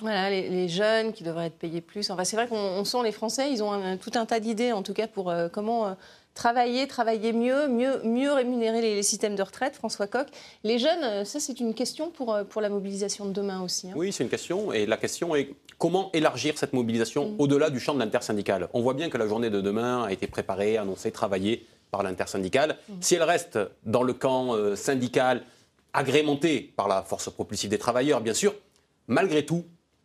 Voilà, 0.00 0.30
les, 0.30 0.48
les 0.48 0.68
jeunes 0.68 1.12
qui 1.12 1.24
devraient 1.24 1.46
être 1.46 1.58
payés 1.58 1.80
plus. 1.80 2.08
Enfin, 2.10 2.22
c'est 2.22 2.36
vrai 2.36 2.46
qu'on 2.46 2.56
on 2.56 2.84
sent 2.84 2.98
les 3.02 3.10
Français, 3.12 3.50
ils 3.50 3.62
ont 3.64 3.72
un- 3.72 3.96
tout 3.96 4.12
un 4.14 4.26
tas 4.26 4.38
d'idées, 4.40 4.70
en 4.72 4.82
tout 4.82 4.92
cas, 4.92 5.08
pour 5.08 5.28
euh, 5.30 5.48
comment 5.48 5.88
euh, 5.88 5.92
travailler, 6.34 6.86
travailler 6.86 7.32
mieux, 7.32 7.66
mieux, 7.66 8.00
mieux 8.04 8.32
rémunérer 8.32 8.80
les, 8.80 8.94
les 8.94 9.02
systèmes 9.02 9.34
de 9.34 9.42
retraite. 9.42 9.74
François 9.74 10.06
Coq. 10.06 10.28
Les 10.62 10.78
jeunes, 10.78 11.02
euh, 11.02 11.24
ça, 11.24 11.40
c'est 11.40 11.58
une 11.58 11.74
question 11.74 12.10
pour, 12.10 12.38
pour 12.48 12.60
la 12.60 12.68
mobilisation 12.68 13.24
de 13.24 13.32
demain 13.32 13.60
aussi. 13.62 13.88
hein. 13.88 13.94
Oui, 13.96 14.12
c'est 14.12 14.22
une 14.22 14.30
question. 14.30 14.72
Et 14.72 14.86
la 14.86 14.98
question 14.98 15.34
est 15.34 15.50
comment 15.78 16.10
élargir 16.12 16.56
cette 16.58 16.74
mobilisation 16.74 17.34
au-delà 17.38 17.70
du 17.70 17.80
champ 17.80 17.94
de 17.94 17.98
l'intersyndical 17.98 18.68
On 18.74 18.82
voit 18.82 18.94
bien 18.94 19.08
que 19.10 19.18
la 19.18 19.26
journée 19.26 19.50
de 19.50 19.60
demain 19.60 20.04
a 20.04 20.12
été 20.12 20.28
préparée, 20.28 20.76
annoncée, 20.76 21.10
travaillée 21.10 21.66
par 21.90 22.02
l'intersyndicale. 22.02 22.76
Si 23.00 23.14
elle 23.14 23.22
reste 23.22 23.58
dans 23.86 24.02
le 24.02 24.12
camp 24.12 24.54
euh, 24.54 24.76
syndical, 24.76 25.42
agrémentée 25.96 26.72
par 26.76 26.88
la 26.88 27.02
force 27.02 27.30
propulsive 27.30 27.70
des 27.70 27.78
travailleurs, 27.78 28.20
bien 28.20 28.34
sûr, 28.34 28.54
malgré 29.08 29.44
tout, 29.44 29.64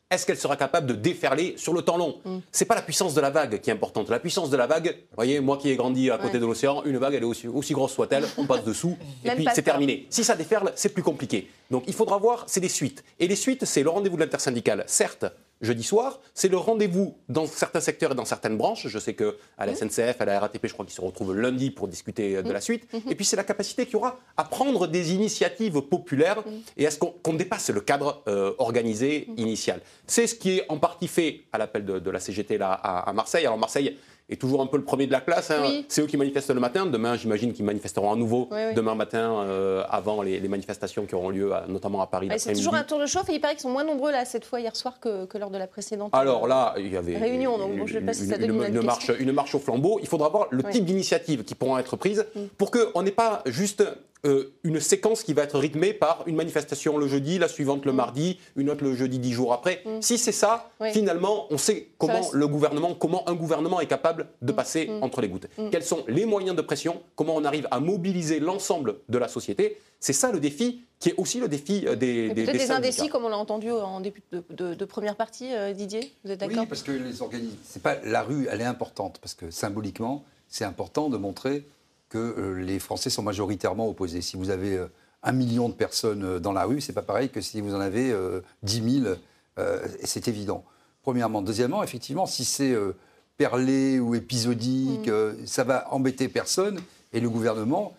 est-ce 0.10 0.26
qu'elle 0.26 0.38
sera 0.38 0.58
capable 0.58 0.88
de 0.88 0.94
déferler 0.94 1.54
sur 1.58 1.74
le 1.74 1.82
temps 1.84 1.96
long? 1.98 2.20
C'est 2.52 2.66
pas 2.66 2.76
la 2.76 2.82
puissance 2.82 3.14
de 3.14 3.22
la 3.22 3.30
vague 3.30 3.62
qui 3.62 3.70
est 3.70 3.74
importante. 3.74 4.10
La 4.10 4.20
puissance 4.20 4.50
de 4.50 4.58
la 4.58 4.68
vague, 4.68 4.88
vous 4.88 5.16
voyez, 5.16 5.40
moi 5.40 5.58
qui 5.58 5.70
ai 5.70 5.76
grandi 5.78 6.12
à 6.12 6.18
côté 6.18 6.34
Ouais. 6.34 6.40
de 6.40 6.46
l'océan, 6.46 6.84
une 6.84 6.98
vague, 6.98 7.14
elle 7.14 7.24
est 7.24 7.26
aussi, 7.26 7.48
aussi 7.48 7.72
grosse 7.74 7.94
soit-elle, 7.94 8.26
on 8.38 8.46
passe 8.46 8.66
dessous, 8.66 8.98
et 9.24 9.28
Même 9.28 9.38
puis 9.38 9.48
c'est 9.54 9.62
terminé. 9.62 10.08
Si 10.10 10.24
ça 10.26 10.36
déferle, 10.36 10.74
c'est 10.76 10.90
plus 10.94 11.04
compliqué. 11.04 11.50
Donc 11.70 11.84
il 11.88 11.94
faudra 11.94 12.18
voir, 12.18 12.44
c'est 12.48 12.60
des 12.60 12.68
suites. 12.70 13.04
Et 13.20 13.28
les 13.28 13.38
suites, 13.38 13.64
c'est 13.64 13.84
le 13.84 13.90
rendez-vous 13.90 14.18
de 14.18 14.22
l'intersyndicale, 14.22 14.84
certes, 14.88 15.26
jeudi 15.62 15.84
soir, 15.84 16.19
c'est 16.34 16.47
le 16.47 16.58
rendez-vous 16.58 17.15
dans 17.30 17.45
certains 17.45 17.80
secteurs 17.82 18.12
et 18.12 18.15
dans 18.15 18.26
certaines 18.26 18.58
branches. 18.58 18.88
Je 18.88 19.00
sais 19.00 19.13
qu'à 19.13 19.26
Mmh. 19.26 19.65
la 19.65 19.76
SNCF, 19.76 20.19
à 20.19 20.26
la 20.26 20.39
RATP, 20.39 20.67
je 20.67 20.74
crois 20.74 20.86
qu'ils 20.86 20.95
se 20.95 21.02
retrouvent 21.02 21.36
lundi 21.36 21.71
pour 21.71 21.88
discuter 21.88 22.36
euh, 22.38 22.41
de 22.41 22.50
Mmh. 22.50 22.54
la 22.54 22.62
suite. 22.62 22.88
Et 23.10 23.15
puis 23.15 23.26
c'est 23.26 23.36
la 23.36 23.43
capacité 23.43 23.86
qu'il 23.86 23.93
y 23.93 23.97
aura 23.97 24.19
à 24.38 24.43
prendre 24.43 24.88
des 24.88 25.13
initiatives 25.13 25.82
populaires 25.82 26.39
Mmh. 26.45 26.52
et 26.78 26.88
à 26.88 26.91
ce 26.91 26.97
qu'on 27.00 27.34
dépasse 27.34 27.69
le 27.69 27.82
cadre 27.82 28.24
euh, 28.28 28.54
organisé 28.58 29.28
initial. 29.38 29.82
C'est 30.08 30.28
ce 30.28 30.36
qui 30.36 30.58
est 30.58 30.65
en 30.69 30.78
partie 30.78 31.08
fait 31.08 31.41
à 31.54 31.58
l'appel 31.58 31.86
de, 31.86 32.00
de 32.00 32.10
la 32.12 32.19
CGT 32.19 32.58
là, 32.58 32.71
à, 32.74 33.10
à 33.10 33.13
Marseille. 33.13 33.45
Alors 33.45 33.58
Marseille 33.58 33.97
est 34.32 34.38
toujours 34.38 34.62
un 34.62 34.65
peu 34.67 34.78
le 34.78 34.84
premier 34.84 35.08
de 35.08 35.12
la 35.12 35.22
classe. 35.22 35.52
hein. 35.52 35.60
Oui. 35.63 35.86
C'est 35.89 36.02
eux 36.02 36.06
qui 36.08 36.17
manifestent 36.17 36.50
le 36.54 36.60
matin. 36.60 36.86
Demain, 36.86 37.15
j'imagine 37.17 37.54
qu'ils 37.54 37.65
manifesteront 37.65 38.12
à 38.12 38.15
nouveau 38.15 38.48
Oui, 38.52 38.58
oui. 38.70 38.74
demain 38.74 38.96
matin 38.96 39.44
euh, 39.46 39.84
avant 39.89 40.22
les, 40.22 40.39
les 40.39 40.48
manifestations 40.48 41.06
qui 41.06 41.15
auront 41.15 41.30
lieu 41.30 41.54
à- 41.54 41.65
notamment 41.67 42.02
à 42.02 42.08
Paris 42.08 42.30
c'est 42.38 42.54
toujours 42.54 42.76
un 42.76 42.84
tour 42.84 43.00
de 43.00 43.06
chauffe 43.06 43.30
et 43.30 43.34
il 43.34 43.39
paraît 43.41 43.54
qu'ils 43.54 43.62
sont 43.63 43.70
moins 43.70 43.84
nombreux 43.84 44.12
là 44.12 44.26
cette 44.26 44.46
fois 44.46 44.60
hier 44.60 44.76
soir 44.76 45.00
que, 45.00 45.26
que 45.26 45.38
lors 45.38 45.50
de 45.50 45.58
la 45.58 45.67
précédente. 45.67 46.10
Alors 46.13 46.48
là, 46.48 46.74
il 46.78 46.91
y 46.91 46.98
avait 46.98 47.17
Réunion, 47.17 47.58
donc 47.58 47.76
bon, 47.78 47.86
je 47.86 47.94
sais 47.94 48.02
pas 48.02 48.13
si 48.13 48.26
ça 48.28 48.36
une, 48.38 48.41
donne 48.41 48.50
une 48.50 48.56
une 48.56 48.63
indication. 48.78 48.86
marche, 48.86 49.12
une 49.22 49.32
marche 49.32 49.56
au 49.56 49.60
flambeau. 49.60 50.00
Il 50.02 50.08
faudra 50.08 50.30
voir 50.30 50.48
le 50.50 50.63
type 50.63 50.86
d'initiatives 50.86 51.44
qui 51.44 51.56
pourront 51.56 51.78
être 51.78 51.96
prises 51.98 52.26
Mm. 52.36 52.39
pour 52.58 52.72
qu'on 52.72 53.02
n'ait 53.04 53.12
pas 53.12 53.41
juste 53.46 53.84
euh, 54.26 54.54
une 54.64 54.80
séquence 54.80 55.24
qui 55.24 55.34
va 55.34 55.44
être 55.44 55.58
rythmée 55.58 55.94
par 55.94 56.24
une 56.28 56.36
manifestation 56.36 56.98
le 56.98 57.08
jeudi, 57.08 57.40
la 57.40 57.48
suivante 57.48 57.86
le 57.86 57.92
mardi, 57.94 58.38
une 58.56 58.70
autre 58.70 58.84
le 58.84 58.94
jeudi 58.96 59.18
dix 59.18 59.34
jours 59.34 59.52
après. 59.54 59.82
Mm. 59.86 60.02
Si 60.02 60.18
c'est 60.20 60.32
ça, 60.32 60.70
Oui. 60.80 60.92
finalement, 60.92 61.48
on 61.50 61.58
sait 61.58 61.88
comment 61.98 62.30
le 62.32 62.48
gouvernement, 62.48 62.94
comment 62.94 63.28
un 63.28 63.34
gouvernement 63.34 63.82
est 63.82 63.88
capable 63.88 64.28
de 64.42 64.52
passer 64.52 64.88
Mm. 64.88 65.04
entre 65.04 65.22
les 65.22 65.28
gouttes. 65.30 65.48
Mm. 65.58 65.70
Quels 65.72 65.84
sont 65.84 66.04
les 66.08 66.26
moyens 66.26 66.56
de 66.56 66.62
pression? 66.62 67.02
Comment 67.16 67.36
on 67.36 67.44
arrive 67.46 67.68
à 67.72 67.80
mobiliser 67.80 68.40
l'ensemble 68.40 68.98
de 69.10 69.18
la 69.18 69.28
société? 69.28 69.78
C'est 70.00 70.14
ça 70.14 70.32
le 70.32 70.40
défi, 70.40 70.82
qui 71.00 71.10
est 71.10 71.16
aussi 71.18 71.40
le 71.40 71.48
défi 71.48 71.86
euh, 71.88 71.96
des, 71.96 72.30
des, 72.30 72.34
Peut-être 72.34 72.36
des 72.38 72.44
des 72.54 72.60
syndicats. 72.60 72.76
indécis, 72.76 73.10
comme 73.10 73.26
on 73.26 73.30
l'a 73.30 73.38
entendu 73.38 73.72
en 73.72 74.02
début 74.02 74.22
de, 74.32 74.44
de- 74.52 74.74
de 74.76 74.86
première 74.86 75.16
partie, 75.16 75.54
euh, 75.54 75.74
Didier 75.74 76.12
Vous 76.24 76.32
êtes 76.32 76.40
d'accord? 76.40 76.58
Oui, 76.60 76.66
parce 76.68 76.84
que 76.84 76.92
les 76.92 77.22
organismes, 77.24 77.58
c'est 77.66 77.82
pas 77.82 77.98
la 78.04 78.22
rue, 78.22 78.48
elle 78.52 78.62
est 78.62 78.66
importante 78.66 79.18
parce 79.20 79.34
que 79.34 79.50
symboliquement, 79.52 80.24
c'est 80.48 80.66
important 80.66 81.10
de 81.10 81.18
montrer 81.18 81.66
que 82.12 82.17
euh, 82.19 82.62
les 82.62 82.78
Français 82.78 83.10
sont 83.10 83.24
majoritairement 83.24 83.88
opposés. 83.89 84.21
Si 84.21 84.36
vous 84.36 84.50
avez 84.50 84.76
euh, 84.78 84.88
un 85.24 85.32
million 85.32 85.69
de 85.69 85.74
personnes 85.74 86.24
euh, 86.24 86.39
dans 86.39 86.52
la 86.52 86.65
rue, 86.65 86.82
c'est 86.82 86.93
pas 86.93 87.02
pareil 87.02 87.30
que 87.30 87.41
si 87.41 87.62
vous 87.62 87.74
en 87.74 87.80
avez 87.80 88.13
10 88.63 89.02
000. 89.04 89.15
euh, 89.58 89.88
c'est 90.04 90.28
évident. 90.28 90.63
Premièrement, 91.02 91.41
deuxièmement, 91.41 91.84
effectivement, 91.84 92.26
si 92.26 92.45
c'est 92.45 92.76
perlé 93.38 94.00
ou 94.00 94.13
épisodique, 94.13 95.08
euh, 95.08 95.34
ça 95.45 95.63
va 95.63 95.88
embêter 95.91 96.28
personne 96.28 96.80
et 97.13 97.19
le 97.19 97.30
gouvernement 97.30 97.95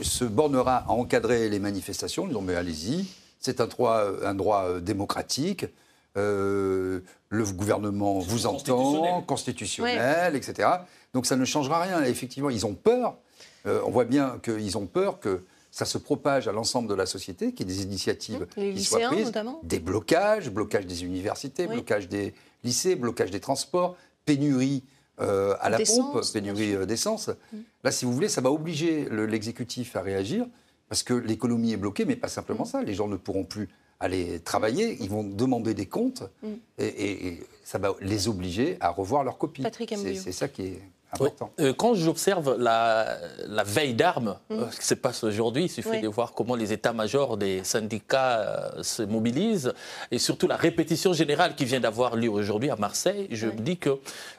se 0.00 0.24
bornera 0.24 0.76
à 0.86 0.90
encadrer 0.90 1.50
les 1.50 1.58
manifestations. 1.58 2.24
en 2.24 2.28
disant 2.28 2.40
mais 2.40 2.54
allez-y, 2.54 3.06
c'est 3.40 3.60
un 3.60 3.66
droit, 3.66 4.02
un 4.24 4.34
droit 4.34 4.80
démocratique. 4.80 5.66
Euh, 6.16 7.00
le 7.28 7.44
gouvernement 7.44 8.18
vous 8.20 8.46
entend, 8.46 9.22
constitutionnel, 9.22 10.34
etc. 10.36 10.68
Donc 11.12 11.26
ça 11.26 11.36
ne 11.36 11.44
changera 11.44 11.80
rien. 11.82 12.04
Et 12.04 12.08
effectivement, 12.08 12.50
ils 12.50 12.64
ont 12.66 12.74
peur. 12.74 13.16
Euh, 13.66 13.80
on 13.84 13.90
voit 13.90 14.04
bien 14.04 14.38
qu'ils 14.42 14.78
ont 14.78 14.86
peur 14.86 15.18
que 15.20 15.42
ça 15.70 15.84
se 15.84 15.98
propage 15.98 16.48
à 16.48 16.52
l'ensemble 16.52 16.88
de 16.88 16.94
la 16.94 17.04
société, 17.04 17.52
qu'il 17.52 17.68
y 17.68 17.72
ait 17.72 17.76
des 17.76 17.82
initiatives 17.82 18.46
Les 18.56 18.72
qui 18.74 18.84
soient 18.84 18.98
lycéens, 18.98 19.10
prises, 19.10 19.26
notamment? 19.26 19.60
Des 19.62 19.78
blocages, 19.80 20.50
blocage 20.50 20.86
des 20.86 21.04
universités, 21.04 21.66
Oui. 21.66 21.74
blocage 21.74 22.08
des, 22.08 22.32
lycées, 22.64 22.94
blocage 22.96 23.30
des 23.30 23.40
transports, 23.40 23.96
pénurie 24.24 24.84
euh, 25.20 25.54
à 25.60 25.68
la 25.70 25.78
pompe, 25.78 26.20
pénurie 26.32 26.86
d'essence. 26.86 27.28
Mm. 27.52 27.56
Là, 27.84 27.90
si 27.90 28.04
vous 28.04 28.12
voulez, 28.12 28.28
ça 28.28 28.40
va 28.40 28.50
obliger 28.50 29.06
le- 29.10 29.26
l'exécutif 29.26 29.96
à 29.96 30.02
réagir 30.02 30.46
parce 30.88 31.02
que 31.02 31.14
l'économie 31.14 31.72
est 31.72 31.76
bloquée, 31.78 32.04
mais 32.04 32.16
pas 32.16 32.28
simplement 32.28 32.64
Mm. 32.64 32.68
ça. 32.68 32.82
Les 32.82 32.94
gens 32.94 33.08
ne 33.08 33.16
pourront 33.16 33.44
plus 33.44 33.68
aller 34.00 34.40
travailler, 34.40 34.96
ils 35.00 35.08
vont 35.08 35.24
demander 35.24 35.74
des 35.74 35.86
comptes 35.86 36.22
Mm. 36.42 36.48
et, 36.78 36.84
et- 36.86 37.26
et 37.28 37.42
ça 37.64 37.78
va 37.78 37.94
les 38.00 38.28
obliger 38.28 38.76
à 38.80 38.90
revoir 38.90 39.24
leur 39.24 39.38
copie. 39.38 39.62
Patrick 39.62 39.94
C'est 40.16 40.32
ça 40.32 40.48
qui 40.48 40.62
est. 40.62 40.82
important. 41.12 41.50
Euh, 41.60 41.72
quand 41.72 41.94
j'observe 41.94 42.56
la, 42.58 43.18
la 43.46 43.62
veille 43.64 43.94
d'armes 43.94 44.36
Mm. 44.50 44.54
euh, 44.54 44.66
qui 44.78 44.86
se 44.86 44.94
passe 44.94 45.24
aujourd'hui, 45.24 45.64
il 45.64 45.68
suffit 45.70 45.88
Oui. 45.90 46.00
de 46.00 46.08
voir 46.08 46.32
comment 46.32 46.54
les 46.56 46.72
états-majors 46.72 47.36
des 47.36 47.62
syndicats 47.64 48.40
euh, 48.40 48.82
se 48.82 49.02
mobilisent 49.02 49.72
et 50.10 50.18
surtout 50.18 50.46
la 50.46 50.56
répétition 50.56 51.12
générale 51.12 51.54
qui 51.54 51.64
vient 51.64 51.80
d'avoir 51.80 52.16
lieu 52.16 52.28
aujourd'hui 52.30 52.70
à 52.70 52.76
Marseille. 52.76 53.28
Je 53.30 53.46
Oui. 53.48 53.54
me 53.56 53.60
dis 53.60 53.76
que. 53.76 53.90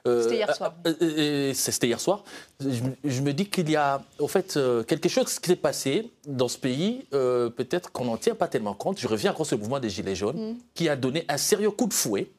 euh, 0.07 0.23
C'était 0.23 0.35
hier 0.37 0.55
soir. 0.55 0.73
euh, 0.85 0.93
euh, 1.01 1.13
euh, 1.49 1.53
C'était 1.53 1.87
hier 1.87 1.99
soir. 1.99 2.23
Je, 2.59 2.65
me- 2.83 2.95
je 3.03 3.21
me 3.21 3.33
dis 3.33 3.47
qu'il 3.49 3.69
y 3.69 3.75
a 3.75 4.01
au 4.19 4.27
fait 4.27 4.57
euh, 4.57 4.83
quelque 4.83 5.09
chose 5.09 5.39
qui 5.39 5.47
s'est 5.49 5.55
passé 5.55 6.11
dans 6.25 6.47
ce 6.47 6.57
pays, 6.57 7.05
euh, 7.13 7.49
peut-être 7.49 7.91
qu'on 7.91 8.05
n'en 8.05 8.17
tient 8.17 8.35
pas 8.35 8.47
tellement 8.47 8.73
compte. 8.73 8.99
Je 8.99 9.07
reviens 9.07 9.31
encore 9.31 9.45
sur 9.45 9.55
le 9.57 9.61
mouvement 9.61 9.79
des 9.79 9.89
Gilets 9.89 10.15
jaunes 10.15 10.51
Mm. 10.53 10.57
qui 10.75 10.89
a 10.89 10.95
donné 10.95 11.25
un 11.29 11.37
sérieux 11.37 11.71
coup 11.71 11.87
de 11.87 11.93
fouet, 11.93 12.29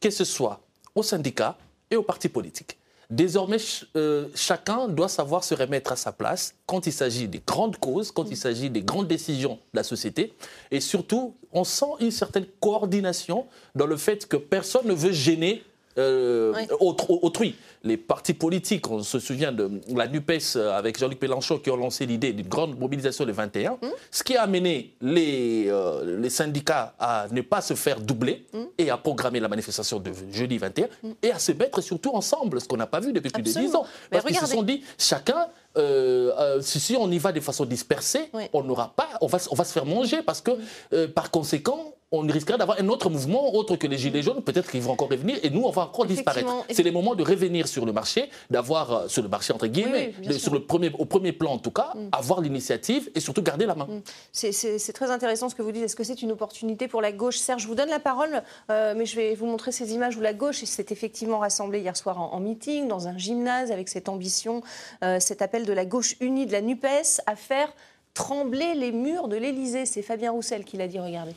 que 0.00 0.10
ce 0.10 0.24
soit 0.24 0.60
aux 0.94 1.02
syndicats 1.02 1.56
et 1.90 1.96
aux 1.96 2.02
partis 2.02 2.28
politiques. 2.28 2.76
Désormais, 3.10 3.58
euh, 3.96 4.28
chacun 4.34 4.88
doit 4.88 5.08
savoir 5.08 5.44
se 5.44 5.54
remettre 5.54 5.92
à 5.92 5.96
sa 5.96 6.12
place 6.12 6.54
quand 6.66 6.86
il 6.86 6.92
s'agit 6.92 7.28
des 7.28 7.40
grandes 7.46 7.76
causes, 7.76 8.10
quand 8.10 8.30
il 8.30 8.36
s'agit 8.36 8.68
des 8.68 8.82
grandes 8.82 9.06
décisions 9.06 9.54
de 9.72 9.78
la 9.78 9.84
société. 9.84 10.32
Et 10.70 10.80
surtout, 10.80 11.36
on 11.52 11.64
sent 11.64 11.86
une 12.00 12.10
certaine 12.10 12.46
coordination 12.60 13.46
dans 13.74 13.86
le 13.86 13.96
fait 13.96 14.26
que 14.26 14.36
personne 14.36 14.86
ne 14.86 14.94
veut 14.94 15.12
gêner 15.12 15.62
euh, 15.98 16.52
Oui. 16.56 16.62
autre- 16.80 17.10
autrui. 17.22 17.54
Les 17.84 17.96
partis 17.96 18.34
politiques, 18.34 18.90
on 18.90 19.02
se 19.02 19.18
souvient 19.20 19.52
de 19.52 19.70
la 19.94 20.08
NUPES 20.08 20.56
euh, 20.56 20.72
avec 20.76 20.98
Jean-Luc 20.98 21.22
Mélenchon 21.22 21.58
qui 21.58 21.70
ont 21.70 21.76
lancé 21.76 22.04
l'idée 22.04 22.32
d'une 22.32 22.48
grande 22.48 22.76
mobilisation 22.78 23.24
le 23.24 23.32
21, 23.32 23.78
ce 24.10 24.24
qui 24.24 24.36
a 24.36 24.42
amené 24.42 24.94
les, 25.00 25.66
euh, 25.68 26.18
les 26.20 26.30
syndicats 26.30 26.94
à 26.98 27.26
ne 27.30 27.40
pas 27.42 27.60
se 27.60 27.74
faire 27.74 28.00
doubler 28.00 28.46
et 28.78 28.90
à 28.90 28.96
programmer 28.96 29.38
la 29.40 29.48
manifestation 29.48 30.00
de 30.00 30.10
jeudi 30.32 30.58
21 30.58 30.88
et 31.22 31.30
à 31.30 31.38
se 31.38 31.52
mettre 31.52 31.80
surtout 31.80 32.10
ensemble, 32.14 32.60
ce 32.60 32.66
qu'on 32.66 32.76
n'a 32.76 32.86
pas 32.88 33.00
vu 33.00 33.12
depuis 33.12 33.30
plus 33.30 33.42
de 33.42 33.46
10 33.46 33.56
Absolument. 33.56 33.80
ans. 33.82 33.86
Mais 34.10 34.18
Parce 34.18 34.24
qu'ils 34.26 34.36
se 34.38 34.46
sont 34.46 34.62
dit, 34.62 34.82
chacun, 34.98 35.46
euh, 35.76 36.32
euh, 36.38 36.60
si, 36.62 36.80
si 36.80 36.96
on 36.98 37.08
y 37.10 37.18
va 37.18 37.30
de 37.32 37.40
façon 37.40 37.64
dispersée, 37.66 38.30
Oui. 38.34 38.44
on 38.52 38.62
n'aura 38.64 38.92
pas, 38.96 39.08
on 39.20 39.26
va, 39.28 39.38
se- 39.38 39.48
on 39.52 39.54
va 39.54 39.64
se 39.64 39.72
faire 39.72 39.86
manger 39.86 40.22
parce 40.22 40.40
que 40.40 40.52
euh, 40.92 41.06
par 41.08 41.30
conséquent, 41.30 41.92
on 42.12 42.20
risquerait 42.20 42.56
d'avoir 42.58 42.78
un 42.80 42.88
autre 42.88 43.10
mouvement 43.10 43.52
autre 43.54 43.74
que 43.76 43.86
les 43.88 43.98
Gilets 43.98 44.22
jaunes, 44.22 44.40
peut-être 44.42 44.70
qu'ils 44.70 44.80
vont 44.80 44.92
encore 44.92 45.08
revenir 45.10 45.38
et 45.42 45.50
nous, 45.50 45.62
on 45.64 45.70
va 45.70 45.82
encore 45.82 46.06
disparaître. 46.06 46.46
C'est 46.70 46.84
le 46.84 46.92
moment 46.92 47.14
de 47.16 47.24
revenir 47.24 47.66
sur 47.66 47.84
le 47.84 47.92
marché, 47.92 48.30
d'avoir, 48.48 48.92
euh, 48.92 49.08
sur 49.08 49.22
le 49.22 49.28
marché 49.28 49.52
entre 49.52 49.66
guillemets, 49.66 50.14
Oui, 50.20 50.28
de- 50.28 50.32
sur 50.34 50.52
le 50.54 50.60
premier, 50.64 50.92
au 50.98 51.04
premier 51.04 51.32
plan 51.32 51.52
en 51.52 51.58
tout 51.58 51.72
cas, 51.72 51.92
avoir 52.12 52.40
l'initiative 52.40 53.10
et 53.14 53.20
surtout 53.20 53.42
garder 53.42 53.66
la 53.66 53.74
main. 53.74 53.88
C'est- 54.32 54.52
C'est 54.52 54.78
c'est 54.78 54.92
très 54.92 55.10
intéressant 55.10 55.48
ce 55.48 55.54
que 55.56 55.62
vous 55.62 55.72
dites. 55.72 55.82
Est-ce 55.82 55.96
que 55.96 56.04
c'est 56.04 56.22
une 56.22 56.30
opportunité 56.32 56.86
pour 56.86 57.02
la 57.02 57.10
gauche? 57.12 57.38
Serge, 57.38 57.62
je 57.62 57.66
vous 57.68 57.74
donne 57.74 57.90
la 57.90 57.98
parole, 58.00 58.42
euh, 58.70 58.94
mais 58.96 59.04
je 59.04 59.16
vais 59.16 59.34
vous 59.34 59.46
montrer 59.46 59.72
ces 59.72 59.92
images 59.92 60.16
où 60.16 60.20
la 60.20 60.32
gauche 60.32 60.62
s'est 60.64 60.86
effectivement 60.90 61.38
rassemblée 61.40 61.80
hier 61.80 61.96
soir 61.96 62.20
en, 62.20 62.32
en 62.32 62.40
meeting, 62.40 62.86
dans 62.86 63.08
un 63.08 63.18
gymnase, 63.18 63.72
avec 63.72 63.88
cette 63.88 64.08
ambition, 64.08 64.62
euh, 65.02 65.18
cet 65.18 65.42
appel 65.42 65.64
de 65.66 65.72
la 65.72 65.84
gauche 65.84 66.14
unie, 66.20 66.46
de 66.46 66.52
la 66.52 66.60
NUPES, 66.60 67.20
à 67.26 67.34
faire 67.36 67.72
trembler 68.14 68.74
les 68.74 68.92
murs 68.92 69.28
de 69.28 69.36
l'Élysée. 69.36 69.84
C'est 69.86 70.02
Fabien 70.02 70.30
Roussel 70.30 70.64
qui 70.64 70.76
l'a 70.76 70.86
dit, 70.86 70.98
regardez. 71.00 71.34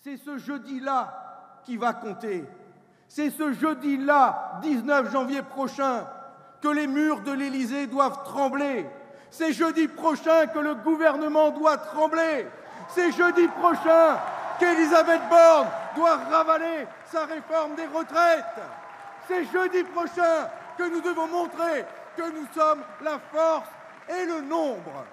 C'est 0.00 0.16
ce 0.16 0.38
jeudi-là 0.38 1.60
qui 1.64 1.76
va 1.76 1.92
compter. 1.92 2.44
C'est 3.08 3.30
ce 3.30 3.52
jeudi-là, 3.52 4.60
19 4.62 5.10
janvier 5.10 5.42
prochain, 5.42 6.06
que 6.60 6.68
les 6.68 6.86
murs 6.86 7.22
de 7.22 7.32
l'Élysée 7.32 7.86
doivent 7.86 8.22
trembler. 8.24 8.86
C'est 9.30 9.52
jeudi 9.52 9.88
prochain 9.88 10.46
que 10.46 10.58
le 10.58 10.74
gouvernement 10.74 11.50
doit 11.50 11.76
trembler. 11.78 12.46
C'est 12.88 13.12
jeudi 13.12 13.48
prochain 13.48 14.18
qu'Elisabeth 14.58 15.22
Borne 15.28 15.68
doit 15.94 16.16
ravaler 16.16 16.86
sa 17.06 17.24
réforme 17.26 17.74
des 17.74 17.86
retraites. 17.86 18.44
C'est 19.26 19.44
jeudi 19.46 19.82
prochain 19.84 20.48
que 20.76 20.84
nous 20.84 21.00
devons 21.00 21.26
montrer 21.26 21.84
que 22.16 22.22
nous 22.22 22.46
sommes 22.54 22.82
la 23.02 23.18
force 23.32 23.68
et 24.08 24.24
le 24.26 24.40
nombre. 24.42 25.04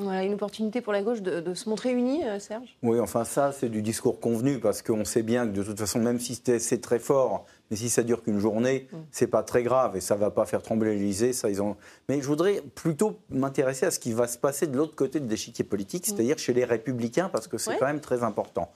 Voilà, 0.00 0.22
une 0.22 0.34
opportunité 0.34 0.80
pour 0.80 0.92
la 0.92 1.02
gauche 1.02 1.22
de, 1.22 1.40
de 1.40 1.54
se 1.54 1.68
montrer 1.68 1.90
unie, 1.92 2.24
euh, 2.24 2.38
Serge? 2.38 2.76
Oui, 2.84 3.00
enfin 3.00 3.24
ça, 3.24 3.50
c'est 3.50 3.68
du 3.68 3.82
discours 3.82 4.20
convenu, 4.20 4.60
parce 4.60 4.80
qu'on 4.80 5.04
sait 5.04 5.24
bien 5.24 5.44
que 5.46 5.52
de 5.52 5.62
toute 5.64 5.78
façon, 5.78 5.98
même 5.98 6.20
si 6.20 6.40
c'est 6.58 6.80
très 6.80 7.00
fort, 7.00 7.46
mais 7.70 7.76
si 7.76 7.90
ça 7.90 8.04
dure 8.04 8.22
qu'une 8.22 8.38
journée, 8.38 8.86
c'est 9.10 9.26
pas 9.26 9.42
très 9.42 9.64
grave 9.64 9.96
et 9.96 10.00
ça 10.00 10.14
va 10.14 10.30
pas 10.30 10.46
faire 10.46 10.62
trembler 10.62 10.94
l'Élysée. 10.94 11.32
Ça, 11.32 11.50
ils 11.50 11.60
ont. 11.60 11.76
Mais 12.08 12.20
je 12.20 12.26
voudrais 12.28 12.62
plutôt 12.76 13.18
m'intéresser 13.28 13.86
à 13.86 13.90
ce 13.90 13.98
qui 13.98 14.12
va 14.12 14.28
se 14.28 14.38
passer 14.38 14.68
de 14.68 14.76
l'autre 14.76 14.94
côté 14.94 15.18
de 15.18 15.28
l'échiquier 15.28 15.64
politique, 15.64 16.06
c'est-à-dire 16.06 16.38
chez 16.38 16.54
les 16.54 16.64
Républicains, 16.64 17.28
parce 17.28 17.48
que 17.48 17.58
c'est 17.58 17.70
Ouais. 17.70 17.76
quand 17.80 17.86
même 17.86 18.00
très 18.00 18.22
important. 18.22 18.70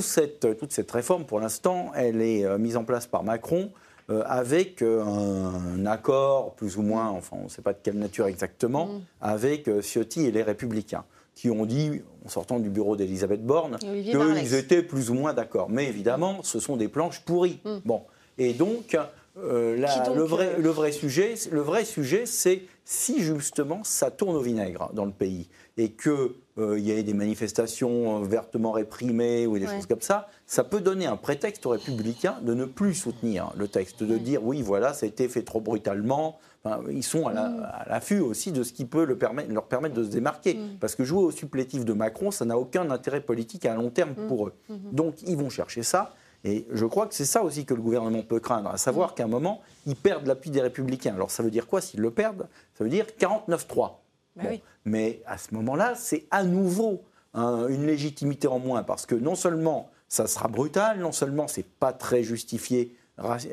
Cette, 0.00 0.56
toute 0.58 0.72
cette 0.72 0.90
réforme, 0.92 1.24
pour 1.26 1.40
l'instant, 1.40 1.90
elle 1.96 2.22
est 2.22 2.44
euh, 2.46 2.56
mise 2.56 2.76
en 2.76 2.84
place 2.84 3.08
par 3.08 3.24
Macron. 3.24 3.72
Euh, 4.10 4.22
avec 4.26 4.82
euh, 4.82 5.02
un, 5.02 5.86
accord 5.86 6.54
plus 6.54 6.76
ou 6.76 6.82
moins, 6.82 7.08
enfin 7.08 7.36
on 7.40 7.44
ne 7.44 7.48
sait 7.48 7.62
pas 7.62 7.72
de 7.72 7.78
quelle 7.82 7.98
nature 7.98 8.26
exactement, 8.26 9.00
avec 9.20 9.68
euh, 9.68 9.80
Ciotti 9.80 10.26
et 10.26 10.32
les 10.32 10.42
Républicains, 10.42 11.04
qui 11.34 11.50
ont 11.50 11.66
dit, 11.66 12.02
en 12.24 12.28
sortant 12.28 12.58
du 12.58 12.68
bureau 12.68 12.96
d'Elisabeth 12.96 13.44
Borne, 13.44 13.78
qu'ils 13.78 14.54
étaient 14.54 14.82
plus 14.82 15.10
ou 15.10 15.14
moins 15.14 15.34
d'accord. 15.34 15.70
Mais 15.70 15.86
évidemment, 15.86 16.40
ce 16.42 16.58
sont 16.58 16.76
des 16.76 16.88
planches 16.88 17.20
pourries. 17.20 17.60
Bon. 17.84 18.02
Et 18.38 18.54
donc, 18.54 18.96
euh, 19.38 19.76
la- 19.78 19.88
Qui 19.88 20.00
donc, 20.08 20.16
le, 20.16 20.22
vrai, 20.24 20.54
euh, 20.56 20.58
le 20.58 20.68
vrai 20.70 20.92
sujet, 20.92 21.34
le 21.50 21.60
vrai 21.60 21.84
sujet, 21.84 22.26
c'est 22.26 22.62
si 22.84 23.20
justement 23.22 23.80
ça 23.84 24.10
tourne 24.10 24.36
au 24.36 24.40
vinaigre 24.40 24.90
dans 24.92 25.04
le 25.04 25.12
pays 25.12 25.48
et 25.78 25.90
que 25.92 26.34
euh, 26.58 26.78
il 26.78 26.84
y 26.84 26.90
ait 26.90 27.02
des 27.02 27.14
manifestations 27.14 28.20
vertement 28.22 28.72
réprimées 28.72 29.46
ou 29.46 29.58
des 29.58 29.66
Ouais. 29.66 29.74
choses 29.76 29.86
comme 29.86 30.02
ça, 30.02 30.28
ça 30.46 30.64
peut 30.64 30.80
donner 30.80 31.06
un 31.06 31.16
prétexte 31.16 31.64
aux 31.64 31.70
républicains 31.70 32.36
de 32.42 32.52
ne 32.52 32.66
plus 32.66 32.92
soutenir 32.94 33.52
le 33.56 33.68
texte, 33.68 34.02
de 34.02 34.18
dire 34.18 34.44
oui, 34.44 34.60
voilà, 34.60 34.92
ça 34.92 35.06
a 35.06 35.08
été 35.08 35.28
fait 35.28 35.42
trop 35.42 35.60
brutalement. 35.60 36.38
Enfin, 36.64 36.80
ils 36.90 37.02
sont 37.02 37.26
à 37.26 37.32
la- 37.32 37.46
à 37.46 37.88
l'affût 37.88 38.20
aussi 38.20 38.52
de 38.52 38.62
ce 38.62 38.72
qui 38.72 38.84
peut 38.84 39.04
le 39.04 39.16
permettre- 39.16 39.50
leur 39.52 39.64
permettre 39.64 39.94
de 39.94 40.04
se 40.04 40.10
démarquer. 40.10 40.58
Parce 40.78 40.94
que 40.94 41.04
jouer 41.04 41.22
au 41.22 41.30
supplétif 41.30 41.84
de 41.84 41.92
Macron, 41.92 42.30
ça 42.30 42.44
n'a 42.44 42.58
aucun 42.58 42.90
intérêt 42.90 43.20
politique 43.20 43.64
à 43.66 43.74
long 43.74 43.90
terme 43.90 44.14
pour 44.28 44.48
eux. 44.48 44.52
Donc 44.92 45.22
ils 45.26 45.36
vont 45.36 45.48
chercher 45.50 45.82
ça. 45.82 46.14
Et 46.44 46.66
je 46.72 46.84
crois 46.86 47.06
que 47.06 47.14
c'est 47.14 47.24
ça 47.24 47.42
aussi 47.42 47.64
que 47.64 47.74
le 47.74 47.82
gouvernement 47.82 48.22
peut 48.22 48.40
craindre, 48.40 48.70
à 48.70 48.76
savoir 48.76 49.14
qu'à 49.14 49.24
un 49.24 49.28
moment, 49.28 49.60
ils 49.86 49.96
perdent 49.96 50.26
l'appui 50.26 50.50
des 50.50 50.60
républicains. 50.60 51.14
Alors 51.14 51.30
ça 51.30 51.42
veut 51.42 51.50
dire 51.50 51.66
quoi 51.66 51.80
s'ils 51.80 52.00
le 52.00 52.10
perdent? 52.10 52.48
Ça 52.74 52.84
veut 52.84 52.90
dire 52.90 53.06
49-3. 53.18 53.92
Bah 54.34 54.44
oui. 54.50 54.62
Mais 54.84 55.22
à 55.26 55.38
ce 55.38 55.54
moment-là, 55.54 55.94
c'est 55.94 56.26
à 56.30 56.42
nouveau 56.42 57.02
hein, 57.34 57.66
une 57.68 57.86
légitimité 57.86 58.48
en 58.48 58.58
moins, 58.58 58.82
parce 58.82 59.06
que 59.06 59.14
non 59.14 59.34
seulement 59.34 59.90
ça 60.08 60.26
sera 60.26 60.48
brutal, 60.48 60.98
non 60.98 61.12
seulement 61.12 61.46
c'est 61.48 61.66
pas 61.66 61.92
très 61.92 62.22
justifié 62.22 62.96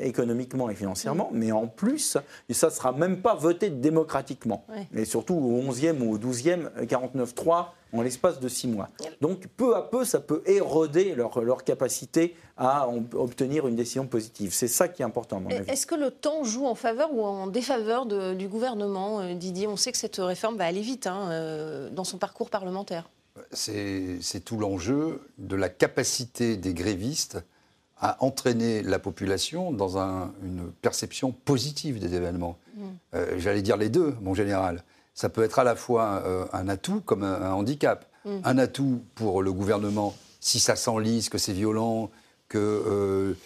économiquement 0.00 0.70
et 0.70 0.74
financièrement, 0.74 1.30
mais 1.32 1.52
en 1.52 1.66
plus, 1.66 2.18
ça 2.50 2.70
sera 2.70 2.92
même 2.92 3.20
pas 3.20 3.34
voté 3.34 3.70
démocratiquement. 3.70 4.64
Ouais. 4.68 4.88
Et 4.94 5.04
surtout 5.04 5.34
au 5.34 5.60
11e 5.60 6.00
ou 6.00 6.14
au 6.14 6.18
12e, 6.18 6.70
euh, 6.78 6.86
49-3 6.86 7.66
en 7.92 8.02
l'espace 8.02 8.40
de 8.40 8.48
six 8.48 8.68
mois. 8.68 8.88
Donc 9.20 9.46
peu 9.56 9.74
à 9.76 9.82
peu, 9.82 10.04
ça 10.04 10.20
peut 10.20 10.42
éroder 10.46 11.14
leur, 11.14 11.40
leur 11.42 11.64
capacité 11.64 12.36
à 12.56 12.86
en- 12.88 13.02
obtenir 13.14 13.66
une 13.66 13.74
décision 13.76 14.06
positive. 14.06 14.52
C'est 14.52 14.68
ça 14.68 14.88
qui 14.88 15.02
est 15.02 15.04
important, 15.04 15.38
à 15.38 15.40
mon 15.40 15.50
avis. 15.50 15.70
Est-ce 15.70 15.86
que 15.86 15.94
le 15.94 16.10
temps 16.10 16.44
joue 16.44 16.66
en 16.66 16.74
faveur 16.74 17.12
ou 17.12 17.22
en 17.24 17.46
défaveur 17.46 18.06
de- 18.06 18.34
du 18.34 18.48
gouvernement, 18.48 19.20
euh, 19.20 19.34
Didier? 19.34 19.66
On 19.66 19.76
sait 19.76 19.92
que 19.92 19.98
cette 19.98 20.16
réforme 20.16 20.56
va 20.56 20.66
aller 20.66 20.82
vite 20.82 21.06
hein, 21.06 21.28
euh, 21.30 21.90
dans 21.90 22.04
son 22.04 22.18
parcours 22.18 22.50
parlementaire. 22.50 23.08
C'est 23.52 24.44
tout 24.44 24.56
l'enjeu 24.58 25.20
de 25.38 25.56
la 25.56 25.68
capacité 25.68 26.56
des 26.56 26.74
grévistes 26.74 27.38
à 27.98 28.22
entraîner 28.24 28.82
la 28.82 28.98
population 28.98 29.72
dans 29.72 29.98
un- 29.98 30.32
une 30.42 30.70
perception 30.82 31.32
positive 31.32 31.98
des 31.98 32.14
événements. 32.14 32.56
Euh, 33.14 33.34
J'allais 33.38 33.62
dire 33.62 33.76
les 33.76 33.88
deux, 33.88 34.14
mon 34.22 34.34
général. 34.34 34.84
Ça 35.14 35.28
peut 35.28 35.42
être 35.42 35.58
à 35.58 35.64
la 35.64 35.76
fois 35.76 36.22
euh, 36.24 36.46
un 36.52 36.68
atout 36.68 37.00
comme 37.04 37.22
un, 37.24 37.42
un 37.42 37.52
handicap. 37.52 38.06
Mm. 38.24 38.36
Un 38.44 38.58
atout 38.58 39.02
pour 39.14 39.42
le 39.42 39.52
gouvernement, 39.52 40.14
si 40.40 40.60
ça 40.60 40.76
s'enlise, 40.76 41.28
que 41.28 41.38
c'est 41.38 41.52
violent, 41.52 42.10
qu'ils 42.50 43.36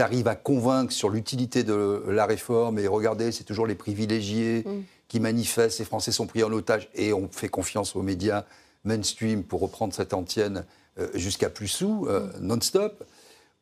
arrivent 0.00 0.28
à 0.28 0.34
convaincre 0.34 0.92
sur 0.92 1.10
l'utilité 1.10 1.62
de 1.62 2.02
la 2.08 2.26
réforme. 2.26 2.78
Et 2.78 2.86
regardez, 2.86 3.32
c'est 3.32 3.44
toujours 3.44 3.66
les 3.66 3.74
privilégiés 3.74 4.64
Mm. 4.66 4.82
qui 5.08 5.20
manifestent, 5.20 5.78
les 5.78 5.84
Français 5.84 6.12
sont 6.12 6.26
pris 6.26 6.42
en 6.44 6.52
otage, 6.52 6.90
et 6.94 7.12
on 7.12 7.28
fait 7.28 7.48
confiance 7.48 7.96
aux 7.96 8.02
médias 8.02 8.44
mainstream, 8.84 9.42
pour 9.42 9.60
reprendre 9.60 9.94
cette 9.94 10.12
antienne, 10.14 10.64
euh, 10.98 11.08
jusqu'à 11.14 11.50
plus 11.50 11.68
sous, 11.68 12.06
euh, 12.08 12.30
non-stop. 12.40 13.04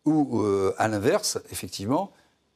Ou 0.04 0.40
euh, 0.42 0.74
à 0.78 0.88
l'inverse, 0.88 1.38
effectivement, 1.50 2.12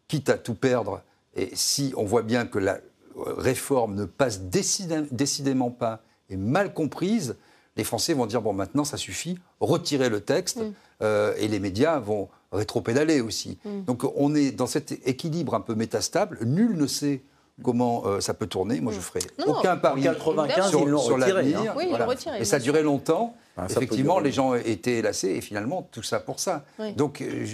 quitte 0.09 0.29
à 0.29 0.39
tout 0.39 0.55
perdre, 0.55 1.03
et 1.37 1.51
si 1.55 1.93
on 1.97 2.05
voit 2.05 2.23
bien 2.23 2.47
que 2.47 2.59
la 2.59 2.75
euh, 2.75 2.79
réforme 3.17 3.95
ne 3.95 4.05
passe 4.05 4.41
décidé- 4.43 5.03
décidément 5.11 5.71
pas, 5.71 6.01
est 6.29 6.37
mal 6.37 6.73
comprise, 6.73 7.37
les 7.77 7.85
Français 7.85 8.15
vont 8.15 8.27
dire, 8.27 8.43
bon, 8.43 8.53
maintenant, 8.53 8.85
ça 8.85 8.97
suffit, 8.97 9.39
retirez 9.61 10.09
le 10.09 10.21
texte, 10.21 10.61
euh, 11.03 11.35
et 11.39 11.49
les 11.49 11.61
médias 11.61 11.99
vont 11.99 12.29
rétro-pédaler 12.53 13.21
aussi. 13.21 13.59
Mm. 13.65 13.85
Donc 13.85 14.05
on 14.17 14.35
est 14.35 14.51
dans 14.51 14.67
cet 14.67 14.93
équilibre 15.07 15.55
un 15.55 15.61
peu 15.61 15.75
métastable. 15.75 16.39
Nul 16.45 16.77
ne 16.77 16.87
sait 16.87 17.23
comment 17.63 18.03
euh, 18.07 18.21
ça 18.21 18.35
peut 18.35 18.47
tourner. 18.47 18.81
Moi, 18.81 18.93
je 18.93 18.99
ferai 19.01 19.21
Non, 19.39 19.47
non. 19.47 19.59
aucun 19.59 19.77
pari 19.77 20.09
En 20.09 20.13
95, 20.15 20.71
sur, 20.71 20.81
ils 20.81 20.99
sur 20.99 21.15
retiré, 21.17 21.55
hein. 21.55 21.75
Oui, 21.77 21.87
retiré, 21.95 22.41
Et 22.41 22.45
ça 22.45 22.57
a 22.57 22.59
duré 22.59 22.83
longtemps. 22.83 23.37
Ah, 23.57 23.67
Effectivement, 23.69 24.19
les 24.19 24.33
gens 24.33 24.55
étaient 24.55 24.99
élassés 24.99 25.29
et 25.29 25.41
finalement, 25.41 25.89
tout 25.93 26.03
ça 26.03 26.21
pour 26.21 26.41
ça. 26.41 26.65
Oui. 26.79 26.93
Donc, 26.95 27.21
euh, 27.21 27.47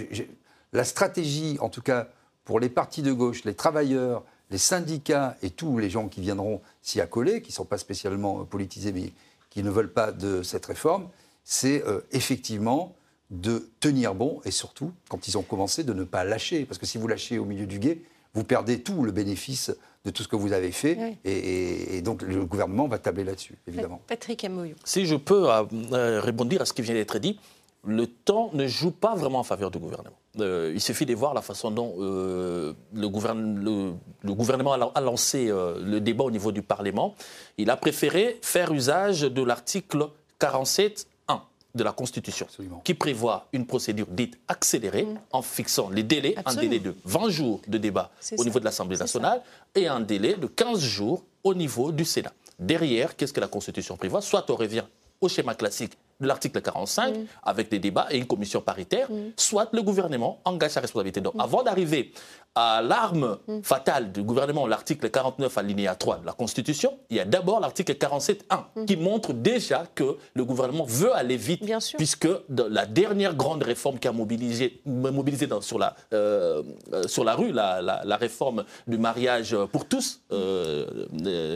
la 0.73 0.83
stratégie, 0.83 1.57
en 1.59 1.69
tout 1.69 1.81
cas 1.81 2.07
pour 2.45 2.59
les 2.61 2.69
partis 2.69 3.01
de 3.01 3.11
gauche, 3.11 3.43
les 3.43 3.53
travailleurs, 3.53 4.23
les 4.49 4.57
syndicats 4.57 5.35
et 5.41 5.49
tous 5.49 5.77
les 5.77 5.89
gens 5.89 6.07
qui 6.07 6.21
viendront 6.21 6.61
s'y 6.81 7.01
accoler, 7.01 7.41
qui 7.41 7.49
ne 7.49 7.55
sont 7.55 7.65
pas 7.65 7.77
spécialement 7.77 8.41
euh, 8.41 8.43
politisés, 8.43 8.91
mais 8.91 9.11
qui 9.49 9.63
ne 9.63 9.69
veulent 9.69 9.91
pas 9.91 10.11
de 10.11 10.41
cette 10.43 10.65
réforme, 10.65 11.09
c'est 11.43 11.83
euh, 11.85 12.01
effectivement 12.11 12.95
de 13.29 13.69
tenir 13.81 14.15
bon 14.15 14.39
et 14.45 14.51
surtout, 14.51 14.91
quand 15.09 15.27
ils 15.27 15.37
ont 15.37 15.41
commencé, 15.43 15.83
de 15.83 15.93
ne 15.93 16.03
pas 16.05 16.23
lâcher. 16.23 16.65
Parce 16.65 16.77
que 16.77 16.85
si 16.85 16.97
vous 16.97 17.07
lâchez 17.07 17.39
au 17.39 17.45
milieu 17.45 17.65
du 17.65 17.79
guet, 17.79 18.01
vous 18.33 18.43
perdez 18.43 18.81
tout 18.81 19.03
le 19.03 19.11
bénéfice 19.11 19.71
de 20.05 20.11
tout 20.11 20.23
ce 20.23 20.27
que 20.29 20.35
vous 20.37 20.53
avez 20.53 20.71
fait. 20.71 20.95
Oui. 20.97 21.17
Et, 21.25 21.31
et- 21.37 21.97
et 21.97 22.01
donc 22.01 22.21
le 22.21 22.45
gouvernement 22.45 22.87
va 22.87 22.99
tabler 22.99 23.25
là-dessus, 23.25 23.55
évidemment. 23.67 23.99
Patrick 24.07 24.43
Amoyou. 24.45 24.75
Si 24.85 25.05
je 25.05 25.15
peux 25.15 25.49
euh, 25.49 26.21
rebondir 26.21 26.61
à 26.61 26.65
ce 26.65 26.71
qui 26.71 26.81
vient 26.81 26.93
d'être 26.93 27.19
dit, 27.19 27.37
le 27.85 28.07
temps 28.07 28.49
ne 28.53 28.67
joue 28.67 28.91
pas 28.91 29.15
vraiment 29.15 29.39
en 29.39 29.43
faveur 29.43 29.71
du 29.71 29.79
gouvernement. 29.79 30.15
Euh, 30.39 30.71
il 30.73 30.81
suffit 30.81 31.05
de 31.05 31.15
voir 31.15 31.33
la 31.33 31.41
façon 31.41 31.71
dont 31.71 31.95
euh, 31.99 32.73
le, 32.93 33.07
gouverne- 33.09 33.57
le- 33.63 33.93
le 34.21 34.33
gouvernement 34.33 34.73
a, 34.73 34.91
a 34.93 35.01
lancé 35.01 35.49
euh, 35.49 35.79
le 35.83 35.99
débat 35.99 36.25
au 36.25 36.31
niveau 36.31 36.51
du 36.51 36.61
Parlement. 36.61 37.15
Il 37.57 37.69
a 37.69 37.77
préféré 37.77 38.37
faire 38.41 38.71
usage 38.71 39.21
de 39.21 39.43
l'article 39.43 40.07
47.1 40.39 41.39
de 41.75 41.83
la 41.83 41.91
Constitution, 41.91 42.47
Absolument. 42.49 42.81
qui 42.83 42.93
prévoit 42.95 43.47
une 43.53 43.65
procédure 43.67 44.07
dite 44.07 44.37
accélérée 44.47 45.07
en 45.31 45.41
fixant 45.43 45.89
les 45.89 46.01
délais, 46.03 46.35
un 46.45 46.55
délai 46.55 46.79
de 46.79 46.95
20 47.05 47.29
jours 47.29 47.61
de 47.67 47.77
débat 47.77 48.09
au 48.31 48.37
ça. 48.37 48.43
niveau 48.43 48.59
de 48.59 48.65
l'Assemblée 48.65 48.97
nationale 48.97 49.41
et 49.75 49.87
un 49.87 49.99
délai 49.99 50.33
de 50.35 50.47
15 50.47 50.79
jours 50.79 51.23
au 51.43 51.53
niveau 51.53 51.91
du 51.91 52.03
Sénat. 52.05 52.33
Derrière, 52.57 53.15
qu'est-ce 53.15 53.33
que 53.33 53.39
la 53.39 53.47
Constitution 53.47 53.95
prévoit? 53.95 54.21
Soit 54.21 54.49
on 54.49 54.55
revient 54.55 54.83
au 55.21 55.27
schéma 55.29 55.53
classique 55.53 55.93
l'article 56.19 56.61
45 56.61 57.17
Mm. 57.17 57.25
avec 57.43 57.69
des 57.69 57.79
débats 57.79 58.07
et 58.11 58.17
une 58.17 58.25
commission 58.25 58.61
paritaire, 58.61 59.07
soit 59.35 59.69
le 59.71 59.81
gouvernement 59.81 60.41
engage 60.45 60.71
sa 60.71 60.81
responsabilité. 60.81 61.21
Donc 61.21 61.33
avant 61.39 61.63
d'arriver 61.63 62.11
à 62.59 62.81
l'arme 62.81 63.37
fatale 63.61 64.11
du 64.11 64.23
gouvernement, 64.23 64.65
l'article 64.65 65.11
49 65.11 65.55
alinéa 65.59 65.93
3 65.93 66.17
de 66.21 66.25
la 66.25 66.33
Constitution, 66.33 66.97
il 67.11 67.17
y 67.17 67.19
a 67.19 67.25
d'abord 67.25 67.59
l'article 67.59 67.93
47.1 67.93 68.85
qui 68.87 68.97
montre 68.97 69.31
déjà 69.31 69.85
que 69.93 70.17
le 70.33 70.43
gouvernement 70.43 70.85
veut 70.85 71.13
aller 71.15 71.37
vite. 71.37 71.63
Bien 71.63 71.79
sûr. 71.79 71.97
puisque 71.97 72.27
la 72.49 72.85
dernière 72.87 73.35
grande 73.35 73.61
réforme 73.61 73.99
qui 73.99 74.07
a 74.07 74.11
mobilisé, 74.11 74.81
mobilisé 74.85 75.45
dans- 75.45 75.61
sur, 75.61 75.77
la, 75.77 75.95
euh, 76.13 76.63
euh, 76.93 77.03
sur 77.07 77.23
la 77.23 77.35
rue, 77.35 77.51
la, 77.51 77.81
la- 77.81 78.01
la 78.03 78.17
réforme 78.17 78.63
du 78.87 78.97
mariage 78.97 79.55
pour 79.71 79.85
tous, 79.85 80.21
euh, 80.31 81.05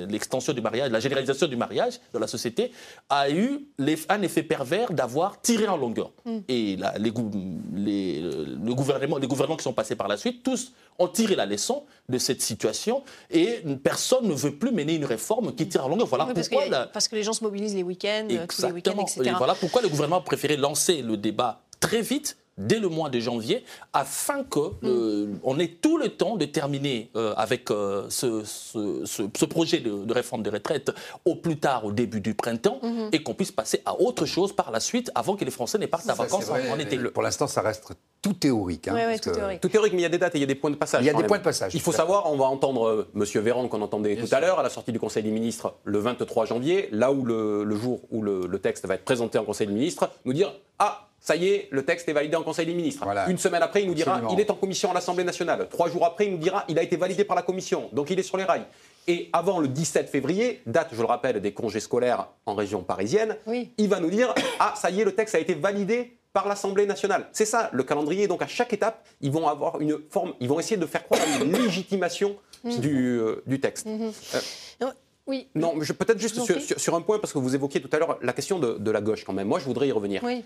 l'extension 0.10 0.54
du 0.54 0.62
mariage, 0.62 0.92
la 0.92 1.00
généralisation 1.00 1.48
du 1.48 1.56
mariage 1.56 2.00
dans 2.14 2.20
la 2.20 2.28
société, 2.28 2.72
a 3.10 3.30
eu 3.32 3.66
un 4.10 4.22
effet 4.22 4.44
pervers 4.44 4.92
d'avoir 4.94 5.42
tiré 5.42 5.68
en 5.68 5.78
longueur. 5.78 6.12
Et 6.48 6.78
les, 7.00 7.12
gou- 7.12 7.32
les- 7.74 8.22
le 8.22 8.74
gouvernement, 8.76 9.18
les 9.18 9.28
gouvernements 9.28 9.58
qui 9.58 9.64
sont 9.64 9.74
passés 9.74 9.96
par 9.96 10.08
la 10.08 10.18
suite, 10.18 10.44
tous 10.44 10.74
ont 11.00 11.08
tiré 11.08 11.36
la 11.36 11.46
leçon 11.46 11.84
de 12.10 12.18
cette 12.18 12.42
situation 12.42 13.04
et 13.30 13.62
personne 13.84 14.28
ne 14.28 14.34
veut 14.34 14.56
plus 14.56 14.72
mener 14.72 14.96
une 14.96 15.06
réforme 15.06 15.54
qui 15.56 15.68
tire 15.68 15.86
en 15.86 15.90
longueur. 15.90 16.08
Voilà 16.08 16.26
Oui, 16.26 16.34
parce, 16.34 16.50
pourquoi 16.50 16.68
a- 16.68 16.70
la- 16.70 16.88
parce 16.88 17.08
que 17.08 17.16
les 17.16 17.24
gens 17.24 17.34
se 17.34 17.44
mobilisent 17.44 17.76
les 17.76 17.84
week-ends, 17.84 18.28
tous 18.50 18.66
les 18.66 18.72
week-ends, 18.72 19.00
etc. 19.02 19.22
Et 19.26 19.32
voilà 19.38 19.56
pourquoi 19.56 19.82
le 19.82 19.88
gouvernement 19.90 20.18
a 20.18 20.22
préféré 20.22 20.58
lancer 20.58 21.02
le 21.02 21.18
débat 21.18 21.64
très 21.80 22.02
vite 22.02 22.38
dès 22.68 22.80
le 22.80 22.90
mois 22.90 23.10
de 23.10 23.20
janvier, 23.20 23.64
afin 23.94 24.44
que 24.44 24.60
le- 24.82 25.30
on 25.44 25.60
ait 25.60 25.68
tout 25.68 25.98
le 25.98 26.10
temps 26.10 26.36
de 26.36 26.46
terminer 26.46 27.10
euh, 27.16 27.34
avec 27.38 27.70
euh, 27.72 28.06
ce, 28.10 28.44
ce- 28.44 29.04
ce- 29.06 29.24
ce 29.36 29.46
projet 29.46 29.80
de, 29.80 30.04
de 30.06 30.14
réforme 30.14 30.44
des 30.44 30.50
retraites 30.50 30.92
au 31.26 31.36
plus 31.36 31.58
tard 31.58 31.86
au 31.86 31.92
début 31.92 32.22
du 32.22 32.34
printemps 32.34 32.80
et 33.12 33.22
qu'on 33.24 33.34
puisse 33.34 33.52
passer 33.52 33.82
à 33.86 34.00
autre 34.00 34.26
chose 34.26 34.54
par 34.56 34.72
la 34.72 34.80
suite 34.80 35.12
avant 35.16 35.36
que 35.36 35.46
les 35.46 35.52
Français 35.52 35.78
ne 35.78 35.86
partent 35.86 36.10
à 36.10 36.14
vacances 36.14 36.46
vrai, 36.46 36.70
en, 36.70 36.74
en 36.76 36.80
été. 36.80 36.98
Pour 36.98 37.24
l'instant, 37.24 37.48
ça 37.48 37.62
reste 37.62 37.92
tout 38.22 38.34
théorique. 38.34 38.88
hein, 38.88 38.94
Ouais, 38.94 39.00
ouais, 39.06 39.06
parce 39.14 39.22
tout 39.22 39.30
que- 39.32 39.36
théorique. 39.36 39.62
Tout 39.62 39.70
théorique, 39.70 39.94
mais 39.94 40.00
il 40.00 40.04
y 40.04 40.06
a 40.06 40.10
des 40.10 40.18
dates 40.20 40.36
et 40.36 40.38
il 40.38 40.42
y 40.42 40.44
a 40.44 40.48
des 40.48 40.56
points 40.56 40.70
de 40.70 40.76
passage. 40.76 41.02
Il 41.04 41.08
y 41.08 41.10
a 41.10 41.14
des 41.14 41.20
même. 41.20 41.28
points 41.28 41.40
de 41.40 41.44
passage, 41.44 41.74
Il 41.74 41.82
faut 41.82 41.92
savoir, 41.92 42.32
on 42.32 42.38
va 42.38 42.46
entendre 42.46 42.88
euh, 42.88 43.08
Monsieur 43.14 43.42
Véran 43.42 43.68
qu'on 43.68 43.82
entendait 43.82 44.16
tout 44.16 44.28
à 44.34 44.40
l'heure 44.40 44.60
à 44.60 44.64
la 44.64 44.70
sortie 44.70 44.92
du 44.92 45.00
Conseil 45.00 45.24
des 45.24 45.32
ministres 45.32 45.74
le 45.84 46.00
23 46.00 46.46
janvier, 46.46 46.88
là 46.92 47.12
où 47.12 47.26
le, 47.26 47.64
le 47.64 47.76
jour 47.76 48.02
où 48.12 48.22
le, 48.22 48.46
le 48.48 48.60
texte 48.60 48.86
va 48.86 48.96
être 48.96 49.06
présenté 49.06 49.38
en 49.40 49.44
Conseil 49.44 49.68
des 49.68 49.74
ministres, 49.74 50.10
nous 50.26 50.34
dire 50.34 50.54
ah 50.80 51.08
ça 51.24 51.36
y 51.36 51.48
est, 51.50 51.68
le 51.72 51.86
texte 51.86 52.10
est 52.10 52.14
validé 52.14 52.36
en 52.36 52.42
Conseil 52.44 52.66
des 52.66 52.74
ministres. 52.74 53.04
Voilà. 53.06 53.30
Une 53.30 53.38
semaine 53.38 53.62
après, 53.62 53.84
il 53.84 53.88
nous 53.88 53.94
dira 53.94 54.14
Absolument. 54.16 54.34
il 54.34 54.40
est 54.42 54.50
en 54.50 54.56
commission 54.56 54.90
à 54.90 54.94
l'Assemblée 54.96 55.24
nationale. 55.24 55.68
Trois 55.70 55.88
jours 55.88 56.04
après, 56.04 56.26
il 56.26 56.32
nous 56.32 56.38
dira 56.40 56.66
il 56.68 56.78
a 56.80 56.84
été 56.84 56.98
validé 56.98 57.24
par 57.24 57.36
la 57.36 57.44
commission, 57.44 57.90
donc 57.94 58.10
il 58.10 58.20
est 58.20 58.24
sur 58.24 58.38
les 58.38 58.44
rails. 58.44 58.66
Et 59.08 59.30
avant 59.32 59.60
le 59.60 59.68
17 59.68 60.10
février, 60.10 60.62
date, 60.66 60.90
je 60.94 61.00
le 61.00 61.06
rappelle, 61.06 61.40
des 61.40 61.54
congés 61.54 61.80
scolaires 61.80 62.28
en 62.46 62.56
région 62.56 62.84
parisienne, 62.84 63.38
Oui. 63.48 63.72
il 63.78 63.88
va 63.88 64.00
nous 64.00 64.10
dire 64.10 64.34
ah 64.60 64.74
ça 64.76 64.90
y 64.90 65.00
est, 65.02 65.06
le 65.06 65.14
texte 65.14 65.36
a 65.36 65.40
été 65.40 65.54
validé 65.54 66.18
par 66.34 66.48
l'Assemblée 66.48 66.86
nationale. 66.86 67.28
C'est 67.34 67.46
ça 67.46 67.70
le 67.74 67.84
calendrier. 67.84 68.28
Donc 68.28 68.42
à 68.42 68.48
chaque 68.48 68.74
étape, 68.74 69.06
ils 69.22 69.32
vont 69.32 69.48
avoir 69.48 69.80
une 69.82 70.00
forme, 70.10 70.34
ils 70.40 70.48
vont 70.50 70.60
essayer 70.60 70.78
de 70.78 70.86
faire 70.86 71.04
croire 71.04 71.22
à 71.22 71.44
une 71.44 71.52
légitimation 71.52 72.36
du, 72.64 73.20
euh, 73.20 73.44
du 73.46 73.60
texte. 73.60 73.86
Euh, 73.88 74.92
Oui. 75.28 75.48
non, 75.56 75.74
peut-être 75.78 76.20
juste 76.20 76.40
sur 76.80 76.96
un 76.96 77.02
point, 77.02 77.20
parce 77.20 77.32
que 77.34 77.38
vous 77.40 77.54
évoquiez 77.54 77.82
tout 77.82 77.90
à 77.92 78.00
l'heure 78.00 78.18
la 78.22 78.34
question 78.34 78.60
de, 78.60 78.74
de 78.80 78.92
la 78.92 79.02
gauche 79.02 79.24
quand 79.24 79.34
même. 79.34 79.48
Moi, 79.48 79.60
je 79.60 79.66
voudrais 79.66 79.88
y 79.88 79.92
revenir. 79.92 80.24
Oui. 80.24 80.44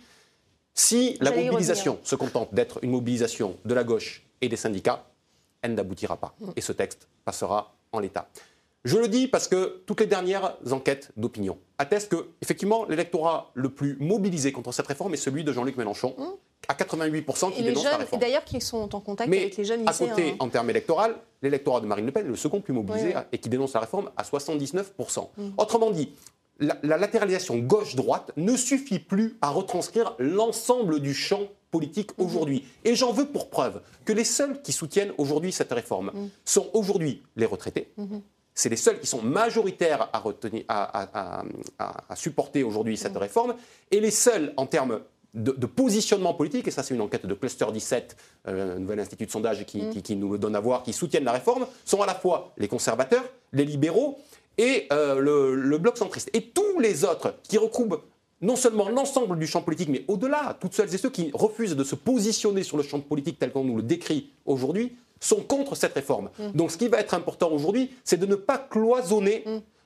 Si 0.78 1.18
la 1.22 1.32
mobilisation 1.32 2.00
se 2.04 2.16
contente 2.16 2.54
d'être 2.54 2.80
une 2.84 2.92
mobilisation 2.92 3.56
de 3.64 3.74
la 3.74 3.84
gauche 3.86 4.24
et 4.42 4.50
des 4.50 4.58
syndicats, 4.58 5.06
elle 5.62 5.74
n'aboutira 5.74 6.18
pas. 6.18 6.36
Mm. 6.42 6.50
Et 6.58 6.62
ce 6.62 6.74
texte 6.74 7.08
passera 7.24 7.74
en 7.94 8.00
l'état. 8.00 8.28
Je 8.84 8.98
le 9.00 9.08
dis 9.08 9.28
parce 9.28 9.48
que 9.48 9.82
toutes 9.88 10.02
les 10.02 10.06
dernières 10.06 10.58
enquêtes 10.72 11.12
d'opinion 11.18 11.58
attestent 11.80 12.12
que, 12.12 12.28
effectivement, 12.42 12.86
l'électorat 12.86 13.50
le 13.56 13.70
plus 13.70 13.98
mobilisé 14.00 14.52
contre 14.52 14.72
cette 14.74 14.86
réforme 14.86 15.14
est 15.14 15.18
celui 15.18 15.44
de 15.44 15.52
Jean-Luc 15.54 15.76
Mélenchon, 15.78 16.14
à 16.68 16.74
88% 16.74 17.52
qui 17.52 17.62
Mm. 17.62 17.64
Et 17.64 17.64
les 17.64 17.70
dénonce 17.70 17.84
la 17.86 17.92
jeunes, 17.92 18.00
réforme. 18.02 18.22
d'ailleurs, 18.22 18.44
qui 18.44 18.60
sont 18.62 18.94
en 18.94 19.00
contact 19.00 19.30
Mais 19.30 19.40
avec 19.40 19.58
les 19.58 19.64
jeunes 19.66 19.88
à 19.88 19.94
côté, 19.94 20.32
hein. 20.32 20.36
en 20.40 20.50
termes 20.50 20.70
électoraux, 20.70 21.02
l'électorat 21.42 21.80
de 21.80 21.86
Marine 21.88 22.06
Le 22.06 22.12
Pen 22.12 22.26
est 22.26 22.30
le 22.30 22.36
second 22.36 22.60
plus 22.60 22.74
mobilisé 22.74 23.08
Oui, 23.08 23.14
oui. 23.16 23.22
et 23.32 23.38
qui 23.38 23.48
dénonce 23.50 23.74
la 23.74 23.80
réforme 23.80 24.12
à 24.18 24.24
79%. 24.24 25.30
Mm. 25.38 25.50
Autrement 25.58 25.90
dit, 25.90 26.12
la, 26.60 26.78
la 26.84 26.98
latéralisation 26.98 27.58
gauche-droite 27.58 28.32
ne 28.38 28.56
suffit 28.56 29.00
plus 29.00 29.38
à 29.42 29.50
retranscrire 29.50 30.16
l'ensemble 30.20 31.00
du 31.00 31.14
champ 31.14 31.42
politique 31.72 32.12
Mm-hmm. 32.18 32.26
aujourd'hui. 32.26 32.66
Et 32.86 32.96
j'en 32.96 33.12
veux 33.12 33.26
pour 33.26 33.50
preuve 33.50 33.82
que 34.06 34.14
les 34.14 34.24
seuls 34.24 34.62
qui 34.62 34.72
soutiennent 34.72 35.12
aujourd'hui 35.18 35.52
cette 35.52 35.74
réforme 35.74 36.12
Mm. 36.14 36.28
sont 36.46 36.68
aujourd'hui 36.74 37.22
les 37.36 37.46
retraités. 37.46 37.92
Mm-hmm. 38.00 38.22
C'est 38.54 38.70
les 38.70 38.78
seuls 38.78 39.00
qui 39.02 39.08
sont 39.08 39.22
majoritaires 39.22 40.08
à, 40.14 40.20
retenir- 40.20 40.64
à- 40.70 40.84
à- 41.02 41.40
à- 41.42 41.44
à- 41.80 42.04
à 42.10 42.16
supporter 42.16 42.64
aujourd'hui 42.64 42.96
cette 42.96 43.18
réforme, 43.18 43.56
et 43.92 44.00
les 44.00 44.12
seuls 44.12 44.54
en 44.56 44.66
termes 44.68 45.02
de, 45.34 45.52
de 45.52 45.66
positionnement 45.66 46.34
politique, 46.34 46.66
et 46.70 46.72
ça 46.72 46.82
c'est 46.82 46.94
une 46.96 47.02
enquête 47.02 47.26
de 47.26 47.34
Cluster 47.34 47.66
17, 47.74 48.16
euh, 48.48 48.78
un 48.78 48.80
nouvel 48.80 49.02
institut 49.02 49.26
de 49.26 49.32
sondage 49.32 49.66
qui, 49.66 49.90
qui- 49.90 50.02
qui 50.02 50.16
nous 50.16 50.32
le 50.32 50.38
donne 50.38 50.56
à 50.56 50.62
voir, 50.62 50.82
qui 50.84 50.94
soutiennent 50.94 51.26
la 51.26 51.34
réforme, 51.34 51.68
sont 51.84 52.02
à 52.02 52.06
la 52.06 52.16
fois 52.16 52.54
les 52.58 52.70
conservateurs, 52.70 53.26
les 53.52 53.66
libéraux 53.66 54.18
et 54.58 54.88
euh, 54.92 55.20
le, 55.20 55.56
le 55.56 55.78
bloc 55.78 55.98
centriste. 55.98 56.30
Et 56.34 56.42
tous 56.42 56.80
les 56.80 57.04
autres 57.04 57.36
qui 57.44 57.58
recouvrent 57.58 58.04
non 58.42 58.56
seulement 58.56 58.90
l'ensemble 58.90 59.40
du 59.40 59.48
champ 59.48 59.62
politique, 59.62 59.90
mais 59.90 60.04
au-delà, 60.08 60.58
toutes 60.60 60.74
celles 60.74 60.94
et 60.94 60.98
ceux 60.98 61.10
qui 61.10 61.32
refusent 61.34 61.76
de 61.76 61.84
se 61.84 61.96
positionner 61.96 62.64
sur 62.64 62.78
le 62.78 62.84
champ 62.84 63.00
politique 63.00 63.40
tel 63.40 63.52
qu'on 63.52 63.64
nous 63.64 63.78
le 63.78 63.84
décrit 63.84 64.30
aujourd'hui, 64.46 64.96
sont 65.20 65.42
contre 65.42 65.76
cette 65.76 65.94
réforme. 65.94 66.30
Mm. 66.38 66.52
Donc 66.54 66.72
ce 66.72 66.78
qui 66.78 66.88
va 66.88 67.00
être 67.00 67.14
important 67.14 67.50
aujourd'hui, 67.52 67.92
c'est 68.04 68.18
de 68.18 68.26
ne 68.26 68.36
pas 68.36 68.58
cloisonner 68.58 69.44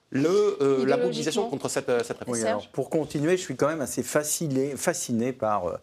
le, 0.09 0.57
euh, 0.61 0.85
la 0.85 0.97
mobilisation 0.97 1.49
contre 1.49 1.69
cette, 1.69 1.89
euh, 1.89 2.03
cette 2.03 2.17
réforme. 2.17 2.37
Oui, 2.37 2.43
alors, 2.43 2.67
pour 2.69 2.89
continuer, 2.89 3.37
je 3.37 3.43
suis 3.43 3.55
quand 3.55 3.67
même 3.67 3.81
assez 3.81 4.03
fasciné, 4.03 4.75
fasciné 4.75 5.33
par 5.33 5.67
euh, 5.67 5.77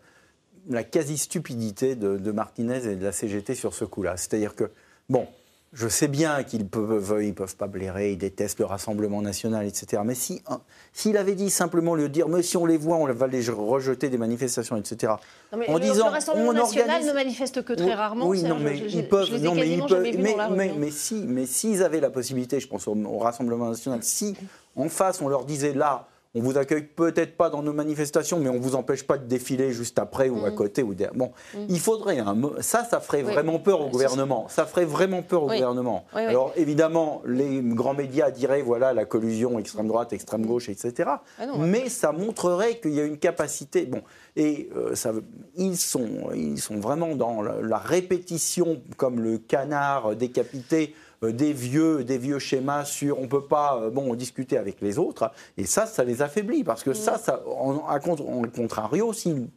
la 0.69 0.83
quasi-stupidité 0.83 1.95
de, 1.95 2.19
de 2.19 2.33
Martinez 2.33 2.85
et 2.89 2.97
de 2.97 3.05
la 3.05 3.13
CGT 3.13 3.55
sur 3.55 3.73
ce 3.73 3.85
coup-là. 3.85 4.17
C'est-à-dire 4.17 4.55
que, 4.57 4.71
bon, 5.09 5.29
je 5.77 5.89
sais 5.89 6.09
bien 6.09 6.43
qu'ils 6.43 6.67
peuvent, 6.67 7.19
ils 7.23 7.35
peuvent 7.35 7.55
pas 7.55 7.67
blairer, 7.67 8.13
ils 8.13 8.17
détestent 8.17 8.61
le 8.61 8.65
Rassemblement 8.65 9.21
national, 9.21 9.67
etc. 9.67 10.03
Mais 10.07 10.15
si, 10.15 10.41
hein, 10.49 10.61
s'il 10.95 11.19
avait 11.19 11.35
dit 11.35 11.51
simplement 11.51 11.95
le 11.95 12.09
dire, 12.09 12.29
mais 12.29 12.43
si 12.43 12.57
on 12.57 12.65
les 12.65 12.79
voit, 12.79 12.97
on 12.97 13.07
va 13.13 13.27
les 13.27 13.47
rejeter 13.51 14.09
des 14.09 14.17
manifestations, 14.17 14.79
etc. 14.79 15.13
Non, 15.53 15.59
mais 15.59 15.69
en 15.69 15.75
le, 15.75 15.81
disant, 15.81 16.07
le 16.07 16.13
Rassemblement 16.13 16.49
on 16.49 16.53
national 16.55 16.89
organise- 16.89 17.09
ne 17.09 17.13
manifeste 17.13 17.63
que 17.63 17.75
très 17.75 17.93
rarement. 17.93 18.27
Oui, 18.27 18.43
non, 18.43 18.59
mais 18.59 18.79
ils 18.79 19.07
peuvent. 19.07 19.31
non, 19.43 19.55
mais 19.55 19.69
ils 19.69 19.85
peuvent. 19.85 20.57
Mais, 20.79 20.91
si, 20.91 21.23
mais 21.27 21.45
s'ils 21.45 21.83
avaient 21.83 22.01
la 22.01 22.11
possibilité, 22.11 22.59
je 22.59 22.69
pense 22.69 22.89
au, 22.89 22.97
au 22.97 23.19
Rassemblement 23.19 23.69
national, 23.69 24.03
si 24.03 24.35
en 24.77 24.89
face 24.89 25.21
on 25.21 25.29
leur 25.29 25.45
disait 25.45 25.75
là, 25.75 26.09
on 26.37 26.41
vous 26.43 26.59
accueille 26.59 26.83
peut-être 26.83 27.37
pas 27.37 27.49
dans 27.51 27.63
nos 27.63 27.73
manifestations, 27.73 28.39
mais 28.39 28.49
on 28.51 28.61
vous 28.61 28.75
empêche 28.77 29.05
pas 29.05 29.17
de 29.17 29.25
défiler 29.25 29.73
juste 29.73 29.99
après 29.99 30.29
ou 30.29 30.45
à 30.45 30.51
côté 30.51 30.83
ou 30.83 30.95
derrière. 30.95 31.15
Bon, 31.15 31.33
il 31.69 31.81
faudrait 31.81 32.19
un 32.19 32.37
ça, 32.61 32.85
ça 32.85 33.01
ferait 33.01 33.23
Oui. 33.25 33.33
vraiment 33.33 33.59
peur 33.59 33.81
au 33.81 33.89
gouvernement. 33.89 34.47
Ça 34.49 34.67
ferait 34.67 34.85
vraiment 34.85 35.23
peur 35.23 35.45
au 35.45 35.49
Oui. 35.49 35.57
gouvernement. 35.57 36.05
Oui. 36.15 36.23
Alors 36.23 36.53
évidemment, 36.57 37.23
les 37.27 37.61
grands 37.63 37.95
médias 37.95 38.31
diraient 38.31 38.63
voilà 38.63 38.93
la 38.93 39.05
collusion 39.07 39.59
extrême 39.59 39.89
droite, 39.89 40.13
extrême 40.13 40.45
gauche, 40.45 40.69
etc. 40.69 41.09
Ah 41.39 41.47
non, 41.47 41.59
mais 41.59 41.89
ça 41.89 42.13
montrerait 42.13 42.79
qu'il 42.81 42.93
y 42.93 43.01
a 43.01 43.05
une 43.05 43.19
capacité. 43.19 43.87
Bon, 43.87 44.03
et 44.37 44.69
euh, 44.77 44.95
ça, 44.95 45.13
ils 45.57 45.79
sont, 45.79 46.07
ils 46.35 46.61
sont 46.61 46.77
vraiment 46.77 47.17
dans 47.17 47.41
la, 47.41 47.63
la 47.63 47.79
répétition, 47.79 48.83
comme 48.99 49.21
le 49.21 49.39
canard 49.39 50.15
décapité. 50.17 50.95
Euh, 51.23 51.33
des 51.33 51.53
vieux, 51.53 52.05
des 52.05 52.19
vieux 52.19 52.39
schémas 52.39 52.85
sur 52.85 53.19
on 53.21 53.29
peut 53.29 53.45
pas 53.47 53.79
euh, 53.81 53.91
bon 53.91 54.15
discuter 54.15 54.57
avec 54.59 54.81
les 54.81 54.99
autres 54.99 55.31
et 55.57 55.65
ça 55.65 55.87
ça 55.87 56.05
les 56.05 56.23
affaiblit 56.23 56.65
parce 56.65 56.83
que 56.83 56.93
ça 56.93 57.19
ça 57.19 57.43
en, 57.47 57.77
en 57.89 58.43
contrario 58.55 59.13
s'ils 59.13 59.49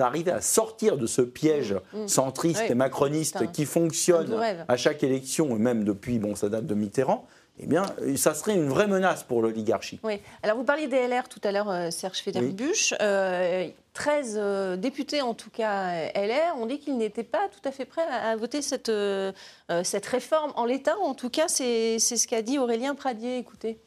arrivaient 0.00 0.32
à 0.32 0.40
sortir 0.40 0.96
de 0.96 1.06
ce 1.06 1.22
piège 1.22 1.74
Mm. 1.92 2.08
centriste 2.08 2.60
Ouais. 2.60 2.72
et 2.72 2.74
macroniste 2.74 3.36
un- 3.42 3.46
qui 3.46 3.64
fonctionne 3.66 4.34
à 4.68 4.76
chaque 4.76 5.02
élection 5.04 5.54
et 5.54 5.58
même 5.58 5.84
depuis 5.84 6.18
bon 6.18 6.34
ça 6.34 6.48
date 6.48 6.66
de 6.66 6.74
Mitterrand 6.74 7.26
eh 7.58 7.66
bien 7.66 7.84
ça 8.16 8.34
serait 8.34 8.54
une 8.54 8.68
vraie 8.68 8.88
menace 8.88 9.22
pour 9.22 9.40
l'oligarchie 9.40 10.00
Oui. 10.02 10.20
Alors, 10.42 10.56
vous 10.56 10.64
parliez 10.64 10.88
des 10.88 11.06
LR 11.06 11.28
tout 11.28 11.40
à 11.44 11.52
l'heure, 11.52 11.70
euh, 11.70 11.90
Serge 11.90 12.18
Federbusch. 12.18 12.94
Euh, 13.00 13.68
13 13.94 14.34
euh, 14.36 14.76
députés, 14.76 15.22
en 15.22 15.34
tout 15.34 15.50
cas 15.50 15.92
euh, 15.92 16.26
LR, 16.26 16.56
ont 16.58 16.66
dit 16.66 16.80
qu'ils 16.80 16.98
n'étaient 16.98 17.22
pas 17.22 17.48
tout 17.48 17.66
à 17.66 17.70
fait 17.70 17.84
prêts 17.84 18.06
à, 18.10 18.30
à 18.30 18.36
voter 18.36 18.60
cette, 18.60 18.88
euh, 18.88 19.32
euh, 19.70 19.84
cette 19.84 20.06
réforme 20.06 20.52
en 20.56 20.64
l'état. 20.64 20.98
En 20.98 21.14
tout 21.14 21.30
cas, 21.30 21.46
c'est 21.48 21.98
c'est 22.00 22.16
ce 22.16 22.26
qu'a 22.26 22.42
dit 22.42 22.58
Aurélien 22.58 22.94
Pradier. 22.96 23.38
Écoutez. 23.38 23.78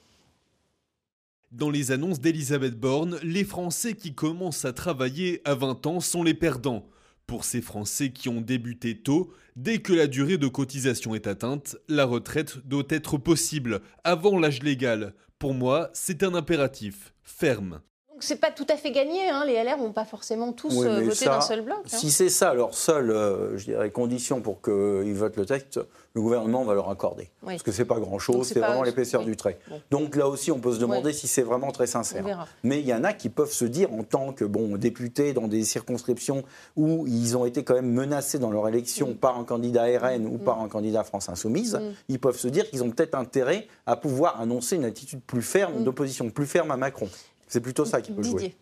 Dans 1.51 1.69
les 1.69 1.91
annonces 1.91 2.19
d'Elisabeth 2.19 2.75
Borne, 2.75 3.19
les 3.21 3.43
Français 3.43 3.93
qui 3.93 4.13
commencent 4.13 4.65
à 4.65 4.73
travailler 4.73 5.41
à 5.45 5.55
20 5.55 5.85
ans 5.87 5.99
sont 5.99 6.23
les 6.23 6.33
perdants. 6.33 6.85
Pour 7.27 7.43
ces 7.43 7.61
Français 7.61 8.11
qui 8.11 8.29
ont 8.29 8.39
débuté 8.39 8.97
tôt, 8.97 9.33
dès 9.57 9.79
que 9.79 9.91
la 9.91 10.07
durée 10.07 10.37
de 10.37 10.47
cotisation 10.47 11.13
est 11.13 11.27
atteinte, 11.27 11.75
la 11.89 12.05
retraite 12.05 12.65
doit 12.65 12.85
être 12.87 13.17
possible, 13.17 13.81
avant 14.05 14.39
l'âge 14.39 14.63
légal. 14.63 15.13
Pour 15.37 15.53
moi, 15.53 15.89
c'est 15.93 16.23
un 16.23 16.33
impératif, 16.33 17.13
ferme. 17.23 17.81
Donc, 18.17 18.23
c'est 18.23 18.37
pas 18.37 18.49
tout 18.49 18.65
à 18.67 18.77
fait 18.77 18.89
gagné. 18.89 19.29
hein. 19.29 19.43
Les 19.45 19.53
LR 19.63 19.77
n'ont 19.77 19.91
pas 19.91 20.03
forcément 20.03 20.51
tous 20.51 20.73
Oui, 20.75 20.87
euh, 20.87 21.01
voté 21.03 21.25
d'un 21.25 21.39
seul 21.39 21.61
bloc. 21.61 21.77
hein. 21.85 21.97
Si 21.99 22.09
c'est 22.09 22.29
ça 22.29 22.51
leur 22.55 22.73
seule, 22.73 23.11
euh, 23.11 23.55
je 23.59 23.65
dirais, 23.65 23.91
condition 23.91 24.41
pour 24.41 24.59
qu'ils 24.63 25.13
votent 25.13 25.35
le 25.37 25.45
texte, 25.45 25.79
le 26.15 26.21
gouvernement 26.23 26.63
va 26.63 26.73
leur 26.73 26.89
accorder. 26.89 27.29
Oui. 27.43 27.49
Parce 27.53 27.61
que 27.61 27.71
c'est 27.71 27.85
pas 27.85 27.99
grand-chose, 27.99 28.47
c'est 28.47 28.59
vraiment 28.59 28.81
l'épaisseur 28.81 29.21
oui. 29.21 29.27
du 29.27 29.37
trait. 29.37 29.59
Bon. 29.69 29.79
Donc 29.91 30.15
là 30.15 30.27
aussi, 30.27 30.51
on 30.51 30.57
peut 30.57 30.73
se 30.73 30.79
demander 30.79 31.13
si 31.13 31.27
c'est 31.27 31.43
vraiment 31.43 31.71
très 31.71 31.85
sincère. 31.85 32.47
Mais 32.63 32.79
il 32.79 32.87
y 32.87 32.93
en 32.95 33.03
a 33.03 33.13
qui 33.13 33.29
peuvent 33.29 33.51
se 33.51 33.65
dire, 33.65 33.93
en 33.93 34.01
tant 34.01 34.33
que 34.33 34.45
bon, 34.45 34.77
députés 34.77 35.33
dans 35.33 35.47
des 35.47 35.63
circonscriptions 35.63 36.41
où 36.75 37.05
ils 37.05 37.37
ont 37.37 37.45
été 37.45 37.63
quand 37.63 37.75
même 37.75 37.91
menacés 37.91 38.39
dans 38.39 38.49
leur 38.49 38.67
élection 38.67 39.13
par 39.13 39.37
un 39.37 39.43
candidat 39.43 39.83
RN 39.99 40.25
ou 40.25 40.39
par 40.39 40.59
un 40.61 40.69
candidat 40.69 41.03
France 41.03 41.29
Insoumise, 41.29 41.75
Mm. 41.75 41.93
ils 42.09 42.19
peuvent 42.19 42.39
se 42.39 42.47
dire 42.47 42.67
qu'ils 42.67 42.83
ont 42.83 42.89
peut-être 42.89 43.13
intérêt 43.13 43.67
à 43.85 43.95
pouvoir 43.95 44.41
annoncer 44.41 44.75
une 44.75 44.85
attitude 44.85 45.21
plus 45.21 45.43
ferme, 45.43 45.83
d'opposition 45.83 46.31
plus 46.31 46.47
ferme 46.47 46.71
à 46.71 46.77
Macron. 46.77 47.07
C'est 47.47 47.61
plutôt 47.61 47.85
ça 47.85 48.01
qui 48.01 48.11
peut 48.11 48.23
jouer. 48.23 48.33
Didier. 48.41 48.55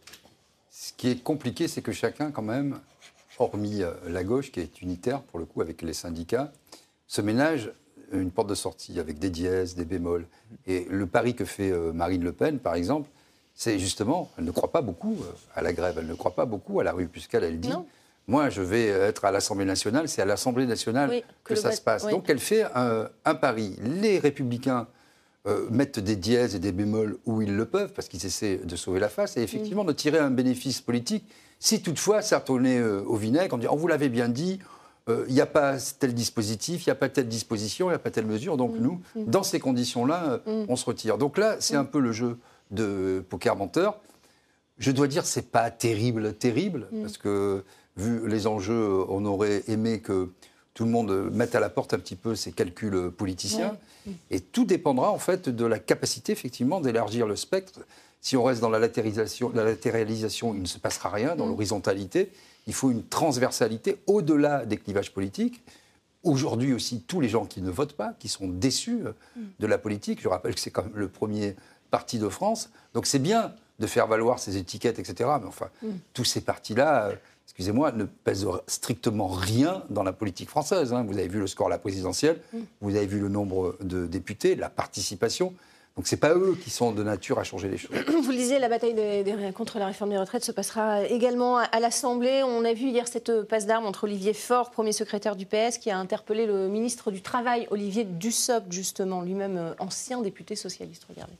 Ce 0.71 0.93
qui 0.93 1.09
est 1.09 1.23
compliqué, 1.23 1.67
c'est 1.67 1.81
que 1.81 1.91
chacun, 1.91 2.31
quand 2.31 2.41
même, 2.41 2.79
hormis 3.39 3.81
euh, 3.83 3.91
la 4.07 4.23
gauche, 4.23 4.51
qui 4.51 4.59
est 4.59 4.81
unitaire 4.81 5.21
pour 5.21 5.39
le 5.39 5.45
coup 5.45 5.61
avec 5.61 5.81
les 5.81 5.93
syndicats, 5.93 6.51
se 7.07 7.21
ménage 7.21 7.71
une 8.11 8.29
porte 8.31 8.49
de 8.49 8.55
sortie 8.55 8.99
avec 8.99 9.17
des 9.19 9.29
dièses, 9.29 9.75
des 9.75 9.85
bémols. 9.85 10.27
Et 10.67 10.85
le 10.89 11.07
pari 11.07 11.33
que 11.35 11.45
fait 11.45 11.71
euh, 11.71 11.91
Marine 11.93 12.23
Le 12.23 12.31
Pen, 12.31 12.59
par 12.59 12.75
exemple, 12.75 13.09
c'est 13.55 13.79
justement, 13.79 14.29
elle 14.37 14.43
ne 14.45 14.51
croit 14.51 14.71
pas 14.71 14.81
beaucoup 14.81 15.17
euh, 15.21 15.31
à 15.55 15.61
la 15.61 15.73
grève, 15.73 15.95
elle 15.97 16.07
ne 16.07 16.13
croit 16.13 16.35
pas 16.35 16.45
beaucoup 16.45 16.79
à 16.79 16.83
la 16.83 16.91
rue, 16.91 17.07
puisqu'elle 17.07 17.43
elle 17.43 17.59
dit 17.59 17.69
Non. 17.69 17.85
Moi, 18.27 18.49
je 18.49 18.61
vais 18.61 18.87
être 18.87 19.23
à 19.25 19.31
l'Assemblée 19.31 19.65
nationale, 19.65 20.09
c'est 20.09 20.21
à 20.21 20.25
l'Assemblée 20.25 20.65
nationale 20.65 21.09
Oui, 21.11 21.23
que, 21.43 21.53
ça 21.55 21.69
vote- 21.69 21.77
se 21.77 21.81
passe. 21.81 22.03
oui. 22.05 22.11
Donc, 22.11 22.27
elle 22.29 22.39
fait 22.39 22.63
un, 22.75 23.07
un 23.23 23.35
pari. 23.35 23.75
Les 23.81 24.17
Républicains 24.19 24.87
euh, 25.47 25.67
mettent 25.69 25.99
des 25.99 26.15
dièses 26.15 26.55
et 26.55 26.59
des 26.59 26.71
bémols 26.71 27.17
où 27.25 27.41
ils 27.41 27.55
le 27.55 27.65
peuvent, 27.65 27.93
parce 27.93 28.07
qu'ils 28.07 28.25
essaient 28.25 28.57
de 28.57 28.75
sauver 28.75 28.99
la 28.99 29.09
face, 29.09 29.37
et 29.37 29.41
effectivement 29.43 29.83
Mm. 29.83 29.87
de 29.87 29.93
tirer 29.93 30.17
un 30.19 30.31
bénéfice 30.31 30.81
politique. 30.81 31.25
Si 31.59 31.81
toutefois 31.81 32.21
ça 32.21 32.39
retournait 32.39 32.79
euh, 32.79 33.01
au 33.05 33.15
vinaigre, 33.15 33.55
on 33.55 33.57
dit 33.59 33.67
On 33.67 33.75
vous 33.75 33.87
l'avait 33.87 34.09
bien 34.09 34.27
dit, 34.29 34.59
euh, 35.07 35.23
il 35.27 35.33
n'y 35.35 35.41
a 35.41 35.45
pas 35.45 35.77
tel 35.99 36.13
dispositif, 36.15 36.85
il 36.85 36.89
n'y 36.89 36.91
a 36.91 36.95
pas 36.95 37.09
telle 37.09 37.27
disposition, 37.27 37.87
il 37.87 37.89
n'y 37.91 37.95
a 37.95 37.99
pas 37.99 38.09
telle 38.11 38.25
mesure. 38.25 38.57
Donc, 38.57 38.73
nous, 38.79 38.99
dans 39.15 39.43
ces 39.43 39.59
conditions-là, 39.59 40.41
euh, 40.47 40.63
Mm. 40.63 40.65
on 40.69 40.75
se 40.75 40.85
retire. 40.85 41.17
Donc 41.19 41.37
là, 41.37 41.57
c'est 41.59 41.75
un 41.75 41.85
peu 41.85 41.99
le 41.99 42.11
jeu 42.11 42.37
de 42.71 43.23
poker 43.29 43.55
menteur. 43.55 43.99
Je 44.79 44.91
dois 44.91 45.07
dire, 45.07 45.25
c'est 45.25 45.51
pas 45.51 45.69
terrible, 45.69 46.33
terrible, 46.33 46.87
Mm. 46.91 47.01
parce 47.03 47.17
que 47.19 47.63
vu 47.97 48.27
les 48.27 48.47
enjeux, 48.47 49.03
on 49.07 49.23
aurait 49.25 49.63
aimé 49.67 49.99
que 50.01 50.29
tout 50.75 50.83
le 50.83 50.91
monde 50.91 51.31
mette 51.31 51.55
à 51.55 51.59
la 51.59 51.69
porte 51.69 51.95
un 51.95 51.99
petit 51.99 52.17
peu 52.17 52.35
ses 52.35 52.51
calculs 52.51 53.09
politiciens. 53.09 53.77
Et 54.29 54.39
tout 54.39 54.65
dépendra 54.65 55.09
en 55.09 55.17
fait 55.17 55.49
de 55.49 55.65
la 55.65 55.79
capacité 55.79 56.33
effectivement 56.33 56.81
d'élargir 56.81 57.25
le 57.25 57.35
spectre. 57.35 57.79
Si 58.21 58.35
on 58.37 58.43
reste 58.43 58.61
dans 58.61 58.69
la 58.69 58.77
latéralisation, 58.77 59.51
la 59.55 59.63
latéralisation, 59.63 60.53
il 60.53 60.61
ne 60.61 60.67
se 60.67 60.77
passera 60.77 61.09
rien. 61.09 61.35
Dans 61.35 61.45
l'horizontalité, 61.45 62.31
il 62.67 62.73
faut 62.73 62.91
une 62.91 63.03
transversalité 63.03 63.97
au-delà 64.05 64.65
des 64.65 64.77
clivages 64.77 65.13
politiques. 65.13 65.63
Aujourd'hui 66.23 66.73
aussi, 66.73 67.01
tous 67.01 67.21
les 67.21 67.29
gens 67.29 67.45
qui 67.45 67.61
ne 67.61 67.69
votent 67.69 67.95
pas, 67.95 68.13
qui 68.19 68.27
sont 68.27 68.47
déçus 68.47 69.01
euh, 69.05 69.13
de 69.59 69.67
la 69.67 69.77
politique, 69.77 70.21
je 70.21 70.27
rappelle 70.27 70.55
que 70.55 70.59
c'est 70.59 70.71
quand 70.71 70.83
même 70.83 70.95
le 70.95 71.07
premier 71.07 71.55
parti 71.91 72.17
de 72.19 72.27
France. 72.27 72.69
Donc 72.93 73.05
c'est 73.05 73.19
bien 73.19 73.53
de 73.77 73.87
faire 73.87 74.07
valoir 74.07 74.39
ces 74.39 74.57
étiquettes, 74.57 74.99
etc. 74.99 75.29
Mais 75.39 75.47
enfin, 75.47 75.69
tous 76.13 76.25
ces 76.25 76.41
partis-là, 76.41 77.09
euh, 77.09 77.15
excusez-moi, 77.45 77.91
ne 77.91 78.03
pèsent 78.05 78.47
strictement 78.67 79.27
rien 79.27 79.83
dans 79.89 80.03
la 80.03 80.13
politique 80.13 80.49
française. 80.49 80.93
hein. 80.93 81.03
Vous 81.07 81.17
avez 81.17 81.27
vu 81.27 81.39
le 81.39 81.47
score 81.47 81.67
à 81.67 81.69
la 81.69 81.77
présidentielle, 81.79 82.41
vous 82.81 82.95
avez 82.95 83.05
vu 83.07 83.19
le 83.19 83.29
nombre 83.29 83.77
de 83.81 84.05
députés, 84.07 84.55
la 84.55 84.69
participation. 84.69 85.53
Donc 85.95 86.07
c'est 86.07 86.17
pas 86.17 86.33
eux 86.35 86.57
qui 86.61 86.69
sont 86.71 86.91
de 86.91 87.01
nature 87.03 87.39
à 87.39 87.45
changer 87.45 87.69
les 87.69 87.77
choses. 87.77 87.95
Vous 88.09 88.29
le 88.29 88.35
disiez, 88.35 88.59
la 88.59 88.67
bataille 88.67 88.93
des- 88.93 89.23
des- 89.23 89.53
contre 89.53 89.79
la 89.79 89.85
réforme 89.85 90.09
des 90.09 90.17
retraites 90.17 90.43
se 90.43 90.51
passera 90.51 91.05
également 91.05 91.57
à, 91.59 91.61
à 91.63 91.79
l'Assemblée. 91.79 92.43
On 92.43 92.65
a 92.65 92.73
vu 92.73 92.87
hier 92.89 93.07
cette 93.07 93.43
passe 93.43 93.65
d'armes 93.65 93.85
entre 93.85 94.03
Olivier 94.03 94.33
Faure, 94.33 94.71
premier 94.71 94.91
secrétaire 94.91 95.37
du 95.37 95.45
PS, 95.45 95.77
qui 95.77 95.89
a 95.89 95.97
interpellé 95.97 96.47
le 96.47 96.67
ministre 96.67 97.11
du 97.11 97.21
Travail, 97.21 97.65
Olivier 97.71 98.03
Dussopt, 98.03 98.69
justement, 98.73 99.21
lui-même 99.21 99.55
euh, 99.55 99.73
ancien 99.79 100.21
député 100.21 100.57
socialiste. 100.57 101.05
Regardez. 101.07 101.31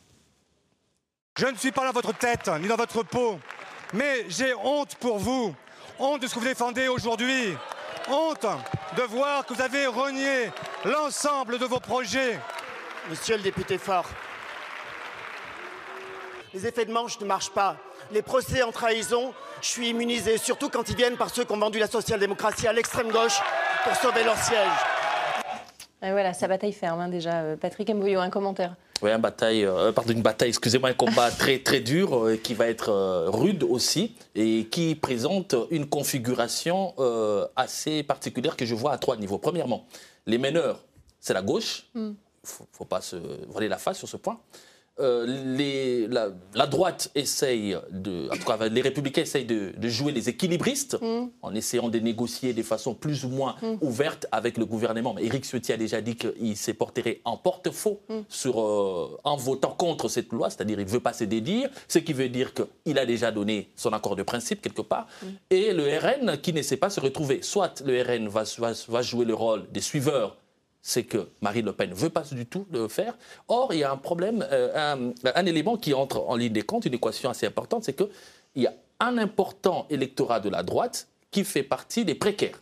Je 1.37 1.47
ne 1.47 1.55
suis 1.57 1.73
pas 1.73 1.85
dans 1.85 1.91
votre 1.91 2.17
tête, 2.17 2.49
ni 2.61 2.69
dans 2.69 2.77
votre 2.77 3.03
peau, 3.03 3.35
mais 3.93 4.23
j'ai 4.29 4.53
honte 4.63 4.95
pour 5.01 5.17
vous. 5.17 5.53
Honte 5.97 6.21
de 6.21 6.27
ce 6.27 6.33
que 6.33 6.39
vous 6.39 6.45
défendez 6.45 6.89
aujourd'hui. 6.89 7.55
Honte 8.09 8.45
de 8.97 9.01
voir 9.03 9.45
que 9.45 9.53
vous 9.53 9.61
avez 9.61 9.87
renié 9.87 10.51
l'ensemble 10.83 11.57
de 11.57 11.65
vos 11.65 11.79
projets. 11.79 12.37
Monsieur 13.09 13.37
le 13.37 13.43
député 13.43 13.77
Fort, 13.77 14.05
les 16.53 16.67
effets 16.67 16.85
de 16.85 16.91
manche 16.91 17.19
ne 17.19 17.25
marchent 17.25 17.51
pas. 17.51 17.77
Les 18.11 18.21
procès 18.21 18.61
en 18.61 18.71
trahison, 18.71 19.33
je 19.61 19.67
suis 19.67 19.89
immunisé, 19.89 20.37
surtout 20.37 20.69
quand 20.69 20.89
ils 20.89 20.95
viennent 20.95 21.17
par 21.17 21.29
ceux 21.29 21.45
qui 21.45 21.53
ont 21.53 21.57
vendu 21.57 21.79
la 21.79 21.87
social-démocratie 21.87 22.67
à 22.67 22.73
l'extrême 22.73 23.11
gauche 23.11 23.39
pour 23.83 23.95
sauver 23.95 24.23
leur 24.23 24.37
siège. 24.37 24.94
Et 26.05 26.11
voilà, 26.11 26.33
sa 26.33 26.47
bataille 26.47 26.73
ferme 26.73 26.99
hein, 26.99 27.09
déjà. 27.09 27.41
Euh, 27.41 27.57
Patrick 27.57 27.89
Mboyo, 27.89 28.19
un 28.19 28.29
commentaire. 28.29 28.75
Oui, 29.01 29.11
une 29.11 29.17
bataille, 29.17 29.65
euh, 29.65 29.91
pardon, 29.91 30.13
une 30.13 30.21
bataille, 30.21 30.49
excusez-moi, 30.49 30.89
un 30.89 30.93
combat 30.93 31.29
très 31.37 31.59
très 31.59 31.81
dur 31.81 32.15
euh, 32.15 32.37
qui 32.37 32.53
va 32.53 32.67
être 32.67 32.89
euh, 32.89 33.29
rude 33.29 33.63
aussi 33.63 34.15
et 34.35 34.65
qui 34.65 34.95
présente 34.95 35.53
une 35.69 35.87
configuration 35.87 36.93
assez 37.55 38.03
particulière 38.03 38.55
que 38.55 38.65
je 38.65 38.73
vois 38.73 38.93
à 38.93 38.97
trois 38.97 39.17
niveaux. 39.17 39.37
Premièrement, 39.37 39.85
les 40.25 40.37
meneurs, 40.37 40.83
c'est 41.19 41.33
la 41.33 41.41
gauche. 41.41 41.87
Il 41.95 42.01
ne 42.01 42.13
faut, 42.43 42.67
faut 42.71 42.85
pas 42.85 43.01
se 43.01 43.17
voiler 43.47 43.67
la 43.67 43.77
face 43.77 43.97
sur 43.97 44.07
ce 44.07 44.17
point. 44.17 44.39
Euh, 45.01 45.25
les- 45.57 46.07
la, 46.07 46.29
la 46.53 46.67
droite 46.67 47.11
essaye 47.15 47.75
de, 47.91 48.29
en 48.31 48.37
tout 48.37 48.45
cas, 48.45 48.57
les 48.69 48.81
républicains 48.81 49.23
essayent 49.23 49.43
de, 49.45 49.73
de 49.77 49.89
jouer 49.89 50.13
les 50.13 50.29
équilibristes 50.29 50.97
en 51.41 51.53
essayant 51.53 51.89
de 51.89 51.99
négocier 51.99 52.53
de 52.53 52.63
façon 52.63 52.93
plus 52.93 53.25
ou 53.25 53.29
moins 53.29 53.55
ouverte 53.81 54.25
avec 54.31 54.57
le 54.57 54.65
gouvernement. 54.65 55.13
Mais 55.13 55.25
Éric 55.25 55.43
Ciotti 55.43 55.73
a 55.73 55.77
déjà 55.77 55.99
dit 55.99 56.15
qu'il 56.15 56.55
s'est 56.55 56.73
porté 56.73 57.21
en 57.25 57.35
porte-faux 57.35 58.01
sur, 58.29 58.61
euh, 58.61 59.17
en 59.25 59.35
votant 59.35 59.71
contre 59.71 60.07
cette 60.07 60.31
loi, 60.31 60.49
c'est-à-dire 60.49 60.79
il 60.79 60.85
ne 60.85 60.89
veut 60.91 61.01
pas 61.01 61.11
se 61.13 61.25
dédire, 61.25 61.69
ce 61.89 61.99
qui 61.99 62.13
veut 62.13 62.29
dire 62.29 62.53
qu'il 62.53 62.97
a 62.97 63.05
déjà 63.05 63.31
donné 63.33 63.71
son 63.75 63.91
accord 63.91 64.15
de 64.15 64.23
principe 64.23 64.61
quelque 64.61 64.81
part, 64.81 65.07
et 65.49 65.73
le 65.73 65.83
RN 65.97 66.37
qui 66.37 66.53
ne 66.53 66.61
sait 66.61 66.77
pas 66.77 66.89
se 66.89 67.01
retrouver. 67.01 67.41
Soit 67.41 67.81
le 67.85 68.01
RN 68.01 68.29
va, 68.29 68.43
va- 68.59 68.71
va 68.87 69.01
jouer 69.01 69.25
le 69.25 69.33
rôle 69.33 69.69
des 69.73 69.81
suiveurs 69.81 70.37
c'est 70.87 71.03
que 71.03 71.29
Marine 71.41 71.65
Le 71.65 71.73
Pen 71.73 71.89
ne 71.89 71.95
veut 71.95 72.11
pas 72.11 72.21
du 72.31 72.45
tout 72.45 72.67
le 72.71 72.87
faire. 72.87 73.17
Or, 73.47 73.73
il 73.73 73.79
y 73.79 73.83
a 73.83 73.91
un 73.91 73.97
problème, 73.97 74.45
euh, 74.51 74.71
un, 74.75 75.13
un 75.33 75.45
élément 75.47 75.77
qui 75.77 75.95
entre 75.95 76.19
en 76.27 76.35
ligne 76.35 76.53
des 76.53 76.61
comptes, 76.61 76.85
une 76.85 76.93
équation 76.93 77.27
assez 77.31 77.47
importante, 77.47 77.83
c'est 77.83 77.95
qu'il 77.95 78.07
y 78.63 78.67
a 78.67 78.73
un 78.99 79.17
important 79.17 79.87
électorat 79.89 80.39
de 80.39 80.49
la 80.49 80.61
droite 80.61 81.07
qui 81.31 81.43
fait 81.43 81.63
partie 81.63 82.05
des 82.05 82.13
précaires. 82.15 82.61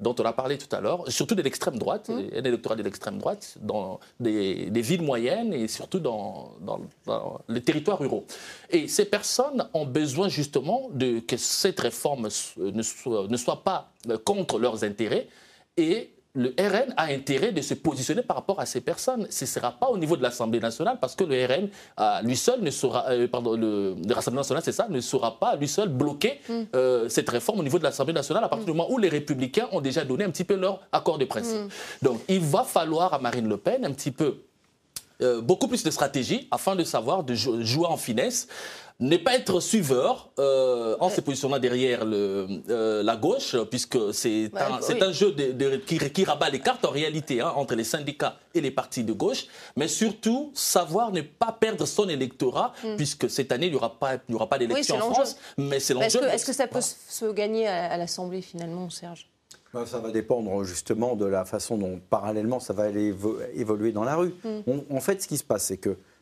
dont 0.00 0.14
on 0.20 0.24
a 0.24 0.32
parlé 0.32 0.56
tout 0.56 0.72
à 0.76 0.80
l'heure, 0.80 1.00
surtout 1.10 1.34
de 1.34 1.42
l'extrême 1.42 1.76
droite, 1.76 2.08
Mmh. 2.08 2.30
un 2.40 2.44
électorat 2.44 2.76
de 2.76 2.84
l'extrême 2.84 3.18
droite, 3.18 3.56
dans 3.60 3.98
des, 4.20 4.70
des 4.70 4.80
villes 4.80 5.02
moyennes 5.02 5.52
et 5.52 5.66
surtout 5.68 5.98
dans, 5.98 6.52
dans- 6.60 6.80
dans 7.04 7.40
les 7.48 7.60
territoires 7.68 7.98
ruraux. 7.98 8.24
Et 8.70 8.86
ces 8.86 9.04
personnes 9.06 9.68
ont 9.74 9.86
besoin 9.86 10.28
justement 10.28 10.88
de, 10.92 11.18
que 11.18 11.36
cette 11.36 11.80
réforme 11.80 12.26
s- 12.26 12.54
ne 12.56 12.80
soit, 12.82 13.26
ne 13.28 13.36
soit 13.36 13.62
pas 13.64 13.80
euh, 14.08 14.16
contre 14.30 14.60
leurs 14.60 14.84
intérêts 14.84 15.26
et 15.76 15.96
le 16.34 16.54
RN 16.58 16.92
a 16.96 17.04
intérêt 17.06 17.52
de 17.52 17.60
se 17.62 17.74
positionner 17.74 18.22
par 18.22 18.36
rapport 18.36 18.60
à 18.60 18.66
ces 18.66 18.80
personnes. 18.80 19.26
Ce 19.30 19.44
ne 19.44 19.48
sera 19.48 19.72
pas 19.72 19.88
au 19.88 19.98
niveau 19.98 20.16
de 20.16 20.22
l'Assemblée 20.22 20.60
nationale 20.60 20.98
parce 21.00 21.16
que 21.16 21.24
le 21.24 21.44
RN, 21.46 21.68
à 21.96 22.22
lui 22.22 22.36
seul, 22.36 22.60
ne 22.60 22.70
sera, 22.70 23.08
euh, 23.10 23.26
pardon, 23.26 23.56
le, 23.56 23.94
le 24.06 24.14
Rassemblement 24.14 24.40
national, 24.42 24.62
c'est 24.62 24.72
ça, 24.72 24.86
ne 24.88 25.00
saura 25.00 25.40
pas 25.40 25.56
lui 25.56 25.66
seul 25.66 25.88
bloquer 25.88 26.40
euh, 26.76 27.08
cette 27.08 27.28
réforme 27.30 27.60
au 27.60 27.62
niveau 27.62 27.78
de 27.78 27.84
l'Assemblée 27.84 28.12
nationale 28.12 28.44
à 28.44 28.48
partir 28.48 28.66
du 28.66 28.72
moment 28.72 28.90
où 28.92 28.98
les 28.98 29.08
Républicains 29.08 29.68
ont 29.72 29.80
déjà 29.80 30.04
donné 30.04 30.22
un 30.24 30.30
petit 30.30 30.44
peu 30.44 30.54
leur 30.54 30.80
accord 30.92 31.18
de 31.18 31.24
principe. 31.24 31.72
Donc 32.02 32.20
il 32.28 32.40
va 32.40 32.62
falloir 32.62 33.14
à 33.14 33.18
Marine 33.18 33.48
Le 33.48 33.56
Pen 33.56 33.84
un 33.84 33.92
petit 33.92 34.10
peu 34.12 34.42
euh, 35.20 35.40
beaucoup 35.40 35.66
plus 35.66 35.82
de 35.82 35.90
stratégie 35.90 36.46
afin 36.52 36.76
de 36.76 36.84
savoir 36.84 37.24
de 37.24 37.34
jou- 37.34 37.64
jouer 37.64 37.86
en 37.86 37.96
finesse, 37.96 38.46
ne 39.00 39.16
pas 39.16 39.34
être 39.36 39.60
suiveur 39.60 40.30
euh, 40.40 40.96
en 40.98 41.08
se 41.08 41.20
positionnant 41.20 41.58
derrière 41.60 42.04
le, 42.04 42.46
euh, 42.68 43.02
la 43.04 43.16
gauche, 43.16 43.54
puisque 43.70 43.96
c'est 44.12 44.50
Ouais, 44.52 44.60
un, 44.60 44.80
c'est 44.80 44.94
oui. 44.94 45.02
un 45.04 45.12
jeu 45.12 45.30
de- 45.32 45.52
de- 45.52 45.76
qui, 45.76 45.98
qui 45.98 46.24
rabat 46.24 46.50
les 46.50 46.58
cartes 46.58 46.84
en 46.84 46.90
réalité 46.90 47.40
hein, 47.40 47.52
entre 47.54 47.76
les 47.76 47.84
syndicats 47.84 48.36
et 48.54 48.60
les 48.60 48.72
partis 48.72 49.04
de 49.04 49.12
gauche, 49.12 49.46
mais 49.76 49.86
surtout 49.86 50.50
savoir 50.52 51.12
ne 51.12 51.20
pas 51.20 51.52
perdre 51.52 51.86
son 51.86 52.08
électorat, 52.08 52.72
puisque 52.96 53.30
cette 53.30 53.52
année 53.52 53.66
il 53.66 53.70
n'y 53.72 53.76
aura 53.76 53.98
pas, 53.98 54.14
il 54.14 54.20
n'y 54.30 54.34
aura 54.34 54.48
pas 54.48 54.58
d'élection 54.58 54.96
en. 54.96 55.12
France, 55.12 55.36
mais 55.56 55.78
c'est 55.78 55.94
Est-ce 55.96 56.16
l'enjeu. 56.18 56.28
que, 56.30 56.34
est-ce 56.34 56.46
que 56.46 56.52
ça 56.52 56.66
peut 56.66 56.80
se 56.80 56.94
se 57.08 57.26
gagner 57.32 57.68
à, 57.68 57.92
à 57.92 57.96
l'Assemblée 57.96 58.42
finalement, 58.42 58.90
Serge? 58.90 59.28
Ben, 59.72 59.86
Ça 59.86 59.98
va 60.00 60.10
dépendre 60.10 60.64
justement 60.64 61.14
de 61.14 61.24
la 61.26 61.44
façon 61.44 61.76
dont 61.78 62.00
parallèlement 62.10 62.58
ça 62.58 62.72
va 62.72 62.84
aller 62.84 63.12
évo- 63.12 63.38
évoluer 63.54 63.92
dans 63.92 64.02
la 64.04 64.16
rue. 64.16 64.34
Mm. 64.42 64.48
On- 64.66 64.96
en 64.96 65.00
fait, 65.00 65.22
ce 65.22 65.28
qui 65.28 65.36
se 65.36 65.44
passe, 65.44 65.64
c'est 65.66 65.76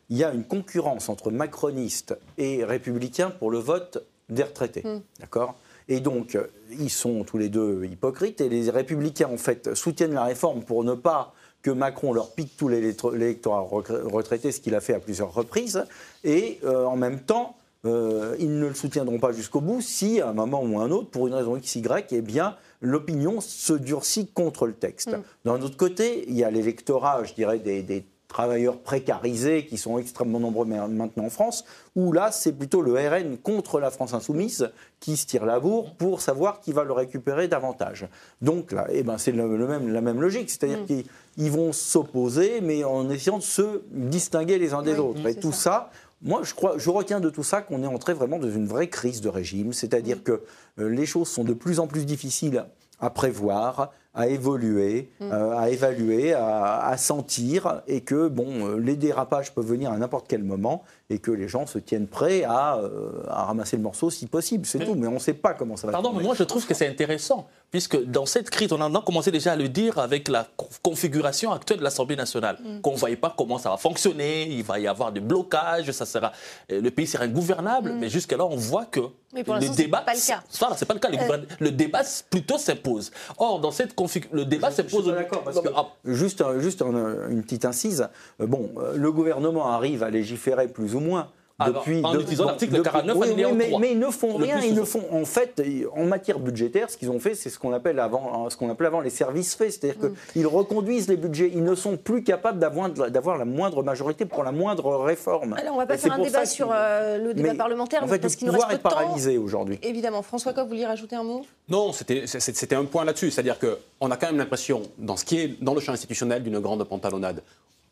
qu'il 0.07 0.17
y 0.17 0.23
a 0.23 0.33
une 0.33 0.43
concurrence 0.43 1.09
entre 1.09 1.31
macronistes 1.31 2.17
et 2.37 2.63
républicains 2.63 3.29
pour 3.29 3.51
le 3.51 3.59
vote 3.59 4.05
des 4.29 4.43
retraités. 4.43 4.83
Mm. 4.83 5.01
D'accord? 5.19 5.55
Et 5.89 5.99
donc, 6.01 6.35
euh, 6.35 6.47
ils 6.71 6.89
sont 6.89 7.23
tous 7.23 7.37
les 7.37 7.49
deux 7.49 7.85
hypocrites 7.85 8.41
et 8.41 8.49
les 8.49 8.69
républicains, 8.69 9.29
en 9.31 9.37
fait, 9.37 9.73
soutiennent 9.73 10.13
la 10.13 10.25
réforme 10.25 10.63
pour 10.63 10.83
ne 10.83 10.95
pas 10.95 11.33
que 11.61 11.71
Macron 11.71 12.13
leur 12.13 12.31
pique 12.31 12.55
tous 12.57 12.67
les 12.67 12.77
électro- 12.77 13.11
l'électorat 13.11 13.61
retraité, 13.61 14.51
ce 14.51 14.59
qu'il 14.59 14.75
a 14.75 14.81
fait 14.81 14.93
à 14.93 14.99
plusieurs 14.99 15.33
reprises. 15.33 15.85
Et 16.23 16.59
euh, 16.63 16.85
en 16.85 16.97
même 16.97 17.19
temps, 17.21 17.55
euh, 17.85 18.35
ils 18.39 18.59
ne 18.59 18.67
le 18.67 18.73
soutiendront 18.73 19.19
pas 19.19 19.31
jusqu'au 19.31 19.61
bout 19.61 19.81
si, 19.81 20.19
à 20.21 20.29
un 20.29 20.33
moment 20.33 20.61
ou 20.61 20.79
à 20.79 20.83
un 20.83 20.91
autre, 20.91 21.09
pour 21.09 21.27
une 21.27 21.33
raison 21.33 21.55
X, 21.55 21.75
Y, 21.75 22.11
eh 22.11 22.21
bien, 22.21 22.55
l'opinion 22.81 23.39
se 23.41 23.73
durcit 23.73 24.27
contre 24.27 24.67
le 24.67 24.73
texte. 24.73 25.09
Mm. 25.09 25.21
D'un 25.45 25.61
autre 25.61 25.77
côté, 25.77 26.25
il 26.27 26.35
y 26.35 26.43
a 26.43 26.51
l'électorat, 26.51 27.23
je 27.23 27.33
dirais, 27.33 27.59
des, 27.59 27.81
des 27.81 28.05
travailleurs 28.27 28.79
précarisés 28.79 29.65
qui 29.65 29.77
sont 29.77 29.97
extrêmement 29.97 30.39
nombreux 30.39 30.65
ma- 30.65 30.87
maintenant 30.87 31.25
en 31.25 31.29
France, 31.29 31.63
où 31.95 32.11
là, 32.11 32.31
c'est 32.31 32.51
plutôt 32.51 32.81
le 32.81 32.93
RN 32.93 33.37
contre 33.37 33.79
la 33.79 33.89
France 33.89 34.13
insoumise 34.13 34.69
qui 34.99 35.15
se 35.15 35.25
tire 35.25 35.45
la 35.45 35.59
bourre 35.59 35.93
pour 35.95 36.19
savoir 36.21 36.59
qui 36.59 36.73
va 36.73 36.83
le 36.83 36.91
récupérer 36.91 37.47
davantage. 37.47 38.07
Donc 38.41 38.71
là, 38.73 38.87
eh 38.91 39.03
ben, 39.03 39.17
c'est 39.17 39.31
le, 39.31 39.55
le 39.57 39.67
même, 39.67 39.93
la 39.93 40.01
même 40.01 40.21
logique, 40.21 40.49
c'est-à-dire 40.49 40.79
Mm. 40.81 40.85
qu'ils 40.85 41.05
ils 41.37 41.51
vont 41.51 41.71
s'opposer, 41.71 42.61
mais 42.61 42.83
en 42.83 43.09
essayant 43.09 43.37
de 43.37 43.43
se 43.43 43.81
distinguer 43.91 44.57
les 44.57 44.73
uns 44.73 44.81
des 44.81 44.93
Oui, 44.93 44.99
autres. 44.99 45.25
Et 45.27 45.35
tout 45.35 45.51
ça, 45.51 45.89
moi, 46.21 46.41
je, 46.43 46.53
crois, 46.53 46.73
je 46.77 46.89
retiens 46.89 47.19
de 47.19 47.29
tout 47.29 47.43
ça 47.43 47.61
qu'on 47.61 47.83
est 47.83 47.87
entré 47.87 48.13
vraiment 48.13 48.39
dans 48.39 48.49
une 48.49 48.65
vraie 48.65 48.87
crise 48.89 49.21
de 49.21 49.29
régime, 49.29 49.71
c'est-à-dire 49.71 50.23
que 50.23 50.41
euh, 50.79 50.89
les 50.89 51.05
choses 51.05 51.27
sont 51.29 51.43
de 51.43 51.53
plus 51.53 51.79
en 51.79 51.85
plus 51.87 52.05
difficiles 52.05 52.65
à 52.99 53.11
prévoir, 53.11 53.91
à 54.17 54.27
évoluer, 54.27 55.09
Mm. 55.19 55.31
euh, 55.31 55.57
à 55.57 55.69
évaluer, 55.69 56.33
à, 56.33 56.85
à 56.87 56.97
sentir, 56.97 57.81
et 57.87 58.01
que 58.01 58.27
bon, 58.27 58.67
euh, 58.67 58.77
les 58.79 58.95
dérapages 58.95 59.53
peuvent 59.53 59.65
venir 59.65 59.91
à 59.91 59.97
n'importe 59.97 60.25
quel 60.27 60.43
moment, 60.43 60.83
et 61.09 61.19
que 61.19 61.31
les 61.31 61.47
gens 61.47 61.65
se 61.65 61.77
tiennent 61.79 62.07
prêts 62.07 62.43
à, 62.43 62.77
euh, 62.77 63.23
à 63.29 63.45
ramasser 63.45 63.77
le 63.77 63.83
morceau 63.83 64.09
si 64.09 64.25
possible, 64.27 64.65
c'est 64.65 64.79
tout. 64.79 64.95
Mais 64.95 65.07
on 65.07 65.13
ne 65.13 65.19
sait 65.19 65.33
pas 65.33 65.53
comment 65.53 65.77
ça 65.77 65.87
va. 65.87 65.93
Pardon, 65.93 66.11
mais 66.13 66.23
moi 66.23 66.35
je 66.35 66.43
trouve 66.43 66.65
que 66.67 66.73
c'est 66.73 66.87
intéressant, 66.87 67.47
puisque 67.71 68.01
dans 68.05 68.25
cette 68.25 68.49
crise, 68.49 68.71
on 68.71 68.81
a 68.81 69.01
commencé 69.01 69.29
déjà 69.31 69.51
à 69.53 69.55
le 69.55 69.67
dire 69.69 69.99
avec 69.99 70.27
la 70.29 70.47
co- 70.55 70.67
configuration 70.81 71.51
actuelle 71.51 71.79
de 71.79 71.83
l'Assemblée 71.83 72.15
nationale, 72.15 72.57
Mm. 72.63 72.81
qu'on 72.81 72.93
ne 72.93 72.97
voyait 72.97 73.15
pas 73.17 73.33
comment 73.37 73.57
ça 73.57 73.69
va 73.69 73.77
fonctionner, 73.77 74.47
il 74.49 74.63
va 74.63 74.79
y 74.79 74.87
avoir 74.87 75.11
des 75.11 75.19
blocages, 75.19 75.91
ça 75.91 76.05
sera, 76.05 76.31
euh, 76.71 76.79
le 76.81 76.91
pays 76.91 77.07
sera 77.07 77.25
ingouvernable, 77.25 77.93
mais 77.99 78.09
jusqu'à 78.09 78.37
là, 78.37 78.45
on 78.45 78.55
voit 78.55 78.85
que 78.85 79.01
Mais 79.33 79.41
Mm. 79.41 79.43
pour 79.43 79.53
les 79.55 79.59
l'instant, 79.59 79.73
c'est 79.75 79.83
débats, 79.83 80.01
pas 80.01 80.13
le 80.13 80.25
cas. 80.25 80.41
Voilà, 80.59 80.77
c'est 80.77 80.85
pas 80.85 80.93
le 80.93 80.99
cas. 81.01 81.09
les 81.09 81.17
Euh. 81.19 81.37
Le 81.59 81.71
débat 81.71 82.01
plutôt 82.29 82.57
s'impose. 82.57 83.11
Or, 83.37 83.59
dans 83.59 83.71
cette 83.71 83.93
config- 83.95 84.27
le 84.31 84.45
débat 84.45 84.71
s'impose. 84.71 85.05
D'accord, 85.07 85.43
parce 85.43 85.59
que, 85.59 85.67
Ah, 85.75 85.87
juste, 86.05 86.41
juste 86.59 86.81
un- 86.81 87.29
une 87.29 87.43
petite 87.43 87.65
incise. 87.65 88.07
Euh, 88.41 88.47
Bon, 88.47 88.71
le 88.95 89.11
gouvernement 89.11 89.67
arrive 89.67 90.01
à 90.03 90.09
légiférer 90.09 90.69
plus 90.69 90.95
ou 90.95 91.01
moins. 91.01 91.27
Depuis, 91.65 92.01
en 92.03 92.13
de- 92.13 92.19
utilisant 92.21 92.43
bon, 92.43 92.49
l'article 92.49 92.71
depuis- 92.73 92.83
49 92.91 93.17
oui, 93.17 93.27
oui, 93.35 93.43
mais, 93.55 93.67
3. 93.69 93.79
mais 93.79 93.91
ils 93.93 93.97
ne 93.99 94.11
font 94.11 94.35
rien. 94.37 94.59
Ils 94.61 94.75
ne 94.75 94.83
font, 94.83 95.03
en 95.11 95.25
fait, 95.25 95.59
en 95.95 96.05
matière 96.05 96.37
budgétaire, 96.37 96.91
ce 96.91 96.97
qu'ils 96.97 97.09
ont 97.09 97.19
fait, 97.19 97.33
c'est 97.33 97.49
ce 97.49 97.57
qu'on 97.57 97.73
appelle 97.73 97.97
avant, 97.99 98.47
ce 98.51 98.55
qu'on 98.57 98.69
appelait 98.69 98.85
avant 98.85 99.01
les 99.01 99.09
services 99.09 99.55
faits, 99.55 99.71
c'est-à-dire 99.71 100.11
qu'ils 100.33 100.45
reconduisent 100.45 101.07
les 101.07 101.17
budgets. 101.17 101.49
Ils 101.51 101.63
ne 101.63 101.73
sont 101.73 101.97
plus 101.97 102.23
capables 102.23 102.59
d'avoir 102.59 102.89
d'avoir 102.91 103.39
la 103.39 103.45
moindre 103.45 103.81
majorité 103.81 104.25
pour 104.25 104.43
la 104.43 104.51
moindre 104.51 104.97
réforme. 104.97 105.53
Alors, 105.57 105.73
on 105.73 105.77
va 105.79 105.87
pas 105.87 105.95
Et 105.95 105.97
faire 105.97 106.13
un 106.13 106.19
débat 106.19 106.45
sur 106.45 106.69
euh, 106.71 107.17
le 107.17 107.33
débat 107.33 107.53
Mais, 107.53 107.57
parlementaire, 107.57 108.03
en 108.03 108.07
fait, 108.07 108.19
parce 108.19 108.35
qu'il 108.35 108.45
nous 108.45 108.53
reste 108.53 108.65
pouvoir 108.65 108.79
peu 108.79 108.87
de 108.89 108.93
temps. 108.93 109.01
paralysé 109.01 109.37
aujourd'hui. 109.39 109.79
Évidemment. 109.81 110.21
François 110.21 110.53
Coq, 110.53 110.63
vous 110.65 110.69
vouliez 110.69 110.85
rajouter 110.85 111.15
un 111.15 111.23
mot? 111.23 111.41
Non, 111.69 111.91
c'était 111.91 112.75
un 112.75 112.85
point 112.85 113.03
là-dessus. 113.03 113.31
C'est-à-dire 113.31 113.57
qu'on 113.57 114.11
a 114.11 114.15
quand 114.17 114.27
même 114.27 114.37
l'impression, 114.37 114.83
dans 114.99 115.17
ce 115.17 115.25
qui 115.25 115.39
est 115.39 115.63
dans 115.63 115.73
le 115.73 115.79
champ 115.79 115.93
institutionnel, 115.93 116.43
d'une 116.43 116.59
grande 116.59 116.83
pantalonnade. 116.83 117.41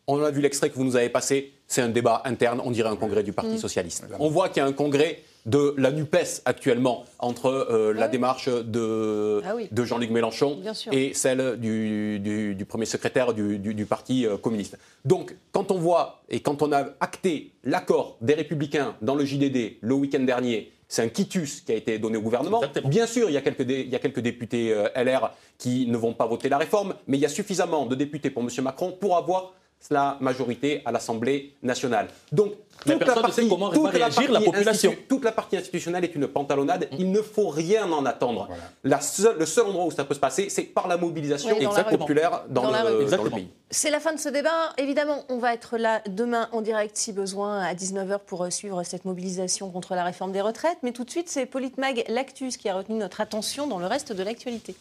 On 0.08 0.22
a 0.22 0.30
vu 0.30 0.40
l'extrait 0.40 0.70
que 0.70 0.76
vous 0.76 0.84
nous 0.84 0.94
avez 0.96 1.08
passé, 1.08 1.52
c'est 1.66 1.82
un 1.82 1.88
débat 1.88 2.22
interne, 2.26 2.60
on 2.64 2.70
dirait 2.70 2.88
un 2.88 2.94
congrès 2.96 3.24
du 3.24 3.32
Parti 3.32 3.54
Mm. 3.54 3.58
Socialiste. 3.58 4.04
On 4.20 4.28
voit 4.30 4.48
qu'il 4.48 4.58
y 4.58 4.64
a 4.64 4.66
un 4.68 4.72
congrès 4.72 5.18
de 5.46 5.74
la 5.78 5.90
NUPES 5.90 6.42
actuellement 6.44 7.04
entre 7.18 7.46
euh, 7.48 7.92
la 7.92 8.06
démarche 8.08 8.48
de, 8.48 9.42
Ah 9.44 9.54
oui. 9.56 9.68
de 9.70 9.84
Jean-Luc 9.84 10.10
Mélenchon 10.10 10.60
et 10.92 11.12
celle 11.14 11.56
du, 11.58 12.18
du- 12.20 12.54
du 12.54 12.64
premier 12.64 12.84
secrétaire 12.84 13.32
du, 13.32 13.58
du- 13.58 13.74
du 13.74 13.86
Parti 13.86 14.26
euh, 14.26 14.36
communiste. 14.36 14.78
Donc, 15.04 15.36
quand 15.52 15.70
on 15.72 15.78
voit 15.78 16.20
et 16.28 16.40
quand 16.40 16.62
on 16.62 16.72
a 16.72 16.84
acté 17.00 17.50
l'accord 17.64 18.16
des 18.20 18.34
Républicains 18.34 18.96
dans 19.02 19.14
le 19.16 19.24
JDD 19.24 19.78
le 19.80 19.94
week-end 19.94 20.20
dernier, 20.24 20.72
c'est 20.88 21.02
un 21.02 21.08
quitus 21.08 21.62
qui 21.62 21.72
a 21.72 21.74
été 21.76 21.98
donné 21.98 22.16
au 22.16 22.22
gouvernement. 22.22 22.62
Bien 22.84 23.06
sûr, 23.08 23.28
il 23.28 23.32
y 23.32 23.36
a 23.36 23.40
quelques, 23.40 23.62
dé- 23.62 23.82
il 23.82 23.90
y 23.90 23.96
a 23.96 23.98
quelques 24.00 24.20
députés 24.20 24.72
euh, 24.72 24.88
LR 24.96 25.32
qui 25.58 25.86
ne 25.88 25.96
vont 25.96 26.12
pas 26.12 26.26
voter 26.26 26.48
la 26.48 26.58
réforme, 26.58 26.94
mais 27.08 27.18
il 27.18 27.20
y 27.20 27.26
a 27.26 27.28
suffisamment 27.28 27.86
de 27.86 27.94
députés 27.96 28.30
pour 28.30 28.42
M. 28.44 28.48
Macron 28.62 28.92
pour 28.92 29.16
avoir 29.16 29.52
la 29.90 30.16
majorité 30.20 30.82
à 30.84 30.92
l'Assemblée 30.92 31.52
nationale. 31.62 32.08
Donc, 32.32 32.52
toute 32.84 33.00
la 33.06 33.14
partie- 33.14 33.48
comment 33.48 33.70
toute 33.70 33.84
va 33.84 33.90
réagir 33.90 34.30
la 34.30 34.40
partie 34.40 34.44
population. 34.50 34.94
toute 35.08 35.24
la 35.24 35.32
partie 35.32 35.56
institutionnelle 35.56 36.04
est 36.04 36.14
une 36.14 36.26
pantalonnade. 36.28 36.88
Il 36.98 37.10
ne 37.10 37.22
faut 37.22 37.48
rien 37.48 37.90
en 37.90 38.04
attendre. 38.04 38.48
La 38.84 39.00
seule- 39.00 39.38
le 39.38 39.46
seul 39.46 39.66
endroit 39.66 39.84
où 39.86 39.90
ça 39.90 40.04
peut 40.04 40.14
se 40.14 40.20
passer, 40.20 40.48
c'est 40.50 40.62
par 40.62 40.88
la 40.88 40.96
mobilisation 40.96 41.54
Oui, 41.56 41.64
dans 41.64 41.72
populaire 41.98 42.42
dans, 42.48 42.70
le, 42.70 43.04
dans 43.10 43.24
le 43.24 43.30
pays. 43.30 43.48
C'est 43.70 43.90
la 43.90 44.00
fin 44.00 44.12
de 44.12 44.18
ce 44.20 44.28
débat. 44.28 44.72
Évidemment, 44.76 45.24
on 45.28 45.38
va 45.38 45.54
être 45.54 45.78
là 45.78 46.02
demain 46.08 46.48
en 46.52 46.60
direct 46.60 46.96
si 46.96 47.12
besoin 47.12 47.60
à 47.62 47.74
19h 47.74 48.18
pour 48.26 48.44
euh, 48.44 48.50
suivre 48.50 48.82
cette 48.82 49.04
mobilisation 49.04 49.70
contre 49.70 49.94
la 49.94 50.04
réforme 50.04 50.32
des 50.32 50.40
retraites. 50.40 50.78
Mais 50.82 50.92
tout 50.92 51.04
de 51.04 51.10
suite, 51.10 51.28
c'est 51.28 51.46
Politmag 51.46 52.04
Lactus 52.08 52.56
qui 52.56 52.68
a 52.68 52.74
retenu 52.76 52.96
notre 52.96 53.20
attention 53.20 53.66
dans 53.66 53.78
le 53.78 53.86
reste 53.86 54.12
de 54.12 54.22
l'actualité. 54.22 54.76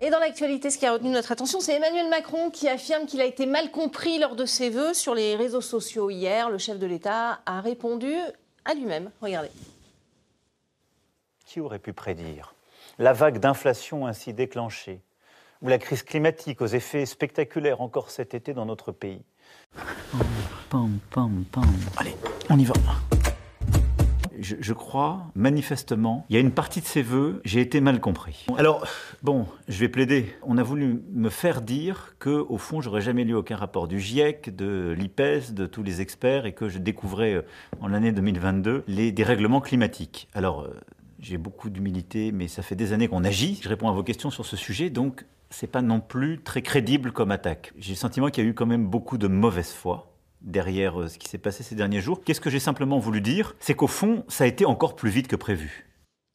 Et 0.00 0.10
dans 0.10 0.18
l'actualité, 0.18 0.70
ce 0.70 0.76
qui 0.76 0.84
a 0.84 0.92
retenu 0.92 1.08
notre 1.08 1.32
attention, 1.32 1.58
c'est 1.60 1.74
Emmanuel 1.74 2.10
Macron 2.10 2.50
qui 2.50 2.68
affirme 2.68 3.06
qu'il 3.06 3.20
a 3.22 3.24
été 3.24 3.46
mal 3.46 3.70
compris 3.70 4.18
lors 4.18 4.36
de 4.36 4.44
ses 4.44 4.68
vœux 4.68 4.92
sur 4.92 5.14
les 5.14 5.36
réseaux 5.36 5.62
sociaux 5.62 6.10
hier. 6.10 6.50
Le 6.50 6.58
chef 6.58 6.78
de 6.78 6.86
l'État 6.86 7.40
a 7.46 7.60
répondu 7.62 8.12
à 8.66 8.74
lui-même. 8.74 9.10
Regardez. 9.22 9.48
Qui 11.46 11.60
aurait 11.60 11.78
pu 11.78 11.94
prédire 11.94 12.54
la 12.98 13.14
vague 13.14 13.38
d'inflation 13.38 14.06
ainsi 14.06 14.34
déclenchée 14.34 15.00
ou 15.62 15.68
la 15.68 15.78
crise 15.78 16.02
climatique 16.02 16.60
aux 16.60 16.66
effets 16.66 17.06
spectaculaires 17.06 17.80
encore 17.80 18.10
cet 18.10 18.34
été 18.34 18.52
dans 18.52 18.66
notre 18.66 18.92
pays? 18.92 19.22
Pam, 20.68 20.98
pam, 21.10 21.44
pam. 21.50 21.64
Allez, 21.96 22.14
on 22.50 22.58
y 22.58 22.64
va. 22.64 22.74
Je, 24.60 24.72
crois, 24.72 25.26
manifestement, 25.34 26.24
il 26.28 26.34
y 26.34 26.36
a 26.36 26.40
une 26.40 26.52
partie 26.52 26.80
de 26.80 26.86
ces 26.86 27.02
vœux, 27.02 27.40
j'ai 27.44 27.60
été 27.60 27.80
mal 27.80 28.00
compris. 28.00 28.46
Alors, 28.56 28.86
bon, 29.22 29.46
je 29.68 29.78
vais 29.80 29.88
plaider. 29.88 30.34
On 30.42 30.58
a 30.58 30.62
voulu 30.62 31.02
me 31.12 31.30
faire 31.30 31.62
dire 31.62 32.14
que, 32.18 32.30
au 32.30 32.58
fond, 32.58 32.80
j'aurais 32.80 33.00
jamais 33.00 33.24
lu 33.24 33.34
aucun 33.34 33.56
rapport 33.56 33.88
du 33.88 33.98
GIEC, 33.98 34.54
de 34.54 34.94
l'IPES, 34.96 35.52
de 35.52 35.66
tous 35.66 35.82
les 35.82 36.00
experts, 36.00 36.46
et 36.46 36.52
que 36.52 36.68
je 36.68 36.78
découvrais 36.78 37.34
euh, 37.34 37.42
en 37.80 37.88
l'année 37.88 38.12
2022 38.12 38.84
les 38.86 39.12
dérèglements 39.12 39.60
climatiques. 39.60 40.28
Alors, 40.34 40.62
euh, 40.62 40.68
j'ai 41.18 41.38
beaucoup 41.38 41.70
d'humilité, 41.70 42.30
mais 42.30 42.46
ça 42.46 42.62
fait 42.62 42.76
des 42.76 42.92
années 42.92 43.08
qu'on 43.08 43.24
agit. 43.24 43.58
Je 43.62 43.68
réponds 43.68 43.88
à 43.88 43.92
vos 43.92 44.02
questions 44.02 44.30
sur 44.30 44.46
ce 44.46 44.56
sujet, 44.56 44.90
donc 44.90 45.24
c'est 45.50 45.66
pas 45.66 45.82
non 45.82 46.00
plus 46.00 46.40
très 46.42 46.62
crédible 46.62 47.12
comme 47.12 47.30
attaque. 47.30 47.72
J'ai 47.78 47.92
le 47.92 47.96
sentiment 47.96 48.28
qu'il 48.28 48.44
y 48.44 48.46
a 48.46 48.50
eu 48.50 48.54
quand 48.54 48.66
même 48.66 48.86
beaucoup 48.86 49.18
de 49.18 49.26
mauvaise 49.26 49.72
foi 49.72 50.12
derrière 50.40 51.00
euh, 51.00 51.08
ce 51.08 51.18
qui 51.18 51.28
s'est 51.28 51.38
passé 51.38 51.62
ces 51.62 51.74
derniers 51.74 52.00
jours. 52.00 52.22
Qu'est-ce 52.24 52.40
que 52.40 52.50
j'ai 52.50 52.60
simplement 52.60 52.98
voulu 52.98 53.20
dire? 53.20 53.54
C'est 53.60 53.74
qu'au 53.74 53.86
fond, 53.86 54.24
ça 54.28 54.44
a 54.44 54.46
été 54.46 54.64
encore 54.64 54.96
plus 54.96 55.10
vite 55.10 55.28
que 55.28 55.36
prévu. 55.36 55.86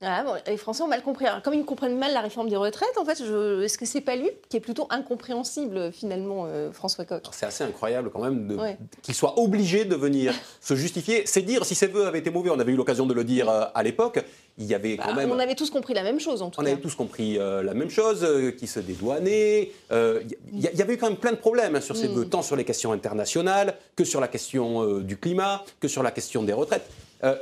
Ah, 0.03 0.23
bon, 0.23 0.33
les 0.47 0.57
Français 0.57 0.81
ont 0.81 0.87
mal 0.87 1.03
compris. 1.03 1.27
Alors, 1.27 1.43
comme 1.43 1.53
ils 1.53 1.63
comprennent 1.63 1.97
mal 1.99 2.11
la 2.11 2.21
réforme 2.21 2.49
des 2.49 2.55
retraites, 2.55 2.97
en 2.97 3.05
fait, 3.05 3.23
je... 3.23 3.61
est-ce 3.61 3.77
que 3.77 3.85
c'est 3.85 4.01
pas 4.01 4.15
lui 4.15 4.31
qui 4.49 4.57
est 4.57 4.61
plutôt 4.61 4.87
incompréhensible 4.89 5.91
finalement, 5.91 6.45
euh, 6.47 6.71
François 6.71 7.05
Coq? 7.05 7.21
C'est 7.31 7.45
assez 7.45 7.63
incroyable 7.63 8.09
quand 8.09 8.23
même 8.23 8.47
de... 8.47 8.55
Ouais. 8.55 8.79
qu'il 9.03 9.13
soit 9.13 9.37
obligé 9.37 9.85
de 9.85 9.95
venir 9.95 10.33
se 10.59 10.75
justifier. 10.75 11.27
C'est 11.27 11.43
dire 11.43 11.65
si 11.65 11.75
ses 11.75 11.85
voeux 11.85 12.07
avaient 12.07 12.17
été 12.17 12.31
mauvais. 12.31 12.49
On 12.49 12.59
avait 12.59 12.71
eu 12.71 12.77
l'occasion 12.77 13.05
de 13.05 13.13
le 13.13 13.23
dire 13.23 13.47
euh, 13.47 13.65
à 13.75 13.83
l'époque. 13.83 14.25
Il 14.57 14.65
y 14.65 14.73
avait 14.75 14.97
quand 14.97 15.07
Bah, 15.13 15.21
même. 15.21 15.31
On 15.31 15.39
avait 15.39 15.55
tous 15.55 15.69
compris 15.69 15.93
la 15.93 16.03
même 16.03 16.19
chose 16.19 16.41
en 16.41 16.49
tout 16.49 16.59
On 16.59 16.63
cas. 16.63 16.71
avait 16.71 16.79
tous 16.81 16.93
compris 16.95 17.37
euh, 17.39 17.63
la 17.63 17.73
même 17.73 17.89
chose, 17.89 18.23
euh, 18.23 18.51
qui 18.51 18.67
se 18.67 18.79
dédouanait. 18.79 19.71
Euh, 19.91 20.21
Il 20.53 20.59
y, 20.59 20.63
y 20.77 20.81
avait 20.81 20.93
eu 20.93 20.97
quand 20.97 21.07
même 21.07 21.17
plein 21.17 21.31
de 21.31 21.37
problèmes 21.37 21.75
hein, 21.75 21.81
sur 21.81 21.95
ces 21.95 22.07
Mm. 22.09 22.13
vœux, 22.13 22.25
tant 22.25 22.41
sur 22.41 22.55
les 22.55 22.63
questions 22.65 22.91
internationales 22.91 23.75
que 23.95 24.03
sur 24.03 24.19
la 24.21 24.27
question 24.27 24.83
euh, 24.83 25.01
du 25.01 25.17
climat, 25.17 25.63
que 25.79 25.87
sur 25.87 26.03
la 26.03 26.11
question 26.11 26.43
des 26.43 26.53
retraites. 26.53 26.87
Euh, 27.23 27.35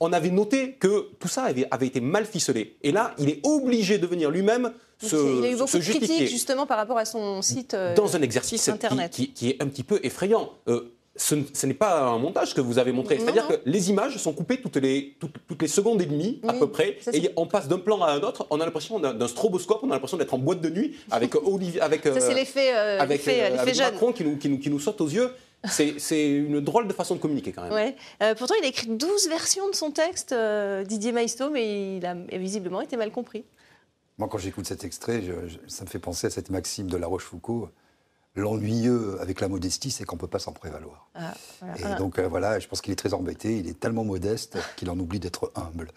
on 0.00 0.12
avait 0.12 0.30
noté 0.30 0.72
que 0.72 1.08
tout 1.20 1.28
ça 1.28 1.44
avait, 1.44 1.66
avait 1.70 1.86
été 1.86 2.00
mal 2.00 2.24
ficelé. 2.26 2.76
Et 2.82 2.90
là, 2.92 3.14
il 3.18 3.28
est 3.30 3.40
obligé 3.44 3.98
de 3.98 4.06
venir 4.06 4.30
lui-même 4.30 4.72
se, 5.00 5.14
il 5.16 5.44
a 5.44 5.50
eu 5.50 5.56
beaucoup 5.56 5.76
de 5.78 5.82
critiques 5.82 6.00
justifier 6.02 6.26
justement 6.26 6.66
par 6.66 6.76
rapport 6.78 6.98
à 6.98 7.04
son 7.04 7.42
site 7.42 7.74
euh, 7.74 7.94
dans 7.94 8.16
un 8.16 8.22
exercice 8.22 8.64
qui, 8.64 8.70
internet. 8.70 9.10
qui- 9.12 9.30
qui 9.32 9.50
est 9.50 9.62
un 9.62 9.66
petit 9.68 9.82
peu 9.84 10.00
effrayant. 10.02 10.50
Euh, 11.32 11.42
ce, 11.52 11.66
n'est 11.66 11.74
pas 11.74 12.00
un 12.02 12.18
montage 12.18 12.54
que 12.54 12.60
vous 12.60 12.78
avez 12.78 12.90
montré. 12.92 13.18
C'est-à-dire 13.18 13.46
que 13.46 13.54
les 13.66 13.90
images 13.90 14.16
sont 14.18 14.32
coupées 14.32 14.60
toutes 14.60 14.76
les, 14.76 15.16
toutes, 15.20 15.36
toutes 15.46 15.62
les 15.62 15.68
secondes 15.68 16.02
et 16.02 16.06
demie, 16.06 16.40
à 16.48 16.52
peu 16.54 16.68
près. 16.70 16.96
ça, 17.00 17.12
Et 17.14 17.30
on 17.36 17.46
passe 17.46 17.68
d'un 17.68 17.78
plan 17.78 18.02
à 18.02 18.10
un 18.12 18.20
autre. 18.20 18.46
On 18.50 18.60
a 18.60 18.64
l'impression 18.64 18.98
d'un 18.98 19.14
d'un 19.14 19.28
stroboscope. 19.28 19.80
On 19.84 19.90
a 19.90 19.94
l'impression 19.94 20.16
d'être 20.16 20.34
en 20.34 20.38
boîte 20.38 20.60
de 20.60 20.70
nuit 20.70 20.96
avec 21.10 21.34
Olivier, 21.36 21.80
avec, 21.80 22.02
Ça, 22.02 22.18
c'est 22.20 22.32
euh, 22.32 22.34
l'effet 22.34 22.74
euh, 22.74 22.98
avec, 23.00 23.26
euh, 23.28 23.56
avec 23.58 23.74
jeune. 23.74 23.92
Macron 23.92 24.12
qui 24.12 24.24
nous, 24.24 24.36
qui, 24.36 24.48
nous, 24.48 24.58
qui 24.58 24.70
nous 24.70 24.80
saute 24.80 25.00
aux 25.00 25.08
yeux. 25.08 25.30
C'est 25.70 25.94
c'est 25.98 26.28
une 26.30 26.60
drôle 26.60 26.86
de 26.88 26.92
façon 26.92 27.14
de 27.14 27.20
communiquer 27.20 27.52
quand 27.52 27.62
même. 27.62 27.72
Ouais. 27.72 27.96
Euh, 28.22 28.34
pourtant, 28.34 28.54
il 28.60 28.64
a 28.66 28.68
écrit 28.68 28.88
12 28.88 29.28
versions 29.28 29.70
de 29.70 29.74
son 29.74 29.90
texte, 29.92 30.32
euh, 30.32 30.84
Didier 30.84 31.12
Maisto, 31.12 31.48
mais 31.48 31.96
il 31.96 32.04
a 32.04 32.14
visiblement 32.36 32.82
été 32.82 32.96
mal 32.98 33.10
compris. 33.10 33.44
Moi, 34.18 34.28
quand 34.28 34.36
j'écoute 34.38 34.66
cet 34.66 34.84
extrait, 34.84 35.22
je- 35.22 35.48
je- 35.48 35.56
ça 35.66 35.84
me 35.84 35.88
fait 35.88 35.98
penser 35.98 36.26
à 36.26 36.30
cette 36.30 36.50
maxime 36.50 36.88
de 36.88 36.96
La 36.98 37.06
Rochefoucauld. 37.06 37.68
L'ennuyeux 38.36 39.16
avec 39.20 39.40
la 39.40 39.46
modestie, 39.48 39.92
c'est 39.92 40.04
qu'on 40.04 40.16
ne 40.16 40.20
peut 40.20 40.26
pas 40.26 40.40
s'en 40.40 40.50
prévaloir. 40.50 41.08
Ah, 41.14 41.34
voilà. 41.60 41.78
Et 41.78 41.84
Ah. 41.84 41.94
donc 41.94 42.18
euh, 42.18 42.26
voilà, 42.26 42.58
je 42.58 42.66
pense 42.66 42.80
qu'il 42.80 42.92
est 42.92 42.96
très 42.96 43.14
embêté, 43.14 43.58
il 43.58 43.68
est 43.68 43.78
tellement 43.78 44.02
modeste 44.04 44.58
qu'il 44.76 44.90
en 44.90 44.98
oublie 44.98 45.20
d'être 45.20 45.52
humble. 45.54 45.88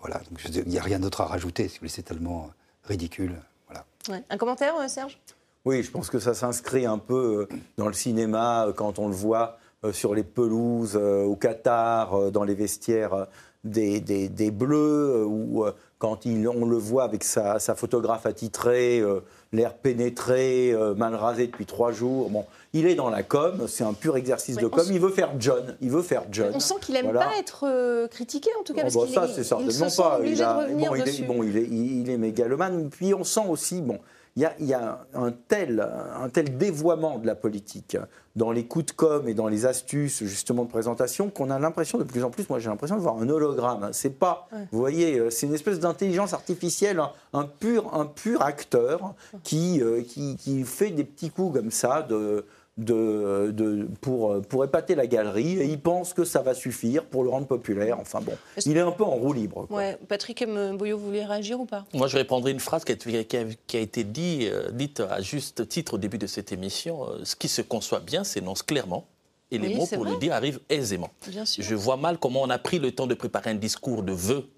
Voilà, 0.00 0.18
donc 0.30 0.40
il 0.48 0.68
n'y 0.68 0.78
a 0.78 0.82
rien 0.82 0.98
d'autre 1.00 1.20
à 1.20 1.26
rajouter, 1.26 1.68
si 1.68 1.74
vous 1.74 1.80
voulez, 1.80 1.90
c'est 1.90 2.02
tellement 2.02 2.48
ridicule. 2.84 3.34
Voilà. 3.66 3.84
Ouais. 4.08 4.24
Un 4.30 4.38
commentaire, 4.38 4.74
euh, 4.80 4.88
Serge? 4.88 5.20
Oui, 5.66 5.82
je 5.82 5.90
pense 5.90 6.08
que 6.08 6.18
ça 6.18 6.32
s'inscrit 6.32 6.86
un 6.86 6.98
peu 6.98 7.46
euh, 7.52 7.56
dans 7.76 7.86
le 7.88 7.92
cinéma 7.92 8.68
quand 8.74 8.98
on 8.98 9.08
le 9.08 9.14
voit 9.14 9.58
sur 9.92 10.14
les 10.14 10.22
pelouses 10.22 10.94
au 10.96 11.34
Qatar, 11.34 12.30
dans 12.30 12.44
les 12.44 12.54
vestiaires 12.54 13.26
des, 13.64 14.00
des- 14.00 14.28
des 14.28 14.52
Bleus, 14.52 15.24
ou 15.26 15.64
quand 15.98 16.24
il- 16.24 16.46
on 16.48 16.64
le 16.66 16.76
voit 16.76 17.02
avec 17.02 17.24
sa, 17.24 17.58
sa 17.58 17.74
photographe 17.74 18.24
attitrée, 18.24 19.00
euh, 19.00 19.20
l'air 19.52 19.74
pénétré, 19.74 20.72
euh, 20.72 20.94
mal 20.94 21.14
rasé 21.14 21.46
depuis 21.46 21.66
trois 21.66 21.92
jours. 21.92 22.30
Il 22.72 22.86
est 22.86 22.94
dans 22.94 23.10
la 23.10 23.22
com, 23.22 23.66
c'est 23.68 23.84
un 23.84 23.92
pur 23.92 24.16
exercice 24.16 24.56
de 24.56 24.66
com. 24.66 24.84
Il 24.90 24.98
veut 25.00 25.10
faire 25.10 25.32
John, 25.38 25.76
il 25.80 25.90
veut 25.90 26.02
faire 26.02 26.24
John. 26.30 26.52
On 26.54 26.60
sent 26.60 26.74
qu'il 26.80 26.96
aime 26.96 27.04
Voilà. 27.10 27.20
pas 27.26 27.38
être 27.38 27.64
euh, 27.68 28.08
critiqué, 28.08 28.50
en 28.58 28.62
tout 28.64 28.72
cas, 28.74 28.82
Oh, 28.94 29.00
parce 29.00 29.12
bah, 29.14 29.26
ça, 29.26 29.30
est- 29.30 29.34
c'est 29.34 29.44
certainement 29.44 29.88
se 29.90 29.96
pas. 30.00 30.20
Il, 30.24 30.42
a- 30.42 30.66
de 30.68 30.74
bon, 30.74 30.94
il, 30.94 31.08
est, 31.08 31.22
bon, 31.26 31.42
il, 31.42 31.56
est, 31.56 31.64
il- 31.68 32.10
est 32.10 32.16
mégalomane. 32.16 32.88
Puis 32.90 33.12
on 33.14 33.24
sent 33.24 33.44
aussi, 33.48 33.80
bon, 33.82 33.98
il 34.36 34.42
y 34.42 34.46
a, 34.46 34.54
il 34.58 34.66
y 34.66 34.72
a 34.72 35.04
un, 35.14 35.30
tel, 35.32 35.86
un 36.18 36.28
tel 36.30 36.56
dévoiement 36.56 37.18
de 37.18 37.26
la 37.26 37.34
politique 37.34 37.98
dans 38.34 38.50
les 38.50 38.64
coups 38.64 38.86
de 38.86 38.92
com 38.92 39.28
et 39.28 39.34
dans 39.34 39.46
les 39.48 39.66
astuces 39.66 40.24
justement 40.24 40.64
de 40.64 40.70
présentation 40.70 41.28
qu'on 41.28 41.50
a 41.50 41.58
l'impression 41.58 41.98
de 41.98 42.04
plus 42.04 42.24
en 42.24 42.30
plus, 42.30 42.48
moi 42.48 42.58
j'ai 42.58 42.70
l'impression 42.70 42.96
de 42.96 43.02
voir 43.02 43.18
un 43.18 43.28
hologramme. 43.28 43.90
C'est 43.92 44.08
pas, 44.18 44.48
Ouais. 44.50 44.60
vous 44.72 44.78
voyez, 44.78 45.18
euh, 45.18 45.28
c'est 45.28 45.46
une 45.46 45.52
espèce 45.52 45.80
d'intelligence 45.80 46.32
artificielle, 46.32 46.98
un, 46.98 47.10
un 47.34 47.44
pur, 47.44 47.92
un 47.92 48.06
pur 48.06 48.40
acteur 48.40 49.12
qui, 49.44 49.82
euh, 49.82 50.00
qui, 50.02 50.36
qui 50.38 50.64
fait 50.64 50.88
des 50.92 51.04
petits 51.04 51.28
coups 51.28 51.58
comme 51.58 51.70
ça 51.70 52.00
de 52.00 52.46
de, 52.78 53.50
de- 53.54 53.86
pour, 54.00 54.40
pour 54.48 54.64
épater 54.64 54.94
la 54.94 55.06
galerie 55.06 55.58
et 55.58 55.64
il 55.66 55.78
pense 55.78 56.14
que 56.14 56.24
ça 56.24 56.40
va 56.40 56.54
suffire 56.54 57.04
pour 57.04 57.22
le 57.22 57.28
rendre 57.30 57.46
populaire. 57.46 57.98
Enfin 58.00 58.20
bon, 58.22 58.32
il 58.64 58.76
est 58.76 58.80
un 58.80 58.90
peu 58.92 59.04
en 59.04 59.10
roue 59.14 59.32
libre. 59.34 59.66
quoi. 59.66 59.76
Ouais. 59.76 59.98
Patrick 60.08 60.40
M. 60.42 60.76
Boyot, 60.78 60.96
vous 60.96 61.04
voulez 61.06 61.24
réagir 61.24 61.60
ou 61.60 61.66
pas? 61.66 61.84
Moi, 61.92 62.06
je 62.08 62.16
répondrai 62.16 62.50
une 62.50 62.60
phrase 62.60 62.84
qui 62.84 62.92
a, 62.92 62.96
qui 62.96 63.36
a- 63.36 63.44
qui 63.66 63.76
a 63.76 63.80
été 63.80 64.04
dit, 64.04 64.48
euh, 64.50 64.70
dite 64.70 65.00
à 65.00 65.20
juste 65.20 65.68
titre 65.68 65.94
au 65.94 65.98
début 65.98 66.18
de 66.18 66.26
cette 66.26 66.50
émission. 66.52 67.04
Euh, 67.10 67.24
Ce 67.24 67.36
qui 67.36 67.48
se 67.48 67.60
conçoit 67.62 68.00
bien 68.00 68.24
s'énonce 68.24 68.62
clairement. 68.62 69.06
Et 69.50 69.58
les 69.58 69.68
Oui, 69.68 69.74
mots 69.76 69.86
pour 69.86 70.04
vrai. 70.04 70.12
le 70.12 70.16
dire 70.16 70.32
arrivent 70.32 70.60
aisément. 70.70 71.10
Bien 71.28 71.44
sûr. 71.44 71.62
Je 71.62 71.74
vois 71.74 71.98
mal 71.98 72.16
comment 72.16 72.40
on 72.40 72.48
a 72.48 72.58
pris 72.58 72.78
le 72.78 72.90
temps 72.92 73.06
de 73.06 73.12
préparer 73.14 73.50
un 73.50 73.54
discours 73.54 74.02
de 74.02 74.12
vœux 74.12 74.48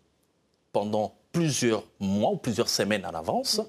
pendant 0.73 1.15
plusieurs 1.33 1.83
mois 1.99 2.31
ou 2.31 2.37
plusieurs 2.37 2.69
semaines 2.69 3.05
à 3.05 3.11
l'avance 3.11 3.61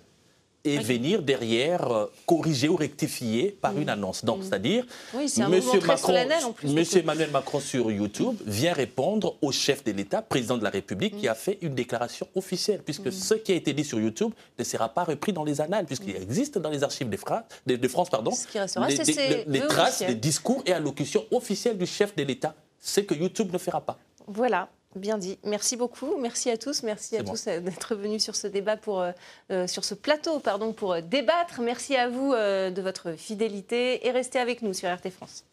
et 0.66 0.80
venir 0.80 1.22
derrière 1.22 1.90
euh, 1.92 2.06
corriger 2.26 2.68
ou 2.68 2.76
rectifier 2.76 3.58
par 3.62 3.78
une 3.78 3.90
annonce. 3.90 4.26
Donc, 4.26 4.40
c'est-à-dire, 4.44 4.66
Mm. 4.86 5.18
Oui, 5.18 5.30
c'est 5.30 5.42
un 5.42 5.50
mouvement 5.50 5.80
très 5.80 5.98
solennel, 5.98 6.44
en 6.44 6.52
plus, 6.52 6.74
Monsieur. 6.74 7.00
Emmanuel 7.00 7.30
Macron 7.32 7.60
sur 7.60 7.92
YouTube 7.92 8.36
vient 8.46 8.74
répondre 8.74 9.36
au 9.42 9.52
chef 9.52 9.84
de 9.84 9.92
l'État, 9.92 10.22
président 10.22 10.58
de 10.58 10.64
la 10.64 10.70
République, 10.70 11.18
qui 11.18 11.28
a 11.28 11.36
fait 11.36 11.58
une 11.62 11.76
déclaration 11.76 12.28
officielle, 12.36 12.82
puisque 12.84 13.12
ce 13.12 13.34
qui 13.36 13.52
a 13.52 13.56
été 13.56 13.74
dit 13.74 13.84
sur 13.84 14.00
YouTube 14.00 14.32
ne 14.58 14.64
sera 14.64 14.90
pas 14.90 15.04
repris 15.04 15.34
dans 15.34 15.44
les 15.44 15.62
annales, 15.62 15.86
puisqu'il 15.86 16.16
existe 16.16 16.58
dans 16.58 16.70
les 16.70 16.84
archives 16.84 17.10
de, 17.10 17.76
de 17.76 17.88
France 17.88 18.10
pardon, 18.10 18.32
Ce 18.32 18.48
qui 18.48 18.60
restera, 18.60 18.88
les, 18.88 19.04
ses 19.04 19.44
les 19.48 19.60
vœux 19.60 19.68
traces 19.68 20.04
des 20.04 20.16
discours 20.16 20.64
et 20.66 20.74
allocutions 20.74 21.26
officielles 21.32 21.78
du 21.78 21.86
chef 21.86 22.16
de 22.16 22.24
l'État, 22.24 22.56
ce 22.80 23.02
que 23.02 23.14
YouTube 23.14 23.52
ne 23.52 23.58
fera 23.58 23.82
pas. 23.82 23.98
Voilà. 24.28 24.70
Bien 24.96 25.18
dit. 25.18 25.38
Merci 25.44 25.76
beaucoup. 25.76 26.16
Merci 26.18 26.50
à 26.50 26.58
tous. 26.58 26.84
Merci 26.84 27.18
à 27.18 27.24
tous 27.24 27.48
euh, 27.48 27.60
d'être 27.60 27.96
venus 27.96 28.24
sur 28.24 28.36
ce 28.36 28.48
débat 28.48 28.78
pour 28.78 29.02
euh, 29.02 29.12
euh, 29.52 29.68
sur 29.68 29.84
ce 29.84 29.94
plateau 29.94 30.40
pardon 30.40 30.72
pour 30.72 31.02
débattre. 31.02 31.60
Merci 31.60 31.98
à 31.98 32.08
vous 32.08 32.34
de 32.34 32.82
votre 32.82 33.14
fidélité 33.14 34.08
et 34.08 34.12
restez 34.12 34.40
avec 34.40 34.62
nous 34.62 34.74
sur 34.74 34.90
RT 34.90 35.10
France. 35.10 35.44